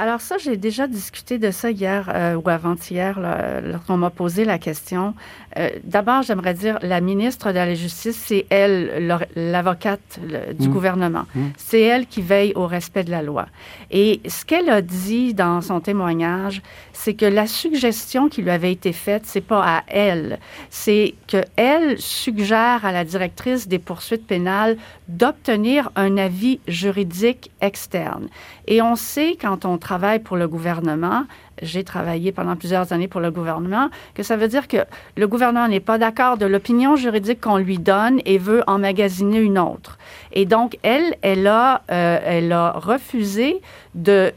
Alors 0.00 0.20
ça, 0.20 0.38
j'ai 0.38 0.56
déjà 0.56 0.86
discuté 0.86 1.38
de 1.38 1.50
ça 1.50 1.72
hier 1.72 2.08
euh, 2.14 2.36
ou 2.36 2.48
avant-hier 2.48 3.18
lorsqu'on 3.64 3.96
m'a 3.96 4.10
posé 4.10 4.44
la 4.44 4.58
question. 4.58 5.12
Euh, 5.58 5.70
d'abord, 5.82 6.22
j'aimerais 6.22 6.54
dire, 6.54 6.78
la 6.82 7.00
ministre 7.00 7.48
de 7.48 7.56
la 7.56 7.74
Justice, 7.74 8.16
c'est 8.16 8.46
elle, 8.48 9.20
l'avocate 9.34 10.20
du 10.56 10.68
mmh. 10.68 10.72
gouvernement. 10.72 11.24
Mmh. 11.34 11.46
C'est 11.56 11.80
elle 11.80 12.06
qui 12.06 12.22
veille 12.22 12.52
au 12.54 12.68
respect 12.68 13.02
de 13.02 13.10
la 13.10 13.22
loi. 13.22 13.46
Et 13.90 14.20
ce 14.28 14.44
qu'elle 14.44 14.70
a 14.70 14.82
dit 14.82 15.34
dans 15.34 15.60
son 15.62 15.80
témoignage, 15.80 16.62
c'est 16.92 17.14
que 17.14 17.26
la 17.26 17.48
suggestion 17.48 18.28
qui 18.28 18.42
lui 18.42 18.50
avait 18.50 18.70
été 18.70 18.92
faite, 18.92 19.22
c'est 19.24 19.40
pas 19.40 19.64
à 19.64 19.82
elle, 19.88 20.38
c'est 20.70 21.14
que 21.26 21.42
elle 21.56 21.98
suggère 21.98 22.84
à 22.84 22.92
la 22.92 23.04
directrice 23.04 23.66
des 23.66 23.80
poursuites 23.80 24.26
pénales 24.26 24.76
d'obtenir 25.08 25.90
un 25.96 26.18
avis 26.18 26.60
juridique 26.68 27.50
externe. 27.60 28.28
Et 28.68 28.80
on 28.82 28.94
sait 28.94 29.36
quand 29.40 29.64
on 29.64 29.78
travaille 29.78 29.87
pour 30.24 30.36
le 30.36 30.48
gouvernement, 30.48 31.24
j'ai 31.62 31.84
travaillé 31.84 32.32
pendant 32.32 32.56
plusieurs 32.56 32.92
années 32.92 33.08
pour 33.08 33.20
le 33.20 33.30
gouvernement, 33.30 33.88
que 34.14 34.22
ça 34.22 34.36
veut 34.36 34.48
dire 34.48 34.68
que 34.68 34.78
le 35.16 35.26
gouvernement 35.26 35.68
n'est 35.68 35.80
pas 35.80 35.98
d'accord 35.98 36.36
de 36.36 36.46
l'opinion 36.46 36.96
juridique 36.96 37.40
qu'on 37.40 37.56
lui 37.56 37.78
donne 37.78 38.20
et 38.24 38.38
veut 38.38 38.62
emmagasiner 38.66 39.38
une 39.38 39.58
autre. 39.58 39.98
Et 40.32 40.44
donc, 40.44 40.78
elle, 40.82 41.16
elle 41.22 41.46
a, 41.46 41.82
euh, 41.90 42.18
elle 42.24 42.52
a 42.52 42.72
refusé 42.72 43.60
de 43.94 44.32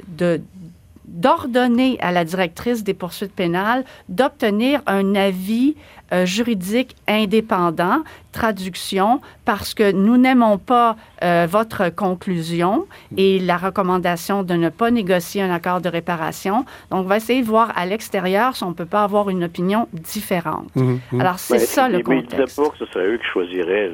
d'ordonner 1.12 1.98
à 2.00 2.14
la 2.14 2.24
directrice 2.24 2.86
des 2.86 2.94
poursuites 2.94 3.34
pénales 3.34 3.84
d'obtenir 4.08 4.82
un 4.88 5.14
avis 5.16 5.76
euh, 6.14 6.26
juridique 6.26 6.96
indépendant, 7.08 8.04
traduction, 8.32 9.22
parce 9.46 9.74
que 9.74 9.92
nous 9.92 10.18
n'aimons 10.18 10.58
pas 10.58 10.96
euh, 11.24 11.48
votre 11.50 11.90
conclusion 11.90 12.86
et 13.18 13.40
la 13.40 13.58
recommandation 13.58 14.44
de 14.44 14.54
ne 14.54 14.70
pas 14.70 14.92
négocier 14.92 15.42
un 15.42 15.52
accord 15.52 15.82
de 15.82 15.90
réparation. 15.90 16.66
Donc, 16.90 17.06
on 17.06 17.08
va 17.08 17.18
essayer 17.18 17.42
de 17.42 17.48
voir 17.48 17.72
à 17.76 17.86
l'extérieur 17.86 18.56
si 18.56 18.64
on 18.64 18.70
ne 18.70 18.74
peut 18.74 18.86
pas 18.86 19.04
avoir 19.04 19.30
une 19.30 19.44
opinion 19.44 19.88
différente. 19.94 20.76
Mmh, 20.76 20.98
mmh. 21.12 21.22
Alors, 21.22 21.40
c'est 21.40 21.60
ça 21.60 21.90
le 21.90 22.00
contexte. 22.00 22.38
Mais 22.38 22.44
il 22.44 22.64
pas 22.64 22.70
que 22.70 22.78
ce 22.78 22.86
serait 22.88 23.08
eux 23.08 23.18
qui 23.18 23.28
choisiraient 23.32 23.92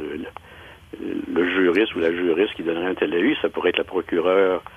le, 0.99 1.49
juriste 1.53 1.95
ou 1.95 1.99
la 1.99 2.11
juriste 2.11 2.53
qui 2.55 2.63
donnerait 2.63 2.91
un 2.91 2.95
tel 2.95 3.13
avis. 3.13 3.36
Ça 3.41 3.49
pourrait 3.49 3.70
être 3.70 3.78
la 3.78 3.84
procureure 3.84 4.61
euh, 4.65 4.70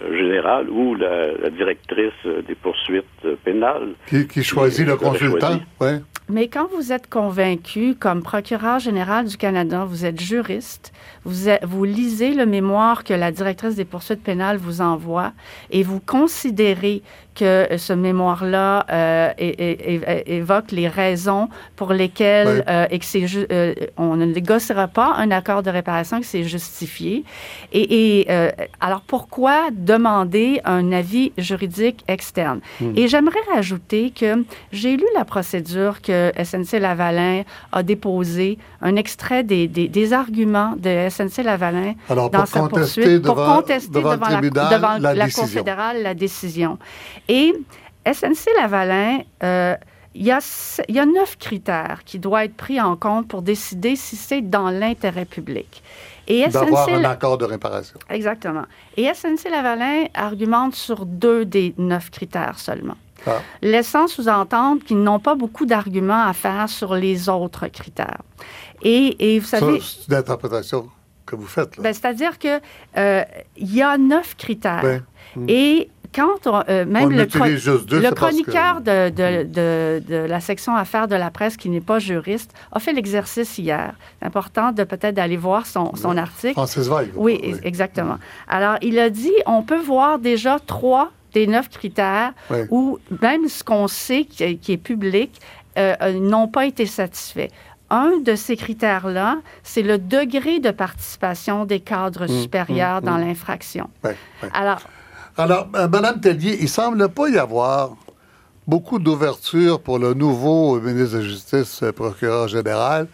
générale 0.00 0.68
ou 0.70 0.94
la, 0.94 1.50
directrice 1.50 2.12
des 2.46 2.54
poursuites 2.54 3.04
pénales. 3.44 3.94
Qui, 4.06 4.42
choisit 4.42 4.86
le 4.86 4.96
consultant, 4.96 5.60
oui. 5.80 6.00
Mais 6.28 6.48
quand 6.48 6.66
vous 6.74 6.92
êtes 6.92 7.10
convaincu, 7.10 7.94
comme 7.94 8.22
procureur 8.22 8.78
général 8.78 9.26
du 9.26 9.36
Canada, 9.36 9.84
vous 9.84 10.06
êtes 10.06 10.20
juriste, 10.20 10.92
vous, 11.24 11.50
vous 11.62 11.84
lisez 11.84 12.32
le 12.32 12.46
mémoire 12.46 13.04
que 13.04 13.12
la 13.12 13.32
directrice 13.32 13.74
des 13.74 13.84
poursuites 13.84 14.22
pénales 14.22 14.56
vous 14.56 14.80
envoie 14.80 15.32
et 15.70 15.82
vous 15.82 16.00
considérez 16.00 17.02
que 17.34 17.68
ce 17.76 17.92
mémoire-là 17.92 18.86
euh, 18.90 19.32
évoque 19.38 20.70
les 20.70 20.88
raisons 20.88 21.48
pour 21.76 21.92
lesquelles 21.92 22.64
euh, 22.68 22.86
et 22.90 22.98
que 22.98 23.04
c'est 23.04 23.24
euh, 23.50 23.74
on 23.96 24.16
ne 24.16 24.26
négociera 24.26 24.88
pas 24.88 25.14
un 25.16 25.30
accord 25.30 25.62
de 25.62 25.70
réparation 25.70 26.20
que 26.20 26.26
c'est 26.26 26.44
justifié. 26.44 27.24
Et, 27.72 28.26
alors 28.80 29.02
pourquoi 29.02 29.70
demander 29.72 30.60
un 30.64 30.92
avis 30.92 31.32
juridique 31.38 32.04
externe? 32.08 32.60
Hmm. 32.80 32.92
Et 32.96 33.08
j'aimerais 33.08 33.40
rajouter 33.54 34.10
que 34.10 34.44
j'ai 34.72 34.96
lu 34.96 35.04
la 35.14 35.24
procédure 35.24 36.02
que 36.02 36.32
SNC 36.42 36.80
Lavalin 36.80 37.42
a 37.72 37.82
déposé, 37.82 38.58
un 38.80 38.96
extrait 38.96 39.42
des, 39.42 39.68
des, 39.68 40.12
arguments 40.12 40.74
de 40.76 41.08
SNC 41.08 41.44
Lavalin 41.44 41.94
dans 42.08 42.46
sa 42.46 42.68
poursuite 42.68 43.22
pour 43.22 43.36
contester 43.36 43.90
devant, 43.92 44.16
devant, 44.16 44.98
la, 44.98 45.14
la 45.14 45.30
Cour 45.30 45.46
fédérale 45.46 46.02
la 46.02 46.14
décision. 46.14 46.78
Et 47.28 47.52
SNC 48.06 48.50
Lavalin, 48.56 49.20
euh, 49.42 49.76
il, 50.14 50.24
y 50.24 50.30
a, 50.30 50.40
il 50.88 50.94
y 50.94 50.98
a 50.98 51.06
neuf 51.06 51.36
critères 51.38 52.02
qui 52.04 52.18
doivent 52.18 52.44
être 52.44 52.56
pris 52.56 52.80
en 52.80 52.96
compte 52.96 53.28
pour 53.28 53.42
décider 53.42 53.96
si 53.96 54.16
c'est 54.16 54.42
dans 54.42 54.70
l'intérêt 54.70 55.24
public. 55.24 55.82
Et 56.28 56.46
D'avoir 56.48 56.88
un 56.88 57.04
accord 57.04 57.38
de 57.38 57.44
réparation. 57.44 57.98
Exactement. 58.08 58.64
Et 58.96 59.12
SNC 59.12 59.50
Lavalin 59.50 60.04
argumente 60.14 60.74
sur 60.74 61.04
deux 61.04 61.44
des 61.44 61.74
neuf 61.78 62.10
critères 62.10 62.58
seulement. 62.58 62.96
Ah. 63.26 63.38
Laissant 63.60 64.08
sous-entendre 64.08 64.82
qu'ils 64.84 65.00
n'ont 65.00 65.20
pas 65.20 65.34
beaucoup 65.34 65.66
d'arguments 65.66 66.26
à 66.26 66.32
faire 66.32 66.68
sur 66.68 66.94
les 66.94 67.28
autres 67.28 67.68
critères. 67.68 68.22
Et, 68.82 69.34
et 69.34 69.38
vous 69.38 69.46
savez... 69.46 69.80
C'est 69.80 70.08
une 70.08 70.14
interprétation 70.14 70.88
que 71.24 71.36
vous 71.36 71.46
faites. 71.46 71.80
Ben, 71.80 71.92
c'est-à-dire 71.92 72.38
qu'il 72.38 72.60
euh, 72.96 73.24
y 73.56 73.82
a 73.82 73.96
neuf 73.96 74.36
critères. 74.36 75.02
Et 75.48 75.88
quand 76.14 76.46
euh, 76.46 76.84
même 76.84 77.10
le, 77.10 77.26
chroniqueur 77.26 78.80
de, 78.80 79.10
de, 79.10 80.16
la 80.16 80.40
section 80.40 80.74
affaires 80.74 81.08
de 81.08 81.16
la 81.16 81.30
presse, 81.30 81.56
qui 81.56 81.68
n'est 81.68 81.80
pas 81.80 81.98
juriste, 81.98 82.52
a 82.72 82.80
fait 82.80 82.92
l'exercice 82.92 83.58
hier. 83.58 83.94
C'est 84.20 84.26
important 84.26 84.72
de 84.72 84.84
peut-être 84.84 85.14
d'aller 85.14 85.36
voir 85.36 85.66
son, 85.66 85.94
son 85.96 86.16
article. 86.16 86.54
Francis 86.54 86.88
Veil. 86.88 87.10
Oui, 87.14 87.40
exactement. 87.62 88.18
Alors, 88.48 88.76
il 88.82 88.98
a 88.98 89.10
dit, 89.10 89.32
on 89.46 89.62
peut 89.62 89.80
voir 89.80 90.18
déjà 90.18 90.58
trois 90.58 91.10
des 91.32 91.46
neuf 91.46 91.70
critères 91.70 92.32
où 92.70 92.98
même 93.22 93.48
ce 93.48 93.64
qu'on 93.64 93.88
sait 93.88 94.24
qui, 94.24 94.44
est 94.44 94.76
public 94.76 95.40
euh, 95.78 95.94
euh, 96.02 96.12
n'ont 96.12 96.48
pas 96.48 96.66
été 96.66 96.84
satisfaits 96.84 97.48
un 97.92 98.18
de 98.24 98.34
ces 98.34 98.56
critères-là, 98.56 99.36
c'est 99.62 99.82
le 99.82 99.98
degré 99.98 100.60
de 100.60 100.70
participation 100.70 101.66
des 101.66 101.78
cadres 101.78 102.24
mmh, 102.24 102.40
supérieurs 102.42 103.02
mmh, 103.02 103.04
dans 103.04 103.18
mmh. 103.18 103.26
l'infraction. 103.26 103.90
Alors, 104.54 104.80
alors, 105.36 105.68
euh, 105.76 105.88
Mme 105.88 106.20
Tellier, 106.20 106.58
il 106.60 106.68
semble 106.68 107.08
pas 107.08 107.28
y 107.28 107.38
avoir 107.38 107.96
beaucoup 108.66 108.98
d'ouverture 108.98 109.80
pour 109.80 109.98
le 109.98 110.12
nouveau 110.12 110.78
ministre 110.80 111.16
de 111.16 111.22
la 111.22 111.28
Justice, 111.28 111.82
euh, 111.82 111.92
procureur 111.92 112.48
général, 112.48 113.08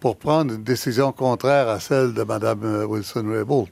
pour 0.00 0.16
prendre 0.16 0.54
une 0.54 0.64
décision 0.64 1.12
contraire 1.12 1.68
à 1.68 1.78
celle 1.78 2.12
de 2.12 2.22
Mme 2.24 2.64
euh, 2.64 2.86
Wilson-Raybould. 2.86 3.68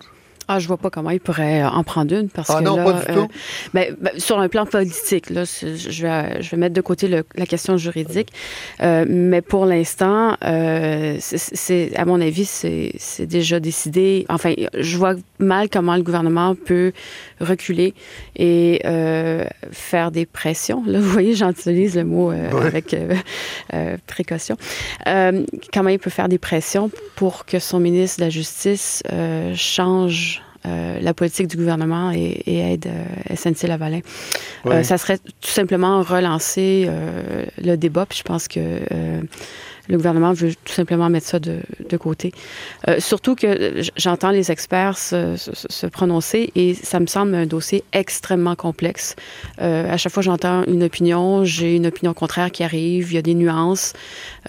Ah, 0.51 0.59
je 0.59 0.67
vois 0.67 0.79
pas 0.79 0.89
comment 0.89 1.11
il 1.11 1.21
pourrait 1.21 1.63
en 1.63 1.85
prendre 1.85 2.15
une 2.15 2.31
parce 2.31 2.49
ah 2.49 2.61
que 2.61 2.65
non, 2.65 2.77
là, 2.77 2.85
pas 2.85 2.93
du 3.01 3.19
tout. 3.19 3.29
ben, 3.75 3.95
ben, 4.01 4.19
sur 4.19 4.39
un 4.39 4.49
plan 4.49 4.65
politique, 4.65 5.29
là, 5.29 5.45
je 5.45 6.03
vais, 6.03 6.43
je 6.43 6.51
vais 6.51 6.57
mettre 6.57 6.75
de 6.75 6.81
côté 6.81 7.07
le, 7.07 7.23
la 7.35 7.45
question 7.45 7.77
juridique, 7.77 8.31
euh, 8.81 9.05
mais 9.07 9.43
pour 9.43 9.67
l'instant, 9.67 10.39
euh, 10.43 11.19
c'est, 11.21 11.95
à 11.97 12.07
mon 12.07 12.19
avis, 12.23 12.47
c'est 12.47 13.27
déjà 13.27 13.61
décidé. 13.61 14.25
Enfin, 14.31 14.55
je 14.73 14.97
vois 14.97 15.17
mal 15.39 15.69
comment 15.69 15.97
le 15.97 16.03
gouvernement 16.03 16.55
peut 16.55 16.93
reculer 17.41 17.95
et 18.37 18.81
euh, 18.85 19.45
faire 19.71 20.11
des 20.11 20.27
pressions. 20.27 20.83
Là, 20.87 21.01
vous 21.01 21.09
voyez, 21.11 21.35
j'utilise 21.35 21.97
le 21.97 22.05
mot 22.05 22.31
euh, 22.31 22.51
Ouais. 22.53 22.67
avec 22.67 22.95
euh, 22.95 23.15
euh, 23.75 23.97
précaution. 24.07 24.57
Euh, 25.07 25.45
comment 25.73 25.91
il 25.91 25.99
peut 25.99 26.11
faire 26.11 26.29
des 26.29 26.39
pressions 26.39 26.91
pour 27.17 27.45
que 27.47 27.59
son 27.59 27.81
ministre 27.81 28.19
de 28.21 28.25
la 28.25 28.31
Justice 28.31 29.03
euh, 29.13 29.53
change 29.55 30.43
euh, 30.67 30.99
la 31.01 31.15
politique 31.15 31.47
du 31.47 31.57
gouvernement 31.57 32.11
et, 32.11 32.43
et 32.47 32.59
aide 32.73 32.87
euh, 32.89 33.35
SNC-Lavalin. 33.35 34.01
Euh, 34.67 34.83
ça 34.83 34.99
serait 34.99 35.19
tout 35.19 35.51
simplement 35.51 36.03
relancer 36.03 36.87
euh, 36.89 37.45
le 37.63 37.77
débat, 37.77 38.07
puis 38.07 38.19
je 38.19 38.25
pense 38.25 38.49
que 38.49 38.59
euh, 38.59 39.21
le 39.89 39.97
gouvernement 39.97 40.33
veut 40.33 40.53
tout 40.65 40.73
simplement 40.73 41.09
mettre 41.11 41.27
ça 41.27 41.39
de, 41.39 41.59
de 41.89 41.97
côté. 41.97 42.33
Euh, 42.89 42.97
surtout 43.01 43.35
que 43.35 43.81
j'entends 43.97 44.31
les 44.31 44.51
experts 44.53 44.99
se, 44.99 45.37
se- 45.37 45.51
se 45.69 45.87
prononcer 45.87 46.51
et 46.55 46.75
ça 46.75 47.01
me 47.01 47.07
semble 47.07 47.35
un 47.35 47.47
dossier 47.47 47.85
extrêmement 47.93 48.55
complexe. 48.55 49.17
Euh, 49.61 49.91
à 49.93 49.97
chaque 49.97 50.13
fois 50.13 50.21
que 50.23 50.27
j'entends 50.27 50.65
une 50.65 50.83
opinion, 50.83 51.45
j'ai 51.45 51.75
une 51.77 51.87
opinion 51.87 52.13
contraire 52.15 52.51
qui 52.51 52.63
arrive, 52.65 53.11
il 53.13 53.15
y 53.15 53.19
a 53.19 53.23
des 53.23 53.35
nuances. 53.35 53.93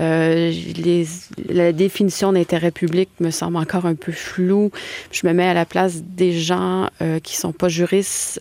Euh, 0.01 0.51
les, 0.77 1.05
la 1.49 1.71
définition 1.71 2.31
d'intérêt 2.33 2.71
public 2.71 3.09
me 3.19 3.31
semble 3.31 3.57
encore 3.57 3.85
un 3.85 3.95
peu 3.95 4.11
floue. 4.11 4.71
Je 5.11 5.25
me 5.27 5.33
mets 5.33 5.47
à 5.47 5.53
la 5.53 5.65
place 5.65 6.01
des 6.03 6.33
gens 6.33 6.87
qui 7.23 7.35
sont 7.37 7.51
pas 7.51 7.69
juristes, 7.69 8.39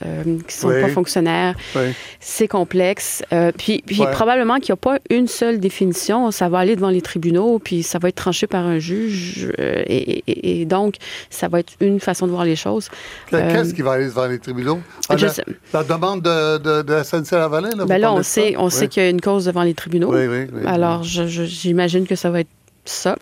qui 0.48 0.54
sont 0.54 0.68
Oui. 0.68 0.80
pas 0.80 0.88
fonctionnaires. 0.88 1.54
Oui. 1.76 1.82
C'est 2.20 2.48
complexe. 2.48 3.22
Puis 3.56 3.82
puis 3.86 4.00
Ouais. 4.00 4.10
probablement 4.10 4.56
qu'il 4.56 4.72
n'y 4.72 4.74
a 4.74 4.76
pas 4.76 4.98
une 5.10 5.26
seule 5.28 5.58
définition. 5.60 6.30
Ça 6.30 6.48
va 6.48 6.58
aller 6.58 6.76
devant 6.76 6.87
les 6.90 7.00
tribunaux, 7.02 7.58
puis 7.58 7.82
ça 7.82 7.98
va 7.98 8.08
être 8.08 8.16
tranché 8.16 8.46
par 8.46 8.64
un 8.66 8.78
juge. 8.78 9.50
euh, 9.58 9.82
et, 9.86 10.22
et- 10.26 10.60
et 10.60 10.64
donc, 10.64 10.96
ça 11.30 11.48
va 11.48 11.60
être 11.60 11.72
une 11.80 12.00
façon 12.00 12.26
de 12.26 12.32
voir 12.32 12.44
les 12.44 12.56
choses. 12.56 12.88
Que- 13.30 13.36
Euh, 13.36 13.52
Qu'est-ce 13.52 13.74
qui 13.74 13.82
va 13.82 13.92
aller 13.92 14.06
devant 14.06 14.26
les 14.26 14.38
tribunaux? 14.38 14.80
Ah, 15.08 15.16
je 15.16 15.26
la, 15.26 15.32
sais. 15.32 15.44
la 15.72 15.84
demande 15.84 16.22
de, 16.22 16.58
de, 16.58 16.82
de 16.82 17.02
SNC-Lavalin? 17.02 17.70
Là, 17.76 17.84
Ben 17.86 17.98
là, 17.98 18.12
on 18.12 18.22
sait, 18.22 18.54
on 18.56 18.66
Oui. 18.66 18.70
sait 18.70 18.88
qu'il 18.88 19.02
y 19.02 19.06
a 19.06 19.08
une 19.10 19.20
cause 19.20 19.44
devant 19.46 19.62
les 19.62 19.74
tribunaux. 19.74 20.12
Oui, 20.12 20.26
oui, 20.26 20.46
oui. 20.52 20.62
Alors, 20.66 21.02
j'imagine 21.04 22.06
que 22.06 22.14
ça 22.16 22.30
va 22.30 22.40
être 22.40 22.48
ça. 22.88 23.16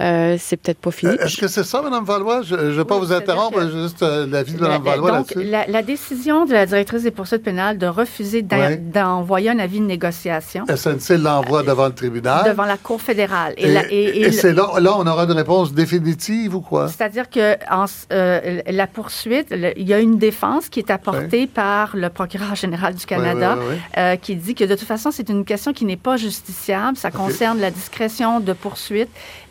Euh, 0.00 0.36
c'est 0.40 0.56
peut-être 0.56 0.78
pas 0.78 0.90
fini. 0.90 1.12
Euh, 1.12 1.24
Est-ce 1.24 1.36
que 1.36 1.46
c'est 1.46 1.62
ça, 1.62 1.80
Mme 1.82 2.04
Valois? 2.04 2.42
Je 2.42 2.54
ne 2.56 2.70
vais 2.70 2.84
pas 2.84 2.96
Oui, 2.98 3.06
vous 3.06 3.12
interrompre, 3.12 3.58
que- 3.60 3.70
juste 3.70 4.02
euh, 4.02 4.26
l'avis 4.26 4.54
de 4.54 4.60
Mme 4.60 4.82
La- 4.84 4.90
Valois 4.90 5.10
donc, 5.12 5.30
là-dessus. 5.34 5.48
la, 5.50 5.66
la 5.68 5.82
décision 5.82 6.44
de 6.46 6.52
la 6.52 6.66
directrice 6.66 7.02
des 7.04 7.10
poursuites 7.12 7.42
pénales 7.44 7.78
de 7.78 7.86
refuser 7.86 8.42
d'envoyer 8.42 9.50
un 9.50 9.58
avis 9.58 9.80
de 9.80 9.84
négociation 9.86 10.64
SNC 10.68 11.16
l'envoie 11.18 11.62
devant 11.62 11.86
le 11.86 11.92
tribunal. 11.94 12.44
devant 12.50 12.64
la 12.64 12.76
Cour 12.76 13.00
fédérale. 13.00 13.54
Et, 13.56 13.72
la- 13.72 13.86
et- 13.90 13.94
et 14.04 14.20
et 14.22 14.24
le- 14.26 14.32
c'est 14.32 14.52
là, 14.52 14.68
là, 14.80 14.94
on 14.98 15.06
aura 15.06 15.24
une 15.24 15.32
réponse 15.32 15.72
définitive 15.72 16.54
ou 16.56 16.60
quoi? 16.60 16.88
C'est-à-dire 16.88 17.30
que 17.30 17.54
en, 17.70 17.84
euh, 18.12 18.60
la 18.68 18.86
poursuite, 18.86 19.48
le- 19.50 19.78
il 19.78 19.88
y 19.88 19.94
a 19.94 20.00
une 20.00 20.18
défense 20.18 20.68
qui 20.68 20.80
est 20.80 20.90
apportée 20.90 21.46
par 21.46 21.96
le 21.96 22.08
procureur 22.10 22.54
général 22.54 22.94
du 22.94 23.06
Canada, 23.06 23.56
oui, 23.58 23.64
oui, 23.68 23.74
oui. 23.74 23.80
euh, 23.98 24.16
qui 24.16 24.34
dit 24.36 24.54
que 24.54 24.64
de 24.64 24.74
toute 24.74 24.88
façon, 24.88 25.10
c'est 25.12 25.28
une 25.28 25.44
question 25.44 25.72
qui 25.72 25.84
n'est 25.84 25.96
pas 25.96 26.16
justiciable. 26.16 26.96
Ça 26.96 27.10
concerne 27.10 27.60
la 27.60 27.70
discrétion 27.70 28.40
de 28.40 28.52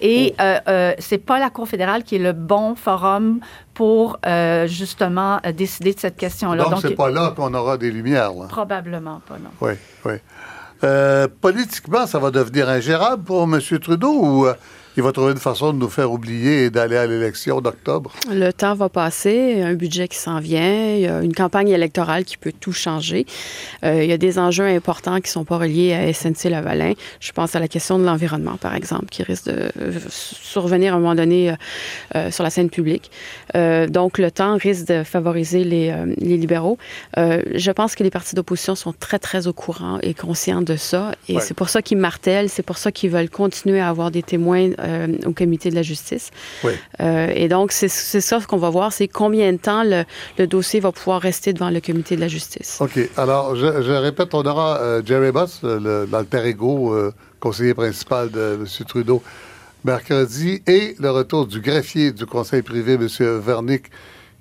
et 0.01 0.35
euh, 0.39 0.59
euh, 0.67 0.93
c'est 0.99 1.17
pas 1.17 1.39
la 1.39 1.49
Cour 1.49 1.67
fédérale 1.67 2.03
qui 2.03 2.15
est 2.15 2.19
le 2.19 2.33
bon 2.33 2.75
forum 2.75 3.39
pour 3.73 4.19
euh, 4.25 4.67
justement 4.67 5.39
euh, 5.45 5.51
décider 5.51 5.93
de 5.93 5.99
cette 5.99 6.17
question-là. 6.17 6.63
Donc, 6.65 6.79
c'est 6.81 6.95
pas 6.95 7.09
là 7.09 7.33
qu'on 7.35 7.53
aura 7.53 7.77
des 7.77 7.91
lumières. 7.91 8.33
Là. 8.33 8.45
probablement 8.47 9.21
pas 9.27 9.35
non. 9.35 9.49
Oui, 9.61 9.73
oui. 10.05 10.13
Euh, 10.83 11.27
politiquement, 11.41 12.05
ça 12.05 12.19
va 12.19 12.29
devenir 12.29 12.67
ingérable 12.69 13.23
pour 13.23 13.43
M. 13.43 13.59
Trudeau 13.79 14.13
ou 14.13 14.47
il 14.97 15.03
va 15.03 15.11
trouver 15.11 15.31
une 15.31 15.37
façon 15.39 15.73
de 15.73 15.77
nous 15.77 15.89
faire 15.89 16.11
oublier 16.11 16.65
et 16.65 16.69
d'aller 16.69 16.97
à 16.97 17.07
l'élection 17.07 17.61
d'octobre? 17.61 18.11
Le 18.31 18.51
temps 18.51 18.75
va 18.75 18.89
passer, 18.89 19.51
il 19.53 19.59
y 19.59 19.61
a 19.61 19.67
un 19.67 19.73
budget 19.73 20.07
qui 20.07 20.17
s'en 20.17 20.39
vient, 20.39 20.95
il 20.95 21.01
y 21.01 21.07
a 21.07 21.21
une 21.21 21.33
campagne 21.33 21.69
électorale 21.69 22.25
qui 22.25 22.37
peut 22.37 22.53
tout 22.57 22.73
changer. 22.73 23.25
Euh, 23.83 24.03
il 24.03 24.09
y 24.09 24.13
a 24.13 24.17
des 24.17 24.39
enjeux 24.39 24.65
importants 24.67 25.15
qui 25.17 25.29
ne 25.29 25.33
sont 25.33 25.45
pas 25.45 25.57
reliés 25.57 25.93
à 25.93 26.11
SNC-Lavalin. 26.11 26.93
Je 27.19 27.31
pense 27.31 27.55
à 27.55 27.59
la 27.59 27.67
question 27.67 27.97
de 27.99 28.03
l'environnement, 28.05 28.57
par 28.57 28.75
exemple, 28.75 29.05
qui 29.09 29.23
risque 29.23 29.45
de 29.45 29.71
euh, 29.81 29.99
survenir 30.09 30.93
à 30.93 30.97
un 30.97 30.99
moment 30.99 31.15
donné 31.15 31.53
euh, 32.15 32.31
sur 32.31 32.43
la 32.43 32.49
scène 32.49 32.69
publique. 32.69 33.09
Euh, 33.55 33.87
donc, 33.87 34.17
le 34.17 34.31
temps 34.31 34.57
risque 34.57 34.87
de 34.87 35.03
favoriser 35.03 35.63
les, 35.63 35.93
les 36.17 36.37
libéraux. 36.37 36.77
Je 37.17 37.71
pense 37.71 37.95
que 37.95 38.03
les 38.03 38.09
partis 38.09 38.35
d'opposition 38.35 38.75
sont 38.75 38.93
très, 38.93 39.19
très 39.19 39.47
au 39.47 39.53
courant 39.53 39.97
et 40.01 40.13
conscients 40.13 40.61
de 40.61 40.75
ça. 40.75 41.11
Et 41.29 41.33
Ouais. 41.35 41.41
c'est 41.41 41.53
pour 41.55 41.69
ça 41.69 41.81
qu'ils 41.81 41.97
martèlent, 41.97 42.49
c'est 42.49 42.61
pour 42.63 42.77
ça 42.77 42.91
qu'ils 42.91 43.09
veulent 43.09 43.29
continuer 43.29 43.79
à 43.79 43.89
avoir 43.89 44.11
des 44.11 44.21
témoins 44.21 44.69
euh, 44.84 45.07
au 45.25 45.31
comité 45.31 45.69
de 45.69 45.75
la 45.75 45.81
justice. 45.81 46.31
Oui. 46.63 46.73
Euh, 46.99 47.31
et 47.34 47.47
donc, 47.47 47.71
c'est 47.71 47.88
ça 47.89 48.39
qu'on 48.47 48.57
va 48.57 48.69
voir, 48.69 48.91
c'est 48.91 49.07
combien 49.07 49.51
de 49.51 49.57
temps 49.57 49.84
le, 49.84 50.03
le 50.38 50.47
dossier 50.47 50.79
va 50.79 50.91
pouvoir 50.91 51.21
rester 51.21 51.53
devant 51.53 51.69
le 51.69 51.81
comité 51.81 52.15
de 52.15 52.21
la 52.21 52.27
justice. 52.27 52.77
OK. 52.81 52.99
Alors, 53.17 53.55
je, 53.55 53.81
je 53.81 53.91
répète, 53.91 54.34
on 54.34 54.43
aura 54.43 54.79
euh, 54.79 55.01
Jerry 55.05 55.31
Buss, 55.31 55.61
l'alter 55.63 56.45
ego 56.45 56.95
conseiller 57.39 57.73
principal 57.73 58.29
de 58.29 58.59
M. 58.59 58.86
Trudeau, 58.88 59.21
mercredi, 59.84 60.61
et 60.65 60.95
le 60.99 61.11
retour 61.11 61.45
du 61.45 61.59
greffier 61.59 62.11
du 62.11 62.25
conseil 62.25 62.61
privé, 62.61 62.93
M. 62.93 63.07
Vernick, 63.39 63.86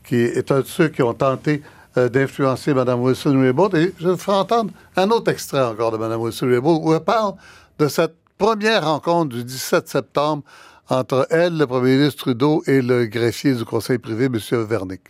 qui 0.05 0.16
est 0.16 0.51
un 0.53 0.61
de 0.61 0.66
ceux 0.66 0.88
qui 0.88 1.03
ont 1.03 1.14
tenté 1.14 1.62
d'influencer 1.97 2.72
Mme 2.72 3.03
Wilson-Raybould. 3.03 3.74
Et 3.74 3.93
je 4.01 4.09
vous 4.09 4.16
faire 4.16 4.34
entendre 4.34 4.70
un 4.97 5.11
autre 5.11 5.30
extrait 5.30 5.62
encore 5.62 5.90
de 5.93 5.99
Mme 5.99 6.20
Wilson-Raybould, 6.20 6.80
où 6.82 6.95
elle 6.95 7.01
parle 7.01 7.34
de 7.78 7.88
cette 7.88 8.14
première 8.43 8.84
rencontre 8.84 9.36
du 9.36 9.45
17 9.45 9.88
septembre 9.88 10.43
entre 10.88 11.28
elle, 11.30 11.57
le 11.57 11.64
premier 11.64 11.97
ministre 11.97 12.24
Trudeau, 12.24 12.64
et 12.66 12.82
le 12.82 13.07
greffier 13.07 13.55
du 13.55 13.64
conseil 13.64 13.99
privé, 13.99 14.24
M. 14.24 14.36
Vernick. 14.66 15.03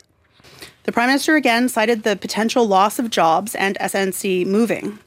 The 0.85 0.93
Prime 0.93 1.07
Minister 1.07 1.35
again 1.35 1.67
cited 1.67 2.03
the 2.03 2.15
potential 2.15 2.69
loss 2.69 2.99
of 2.99 3.09
jobs 3.09 3.55
and 3.55 3.79
SNC 3.81 4.45
moving. 4.45 4.99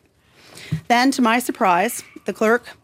Then, 0.87 1.11
to 1.11 1.21
my 1.21 1.37
surprise, 1.37 2.03
the 2.25 2.33
clerk 2.33 2.75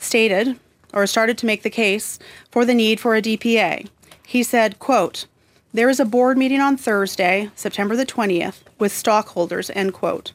stated 0.00 0.58
or 0.92 1.06
started 1.06 1.38
to 1.38 1.46
make 1.46 1.62
the 1.62 1.70
case 1.70 2.18
for 2.50 2.64
the 2.64 2.74
need 2.74 2.98
for 2.98 3.14
a 3.14 3.22
DPA. 3.22 3.86
He 4.26 4.42
said, 4.42 4.80
quote, 4.80 5.26
there 5.72 5.88
is 5.88 6.00
a 6.00 6.04
board 6.04 6.36
meeting 6.36 6.60
on 6.60 6.76
Thursday, 6.76 7.48
September 7.54 7.94
the 7.94 8.04
20th, 8.04 8.62
with 8.80 8.90
stockholders, 8.90 9.70
end 9.70 9.92
quote. 9.92 10.32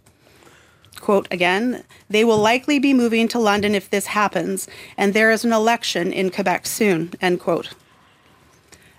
Quote 1.05 1.27
again, 1.29 1.83
they 2.09 2.25
will 2.25 2.39
likely 2.39 2.79
be 2.79 2.91
moving 2.91 3.27
to 3.27 3.37
London 3.37 3.75
if 3.75 3.91
this 3.91 4.07
happens, 4.07 4.67
and 4.97 5.13
there 5.13 5.29
is 5.29 5.45
an 5.45 5.53
election 5.53 6.11
in 6.11 6.31
Quebec 6.31 6.65
soon, 6.65 7.11
end 7.21 7.39
quote. 7.39 7.75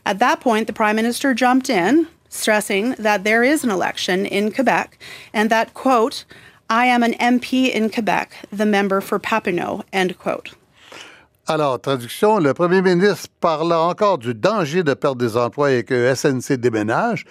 At 0.05 0.21
that 0.21 0.39
point, 0.39 0.69
the 0.69 0.73
Prime 0.73 0.95
Minister 0.95 1.35
jumped 1.35 1.69
in, 1.69 2.07
stressing 2.29 2.91
that 2.91 3.25
there 3.25 3.43
is 3.43 3.65
an 3.65 3.71
election 3.71 4.25
in 4.25 4.53
Quebec 4.53 5.01
and 5.33 5.51
that, 5.51 5.75
quote, 5.75 6.25
I 6.71 6.87
am 6.87 7.03
an 7.03 7.15
MP 7.15 7.75
in 7.75 7.91
Quebec, 7.91 8.37
the 8.53 8.67
member 8.67 9.01
for 9.01 9.19
Papineau, 9.19 9.83
end 9.93 10.17
quote. 10.17 10.55
Alors, 11.49 11.81
traduction, 11.81 12.39
le 12.39 12.55
premier 12.55 12.83
ministre 12.83 13.29
parla 13.41 13.81
encore 13.81 14.19
du 14.19 14.33
danger 14.33 14.85
de 14.85 14.95
perdre 14.95 15.19
des 15.19 15.37
emplois 15.37 15.73
et 15.73 15.83
que 15.83 16.15
SNC 16.15 16.57
déménage. 16.57 17.25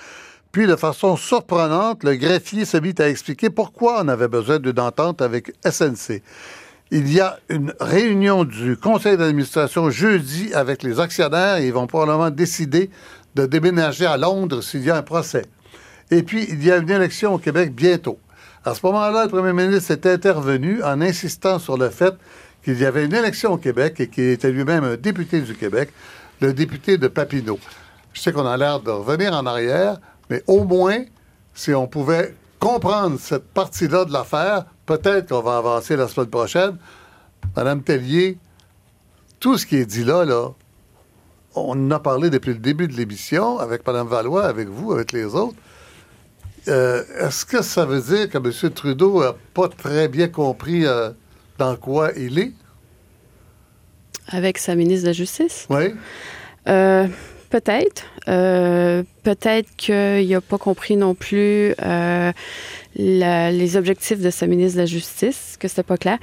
Puis, 0.56 0.68
de 0.68 0.78
façon 0.78 1.18
surprenante, 1.18 2.06
le 2.06 2.16
greffier 2.16 2.64
se 2.64 2.78
mit 2.78 2.96
à 3.00 3.10
expliquer 3.10 3.50
pourquoi 3.50 4.02
on 4.02 4.08
avait 4.08 4.30
besoin 4.30 4.58
d'une 4.58 4.80
entente 4.80 5.22
avec 5.22 5.52
SNC. 5.70 6.24
Il 6.92 7.12
y 7.12 7.20
a 7.20 7.38
une 7.50 7.74
réunion 7.82 8.46
du 8.46 8.78
conseil 8.78 9.18
d'administration 9.18 9.90
jeudi 9.90 10.54
avec 10.54 10.82
les 10.82 11.02
actionnaires 11.02 11.58
et 11.58 11.68
ils 11.68 11.74
vont 11.74 11.88
probablement 11.88 12.30
décider 12.30 12.90
de 13.36 13.46
déménager 13.46 14.06
à 14.06 14.16
Londres 14.16 14.62
s'il 14.62 14.86
y 14.86 14.90
a 14.90 14.96
un 14.96 15.02
procès. 15.02 15.42
Et 16.10 16.24
puis, 16.24 16.48
il 16.48 16.64
y 16.64 16.72
a 16.72 16.78
une 16.78 16.90
élection 16.90 17.34
au 17.34 17.38
Québec 17.38 17.76
bientôt. 17.76 18.18
À 18.64 18.76
ce 18.76 18.80
moment-là, 18.86 19.26
le 19.26 19.30
premier 19.30 19.52
ministre 19.52 19.92
est 19.92 20.06
intervenu 20.06 20.82
en 20.84 21.02
insistant 21.02 21.60
sur 21.60 21.76
le 21.76 21.90
fait 21.90 22.14
qu'il 22.64 22.80
y 22.80 22.86
avait 22.86 23.04
une 23.04 23.14
élection 23.14 23.52
au 23.52 23.58
Québec 23.58 24.00
et 24.00 24.08
qu'il 24.08 24.30
était 24.30 24.52
lui-même 24.52 24.86
un 24.86 24.96
député 24.96 25.42
du 25.42 25.54
Québec, 25.54 25.90
le 26.40 26.54
député 26.54 26.98
de 26.98 27.10
Papineau. 27.10 27.60
Je 28.14 28.22
sais 28.22 28.32
qu'on 28.32 28.48
a 28.48 28.56
l'air 28.56 28.80
de 28.80 28.92
revenir 28.92 29.34
en 29.34 29.46
arrière, 29.46 29.98
mais 30.30 30.44
au 30.48 30.64
moins, 30.64 31.04
si 31.54 31.74
on 31.74 31.88
pouvait 31.88 32.36
comprendre 32.60 33.20
cette 33.20 33.46
partie-là 33.46 34.06
de 34.06 34.14
l'affaire, 34.14 34.66
peut-être 34.86 35.30
qu'on 35.30 35.42
va 35.42 35.58
avancer 35.58 35.96
la 35.96 36.08
semaine 36.08 36.30
prochaine. 36.30 36.78
Madame 37.56 37.84
Tellier, 37.84 38.38
tout 39.40 39.58
ce 39.58 39.66
qui 39.66 39.78
est 39.78 39.86
dit 39.86 40.04
là, 40.04 40.26
là, 40.26 40.50
on 41.56 41.72
en 41.72 41.92
a 41.92 42.00
parlé 42.00 42.30
depuis 42.30 42.54
le 42.54 42.60
début 42.60 42.88
de 42.88 42.94
l'émission 42.94 43.60
avec 43.60 43.86
Mme 43.86 44.08
Valois, 44.08 44.46
avec 44.46 44.68
vous, 44.68 44.92
avec 44.92 45.12
les 45.12 45.26
autres. 45.26 45.56
Euh, 46.68 47.04
Est-ce 47.20 47.46
que 47.46 47.62
ça 47.62 47.86
veut 47.86 48.02
dire 48.02 48.30
que 48.30 48.38
M. 48.38 48.72
Trudeau 48.72 49.22
n'a 49.22 49.36
pas 49.54 49.70
très 49.70 50.08
bien 50.08 50.28
compris 50.28 50.86
euh, 50.86 51.12
dans 51.58 51.76
quoi 51.76 52.12
il 52.18 52.40
est? 52.40 52.54
Avec 54.28 54.58
sa 54.58 54.76
ministre 54.76 55.04
de 55.04 55.10
la 55.10 55.14
Justice? 55.14 55.68
Oui. 55.70 55.94
Euh, 56.68 57.08
peut-être. 57.50 58.04
Euh, 58.28 59.04
peut-être 59.24 59.68
qu'il 59.78 60.28
n'a 60.30 60.42
pas 60.42 60.58
compris 60.58 60.96
non 60.96 61.14
plus 61.14 61.74
euh, 61.84 62.32
les 62.96 63.78
objectifs 63.78 64.20
de 64.20 64.30
sa 64.30 64.48
ministre 64.48 64.78
de 64.78 64.82
la 64.82 64.86
Justice, 64.86 65.58
que 65.60 65.68
c'était 65.68 65.84
pas 65.84 65.98
clair. 65.98 66.18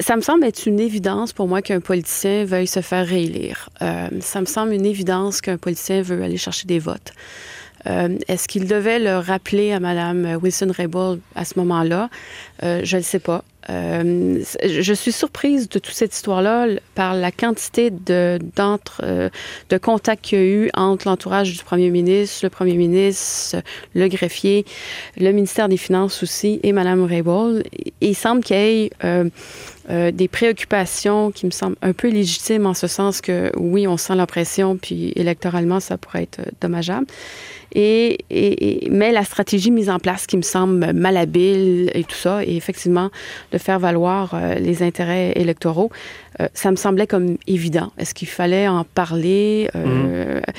Ça 0.00 0.16
me 0.16 0.20
semble 0.20 0.44
être 0.44 0.66
une 0.66 0.80
évidence 0.80 1.32
pour 1.32 1.48
moi 1.48 1.62
qu'un 1.62 1.80
politicien 1.80 2.44
veuille 2.44 2.66
se 2.66 2.80
faire 2.80 3.06
réélire. 3.06 3.70
Euh, 3.82 4.08
ça 4.20 4.40
me 4.40 4.46
semble 4.46 4.72
une 4.72 4.86
évidence 4.86 5.40
qu'un 5.40 5.56
politicien 5.56 6.02
veut 6.02 6.22
aller 6.22 6.36
chercher 6.36 6.66
des 6.66 6.78
votes. 6.78 7.12
Euh, 7.86 8.18
est-ce 8.28 8.48
qu'il 8.48 8.66
devait 8.66 8.98
le 8.98 9.16
rappeler 9.18 9.72
à 9.72 9.80
Mme 9.80 10.38
Wilson-Raybould 10.42 11.20
à 11.34 11.44
ce 11.44 11.58
moment-là? 11.58 12.10
Euh, 12.62 12.80
je 12.84 12.96
ne 12.96 13.02
sais 13.02 13.18
pas. 13.18 13.44
Euh, 13.68 14.42
je 14.64 14.92
suis 14.94 15.12
surprise 15.12 15.68
de 15.68 15.78
toute 15.78 15.94
cette 15.94 16.14
histoire-là 16.14 16.66
par 16.94 17.14
la 17.14 17.30
quantité 17.30 17.90
de, 17.90 18.38
de 18.38 19.78
contacts 19.78 20.24
qu'il 20.24 20.38
y 20.38 20.42
a 20.42 20.44
eu 20.44 20.70
entre 20.74 21.08
l'entourage 21.08 21.52
du 21.56 21.62
premier 21.62 21.90
ministre, 21.90 22.40
le 22.42 22.50
premier 22.50 22.74
ministre, 22.74 23.58
le 23.94 24.08
greffier, 24.08 24.64
le 25.18 25.30
ministère 25.32 25.68
des 25.68 25.76
Finances 25.76 26.22
aussi 26.22 26.58
et 26.62 26.72
Mme 26.72 27.04
Raybould. 27.04 27.62
Il 28.00 28.16
semble 28.16 28.42
qu'il 28.42 28.56
y 28.56 28.84
ait 28.84 28.90
des 29.90 30.28
préoccupations 30.28 31.30
qui 31.30 31.46
me 31.46 31.50
semblent 31.50 31.76
un 31.82 31.92
peu 31.92 32.08
légitimes 32.08 32.66
en 32.66 32.74
ce 32.74 32.86
sens 32.86 33.20
que 33.20 33.50
oui, 33.56 33.88
on 33.88 33.96
sent 33.96 34.14
la 34.14 34.26
pression, 34.26 34.76
puis 34.76 35.12
électoralement, 35.16 35.80
ça 35.80 35.98
pourrait 35.98 36.22
être 36.22 36.40
dommageable. 36.60 37.06
Et, 37.72 38.88
mais 38.90 39.12
la 39.12 39.24
stratégie 39.24 39.70
mise 39.70 39.90
en 39.90 39.98
place 39.98 40.26
qui 40.26 40.36
me 40.36 40.42
semble 40.42 40.92
malhabile 40.92 41.90
et 41.94 42.02
tout 42.04 42.16
ça, 42.16 42.44
et 42.44 42.56
effectivement 42.56 43.10
de 43.52 43.58
faire 43.58 43.78
valoir 43.78 44.32
euh, 44.34 44.54
les 44.54 44.82
intérêts 44.82 45.32
électoraux, 45.36 45.90
euh, 46.40 46.48
ça 46.52 46.70
me 46.70 46.76
semblait 46.76 47.06
comme 47.06 47.36
évident. 47.46 47.92
Est-ce 47.98 48.14
qu'il 48.14 48.28
fallait 48.28 48.66
en 48.66 48.84
parler? 48.84 49.70
Euh, 49.76 50.40
mm-hmm. 50.40 50.54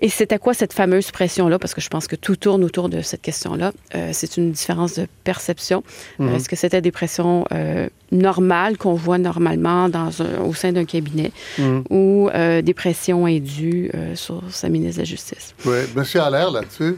Et 0.00 0.08
c'était 0.08 0.38
quoi 0.38 0.54
cette 0.54 0.72
fameuse 0.72 1.10
pression-là? 1.10 1.58
Parce 1.58 1.74
que 1.74 1.80
je 1.80 1.88
pense 1.88 2.06
que 2.06 2.16
tout 2.16 2.36
tourne 2.36 2.64
autour 2.64 2.88
de 2.88 3.00
cette 3.00 3.22
question-là. 3.22 3.72
Euh, 3.94 4.10
c'est 4.12 4.36
une 4.36 4.52
différence 4.52 4.94
de 4.98 5.06
perception. 5.24 5.82
Mhm. 6.18 6.34
Est-ce 6.34 6.48
que 6.48 6.56
c'était 6.56 6.80
des 6.80 6.92
pressions 6.92 7.44
euh, 7.52 7.88
normales 8.12 8.76
qu'on 8.76 8.94
voit 8.94 9.18
normalement 9.18 9.88
dans 9.88 10.10
au 10.44 10.54
sein 10.54 10.72
d'un 10.72 10.84
cabinet? 10.84 11.32
Mhm. 11.58 11.84
ou 11.90 12.28
euh, 12.34 12.62
des 12.62 12.74
pressions 12.74 13.26
indues 13.26 13.90
sur 14.14 14.42
sa 14.50 14.68
ministre 14.68 14.96
de 14.96 15.02
la 15.02 15.04
Justice? 15.04 15.54
Oui. 15.64 15.76
Monsieur 15.94 16.20
Allaire, 16.20 16.50
là-dessus? 16.50 16.96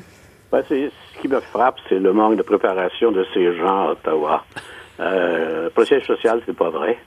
Ben, 0.51 0.62
ce 0.68 0.88
qui 1.20 1.28
me 1.28 1.40
frappe, 1.40 1.76
c'est 1.88 1.99
le 1.99 2.12
manque 2.12 2.36
de 2.36 2.42
préparation 2.42 3.12
de 3.12 3.26
ces 3.34 3.57
gens 3.57 3.88
à 3.88 3.92
Ottawa. 3.92 4.44
Euh, 5.01 5.68
le 5.76 5.84
siège 5.84 6.07
social, 6.07 6.40
c'est 6.46 6.57
pas 6.57 6.70
vrai. 6.70 6.99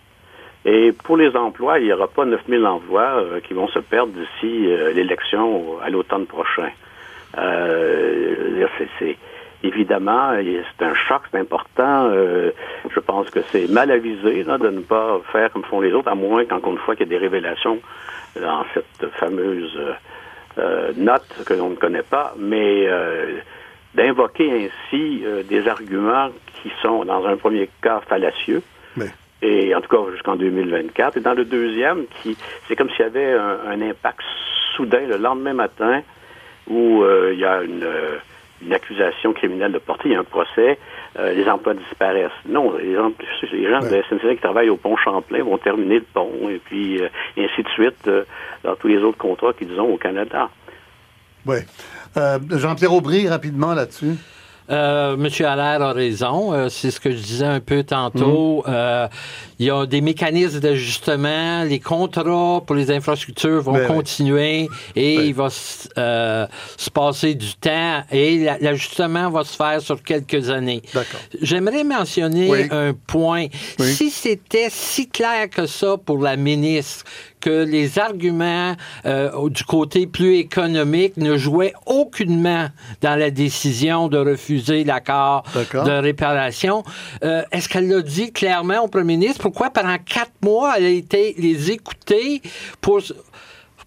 Et 0.65 0.91
pour 0.91 1.17
les 1.17 1.35
emplois, 1.35 1.79
il 1.79 1.85
n'y 1.85 1.93
aura 1.93 2.07
pas 2.07 2.25
9000 2.25 2.65
emplois 2.65 3.15
euh, 3.15 3.39
qui 3.39 3.53
vont 3.53 3.67
se 3.67 3.79
perdre 3.79 4.13
d'ici 4.13 4.71
euh, 4.71 4.93
l'élection 4.93 5.79
à 5.81 5.89
l'automne 5.89 6.27
prochain. 6.27 6.69
Euh, 7.37 8.67
c'est 8.99 9.17
évidemment, 9.63 10.33
c'est 10.35 10.85
un 10.85 10.93
choc, 10.93 11.21
c'est 11.31 11.39
important. 11.39 12.09
je 12.11 12.99
pense 12.99 13.29
que 13.29 13.41
c'est 13.51 13.69
mal 13.69 13.91
avisé 13.91 14.43
de 14.43 14.69
ne 14.69 14.81
pas 14.81 15.21
faire 15.31 15.51
comme 15.51 15.63
font 15.63 15.81
les 15.81 15.93
autres, 15.93 16.09
à 16.09 16.15
moins 16.15 16.45
qu'encore 16.45 16.73
une 16.73 16.79
fois 16.79 16.95
qu'il 16.95 17.05
y 17.05 17.09
ait 17.09 17.19
des 17.19 17.23
révélations 17.23 17.79
dans 18.41 18.65
cette 18.73 19.07
fameuse 19.11 19.79
note 20.97 21.43
que 21.45 21.53
l'on 21.53 21.69
ne 21.69 21.75
connaît 21.75 22.01
pas, 22.01 22.33
mais 22.39 22.89
d'invoquer 23.93 24.67
ainsi 24.67 25.23
des 25.47 25.67
arguments 25.67 26.29
qui 26.61 26.71
sont, 26.81 27.05
dans 27.05 27.25
un 27.27 27.37
premier 27.37 27.69
cas, 27.83 28.01
fallacieux, 28.09 28.63
et 29.41 29.73
en 29.75 29.81
tout 29.81 29.89
cas 29.89 30.11
jusqu'en 30.11 30.35
2024. 30.35 31.17
Et 31.17 31.19
dans 31.21 31.33
le 31.33 31.45
deuxième, 31.45 32.05
qui 32.21 32.37
c'est 32.67 32.75
comme 32.75 32.89
s'il 32.91 33.01
y 33.01 33.03
avait 33.03 33.33
un, 33.33 33.81
impact 33.81 34.21
soudain 34.75 35.05
le 35.07 35.17
lendemain 35.17 35.53
matin 35.53 36.01
où 36.67 37.03
euh, 37.03 37.31
il 37.33 37.39
y 37.39 37.45
a 37.45 37.61
une, 37.63 37.83
euh, 37.83 38.17
une, 38.61 38.73
accusation 38.73 39.33
criminelle 39.33 39.71
de 39.71 39.79
portée, 39.79 40.09
il 40.09 40.11
y 40.13 40.15
a 40.15 40.19
un 40.19 40.23
procès, 40.23 40.77
euh, 41.17 41.33
les 41.33 41.47
emplois 41.49 41.73
disparaissent. 41.73 42.31
Non, 42.47 42.77
les, 42.77 42.93
les 43.51 43.69
gens 43.69 43.79
de 43.79 43.89
la 43.89 44.03
SNCF 44.03 44.35
qui 44.35 44.41
travaillent 44.41 44.69
au 44.69 44.77
pont 44.77 44.95
Champlain 44.95 45.43
vont 45.43 45.57
terminer 45.57 45.95
le 45.95 46.05
pont 46.13 46.49
et 46.49 46.59
puis 46.63 47.01
ainsi 47.37 47.63
de 47.63 47.69
suite 47.69 48.09
dans 48.63 48.75
tous 48.75 48.87
les 48.87 48.99
autres 48.99 49.17
contrats 49.17 49.53
qu'ils 49.53 49.79
ont 49.79 49.93
au 49.93 49.97
Canada. 49.97 50.49
Oui. 51.45 51.57
Jean-Pierre 52.15 52.93
Aubry, 52.93 53.27
rapidement 53.27 53.73
là-dessus. 53.73 54.15
Euh, 54.71 55.17
Monsieur 55.17 55.47
Allaire 55.47 55.81
a 55.81 55.93
raison. 55.93 56.53
Euh, 56.53 56.69
c'est 56.69 56.91
ce 56.91 56.99
que 56.99 57.11
je 57.11 57.17
disais 57.17 57.45
un 57.45 57.59
peu 57.59 57.83
tantôt. 57.83 58.59
Mm. 58.59 58.69
Euh, 58.69 59.07
il 59.59 59.65
y 59.65 59.69
a 59.69 59.85
des 59.85 60.01
mécanismes 60.01 60.59
d'ajustement. 60.59 61.63
Les 61.63 61.79
contrats 61.79 62.61
pour 62.65 62.75
les 62.75 62.89
infrastructures 62.91 63.61
vont 63.61 63.73
ben 63.73 63.87
continuer 63.87 64.69
et 64.95 65.17
ben. 65.17 65.25
il 65.25 65.33
va 65.33 65.49
se 65.49 66.89
passer 66.89 67.35
du 67.35 67.53
temps 67.55 68.03
et 68.11 68.47
l'ajustement 68.59 69.29
va 69.29 69.43
se 69.43 69.55
faire 69.55 69.81
sur 69.81 70.01
quelques 70.01 70.49
années. 70.49 70.81
J'aimerais 71.41 71.83
mentionner 71.83 72.71
un 72.71 72.93
point. 72.93 73.47
Si 73.79 74.09
c'était 74.09 74.69
si 74.69 75.07
clair 75.07 75.49
que 75.49 75.65
ça 75.65 75.97
pour 75.97 76.19
la 76.19 76.35
ministre 76.35 77.05
que 77.41 77.63
les 77.63 77.99
arguments 77.99 78.75
euh, 79.05 79.49
du 79.49 79.63
côté 79.63 80.07
plus 80.07 80.35
économique 80.35 81.17
ne 81.17 81.35
jouaient 81.37 81.73
aucunement 81.85 82.67
dans 83.01 83.19
la 83.19 83.31
décision 83.31 84.07
de 84.07 84.17
refuser 84.17 84.83
l'accord 84.83 85.43
de 85.55 86.01
réparation. 86.01 86.83
Euh, 87.23 87.43
est-ce 87.51 87.67
qu'elle 87.67 87.89
l'a 87.89 88.01
dit 88.01 88.31
clairement 88.31 88.83
au 88.83 88.87
premier 88.87 89.17
ministre? 89.17 89.41
Pourquoi 89.41 89.71
pendant 89.71 89.97
quatre 89.97 90.31
mois 90.41 90.75
elle 90.77 90.85
a 90.85 90.89
été 90.89 91.35
les 91.37 91.71
écouter 91.71 92.41
pour 92.79 93.01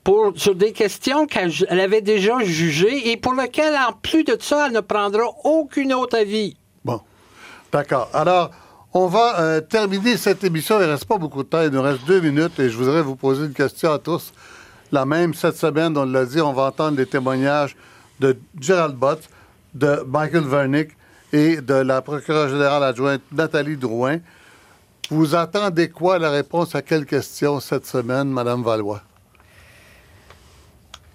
pour, 0.03 0.35
sur 0.37 0.55
des 0.55 0.73
questions 0.73 1.27
qu'elle 1.27 1.81
avait 1.81 2.03
déjà 2.03 2.39
jugées 2.41 3.11
et 3.11 3.17
pour 3.17 3.33
lesquelles, 3.33 3.75
en 3.75 3.95
plus 3.95 4.23
de 4.23 4.37
ça, 4.39 4.67
elle 4.67 4.75
ne 4.75 4.81
prendra 4.81 5.25
aucune 5.45 5.95
autre 5.95 6.19
avis? 6.19 6.59
Bon. 6.85 7.01
D'accord. 7.73 8.11
Alors, 8.13 8.51
on 8.95 9.09
va 9.09 9.41
euh, 9.41 9.61
terminer 9.61 10.17
cette 10.17 10.45
émission. 10.45 10.79
Il 10.81 10.87
ne 10.87 10.93
reste 10.93 11.05
pas 11.05 11.19
beaucoup 11.19 11.43
de 11.43 11.49
temps. 11.49 11.63
Il 11.63 11.71
nous 11.71 11.83
reste 11.83 12.05
deux 12.07 12.21
minutes 12.21 12.59
et 12.61 12.71
je 12.71 12.77
voudrais 12.77 13.03
vous 13.03 13.17
poser 13.17 13.45
une 13.45 13.53
question 13.53 13.93
à 13.93 13.99
tous. 13.99 14.33
La 14.93 15.05
même 15.05 15.35
cette 15.35 15.57
semaine, 15.57 15.99
on 15.99 16.05
l'a 16.05 16.25
dit, 16.25 16.41
on 16.41 16.53
va 16.53 16.63
entendre 16.69 16.97
les 16.97 17.07
témoignages 17.07 17.77
de 18.21 18.39
Gerald 18.61 18.95
Bott, 18.95 19.21
de 19.75 20.05
Michael 20.07 20.45
Vernick 20.45 20.91
et 21.33 21.61
de 21.61 21.75
la 21.75 22.01
procureure 22.03 22.49
générale 22.49 22.85
adjointe 22.85 23.23
Nathalie 23.33 23.77
Drouin. 23.77 24.19
Vous 25.11 25.35
attendez 25.35 25.89
quoi 25.89 26.21
la 26.21 26.31
réponse 26.31 26.77
à 26.77 26.81
quelle 26.81 27.05
question 27.05 27.59
cette 27.59 27.87
semaine, 27.87 28.29
Madame 28.29 28.63
Valois? 28.63 29.03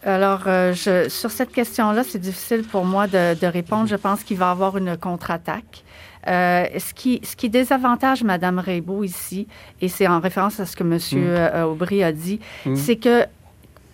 Alors, 0.04 0.42
euh, 0.48 0.74
sur 0.74 1.32
cette 1.32 1.52
question-là, 1.52 2.04
c'est 2.04 2.20
difficile 2.20 2.64
pour 2.64 2.84
moi 2.84 3.08
de, 3.08 3.40
de 3.40 3.48
répondre. 3.48 3.88
Je 3.88 3.96
pense 3.96 4.24
qu'il 4.24 4.38
va 4.38 4.48
y 4.48 4.52
avoir 4.52 4.78
une 4.78 4.98
contre-attaque. 4.98 5.84
Euh, 6.28 6.66
ce, 6.78 6.94
qui, 6.94 7.22
ce 7.24 7.36
qui 7.36 7.50
désavantage 7.50 8.24
Mme 8.24 8.60
Raybaud 8.60 9.04
ici, 9.04 9.48
et 9.82 9.88
c'est 9.88 10.08
en 10.08 10.20
référence 10.20 10.60
à 10.60 10.66
ce 10.66 10.76
que 10.76 10.84
M. 10.84 10.96
Mm. 10.96 11.26
Euh, 11.28 11.64
Aubry 11.64 12.04
a 12.04 12.12
dit, 12.12 12.40
mm. 12.66 12.76
c'est 12.76 12.98
que 12.98 13.26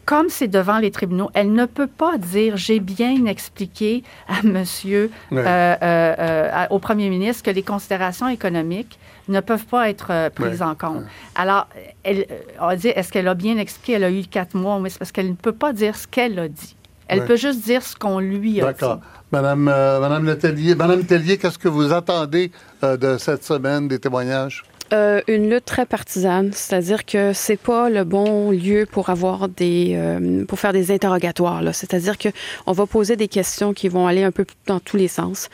comme 0.06 0.30
c'est 0.30 0.48
devant 0.48 0.78
les 0.78 0.92
tribunaux, 0.92 1.30
elle 1.34 1.52
ne 1.52 1.66
peut 1.66 1.88
pas 1.88 2.18
dire 2.18 2.58
j'ai 2.58 2.80
bien 2.80 3.26
expliqué 3.26 4.04
à 4.28 4.44
monsieur, 4.44 5.12
euh, 5.32 6.66
au 6.70 6.80
premier 6.80 7.10
ministre 7.10 7.44
que 7.44 7.52
les 7.52 7.64
considérations 7.64 8.28
économiques 8.28 9.00
ne 9.28 9.40
peuvent 9.40 9.66
pas 9.66 9.90
être 9.90 10.30
prises 10.30 10.62
en 10.62 10.76
compte. 10.76 11.04
Alors, 11.34 11.68
elle 12.04 12.28
a 12.60 12.76
dit 12.76 12.90
est-ce 12.90 13.12
qu'elle 13.12 13.28
a 13.28 13.34
bien 13.34 13.58
expliqué? 13.58 13.94
Elle 13.94 14.04
a 14.04 14.12
eu 14.12 14.24
quatre 14.24 14.56
mois, 14.56 14.80
mais 14.80 14.90
c'est 14.90 15.00
parce 15.00 15.12
qu'elle 15.12 15.30
ne 15.30 15.34
peut 15.34 15.52
pas 15.52 15.74
dire 15.74 15.96
ce 15.96 16.08
qu'elle 16.08 16.38
a 16.38 16.48
dit. 16.48 16.76
Elle 17.08 17.26
peut 17.26 17.36
juste 17.36 17.64
dire 17.64 17.84
ce 17.84 17.96
qu'on 17.96 18.20
lui 18.20 18.62
a 18.62 18.66
dit. 18.66 18.80
D'accord. 18.80 19.00
Madame, 19.32 19.68
euh, 19.68 20.00
Madame 20.00 20.26
Letellier, 20.26 20.76
Madame 20.76 21.04
Tellier, 21.04 21.38
qu'est-ce 21.38 21.58
que 21.58 21.68
vous 21.68 21.92
attendez 21.92 22.52
euh, 22.84 22.96
de 22.96 23.18
cette 23.18 23.44
semaine 23.44 23.88
des 23.88 24.00
témoignages? 24.00 24.64
Euh, 24.94 25.22
une 25.28 25.50
lutte 25.50 25.66
très 25.66 25.88
partisane, 25.88 26.52
c'est-à-dire 26.54 27.06
que 27.06 27.34
c'est 27.34 27.58
pas 27.58 27.90
le 27.90 28.04
bon 28.04 28.52
lieu 28.52 28.86
pour 28.90 29.10
avoir 29.10 29.50
des 29.50 29.94
euh, 29.96 30.46
pour 30.46 30.60
faire 30.60 30.74
des 30.74 30.92
interrogatoires. 30.92 31.64
C'est-à-dire 31.74 32.20
que 32.20 32.30
on 32.68 32.72
va 32.72 32.86
poser 32.86 33.16
des 33.16 33.28
questions 33.28 33.74
qui 33.74 33.90
vont 33.90 34.06
aller 34.06 34.24
un 34.24 34.32
peu 34.32 34.46
dans 34.68 34.80
tous 34.80 34.98
les 34.98 35.08
sens. 35.08 35.50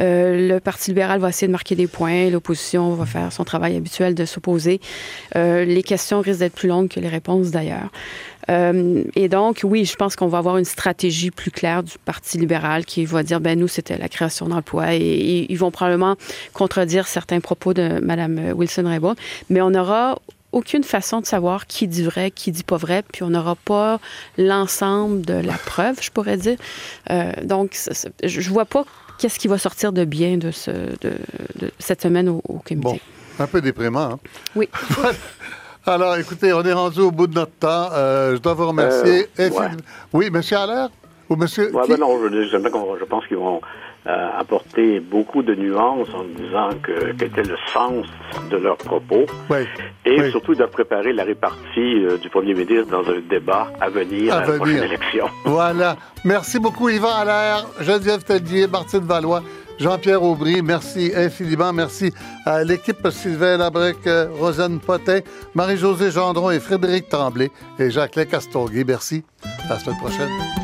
Euh, 0.00 0.48
le 0.48 0.58
Parti 0.58 0.90
libéral 0.90 1.20
va 1.20 1.28
essayer 1.28 1.46
de 1.46 1.52
marquer 1.52 1.76
des 1.76 1.86
points, 1.86 2.28
l'opposition 2.28 2.94
va 2.94 3.06
faire 3.06 3.32
son 3.32 3.44
travail 3.44 3.76
habituel 3.76 4.16
de 4.16 4.24
s'opposer. 4.24 4.80
les 5.34 5.82
questions 5.84 6.20
risquent 6.20 6.40
d'être 6.40 6.54
plus 6.54 6.68
longues 6.68 6.88
que 6.88 6.98
les 6.98 7.08
réponses 7.08 7.50
d'ailleurs. 7.52 7.90
Et 8.48 9.28
donc, 9.28 9.60
oui, 9.62 9.84
je 9.84 9.96
pense 9.96 10.16
qu'on 10.16 10.26
va 10.26 10.38
avoir 10.38 10.58
une 10.58 10.64
stratégie 10.64 11.30
plus 11.30 11.50
claire 11.50 11.82
du 11.82 11.92
Parti 12.04 12.38
libéral 12.38 12.84
qui 12.84 13.04
va 13.04 13.22
dire, 13.22 13.40
ben 13.40 13.58
nous, 13.58 13.68
c'était 13.68 13.96
la 13.98 14.08
création 14.08 14.48
d'emplois 14.48 14.94
et, 14.94 15.46
ils 15.48 15.56
vont 15.56 15.70
probablement 15.70 16.16
contredire 16.52 17.06
certains 17.06 17.40
propos 17.40 17.74
de 17.74 18.00
Mme 18.02 18.52
Wilson 18.54 18.84
mais 19.50 19.60
on 19.60 19.70
n'aura 19.70 20.18
aucune 20.52 20.84
façon 20.84 21.20
de 21.20 21.26
savoir 21.26 21.66
qui 21.66 21.88
dit 21.88 22.02
vrai, 22.02 22.30
qui 22.30 22.52
dit 22.52 22.62
pas 22.62 22.76
vrai, 22.76 23.02
puis 23.10 23.22
on 23.22 23.30
n'aura 23.30 23.56
pas 23.56 24.00
l'ensemble 24.36 25.22
de 25.22 25.34
la 25.34 25.54
preuve, 25.54 25.96
je 26.00 26.10
pourrais 26.10 26.36
dire. 26.36 26.58
Euh, 27.10 27.32
donc, 27.42 27.76
je 28.22 28.50
vois 28.50 28.66
pas 28.66 28.84
qu'est-ce 29.18 29.38
qui 29.38 29.48
va 29.48 29.58
sortir 29.58 29.92
de 29.92 30.04
bien 30.04 30.36
de, 30.36 30.50
ce, 30.50 30.70
de, 30.70 31.14
cette 31.78 32.02
semaine 32.02 32.28
au, 32.28 32.42
au 32.48 32.58
comité. 32.58 32.76
Bon, 32.76 32.98
un 33.38 33.46
peu 33.46 33.60
déprimant. 33.60 34.12
Hein? 34.12 34.18
Oui. 34.54 34.68
Alors, 35.86 36.16
écoutez, 36.16 36.52
on 36.52 36.62
est 36.62 36.72
rendu 36.72 37.00
au 37.00 37.10
bout 37.10 37.26
de 37.26 37.34
notre 37.34 37.52
temps. 37.58 37.88
Euh, 37.92 38.36
je 38.36 38.40
dois 38.40 38.54
vous 38.54 38.68
remercier. 38.68 39.26
Euh, 39.40 39.50
ouais. 39.50 39.66
Oui, 40.12 40.30
Monsieur 40.30 40.58
Allaire? 40.58 40.88
Ou 41.28 41.36
Monsieur. 41.36 41.74
Ouais, 41.74 41.82
ben 41.88 41.98
non, 41.98 42.18
je, 42.30 42.42
je- 42.48 43.04
pense 43.04 43.26
qu'ils 43.26 43.36
vont 43.38 43.60
euh, 44.06 44.28
apporter 44.38 45.00
beaucoup 45.00 45.42
de 45.42 45.54
nuances 45.54 46.08
en 46.14 46.24
disant 46.24 46.68
que 46.82 47.12
quel 47.18 47.28
était 47.28 47.42
le 47.42 47.56
sens 47.72 48.06
de 48.50 48.56
leurs 48.58 48.76
propos. 48.76 49.24
Oui. 49.50 49.58
Et 50.04 50.20
Oui. 50.20 50.30
surtout 50.30 50.54
de 50.54 50.64
préparer 50.66 51.12
la 51.12 51.24
répartie 51.24 52.04
euh, 52.04 52.18
du 52.18 52.28
premier 52.28 52.54
ministre 52.54 52.90
dans 52.90 53.08
un 53.08 53.20
débat 53.28 53.68
à 53.80 53.88
venir 53.88 54.34
À 54.34 54.38
à, 54.38 54.40
la 54.40 54.46
venir. 54.46 54.58
prochaine 54.58 54.82
élection. 54.84 55.26
Voilà. 55.46 55.96
Merci 56.24 56.58
beaucoup, 56.58 56.88
Yvan 56.90 57.12
Allaire, 57.14 57.64
Geneviève 57.80 58.22
Tellier, 58.24 58.66
Martine 58.66 59.04
Valois, 59.06 59.42
Jean-Pierre 59.82 60.22
Aubry. 60.22 60.62
Merci 60.62 61.12
infiniment. 61.14 61.72
Merci 61.72 62.12
à 62.46 62.62
l'équipe 62.62 63.06
Sylvain 63.10 63.56
Labrec, 63.56 63.98
Rosanne 64.38 64.78
Potin, 64.78 65.20
Marie-Josée 65.54 66.10
Gendron 66.10 66.50
et 66.50 66.60
Frédéric 66.60 67.08
Tremblay 67.08 67.50
et 67.78 67.90
Jacqueline 67.90 68.26
Castonguay. 68.26 68.84
Merci. 68.84 69.24
À 69.68 69.74
la 69.74 69.78
semaine 69.80 69.98
prochaine. 69.98 70.61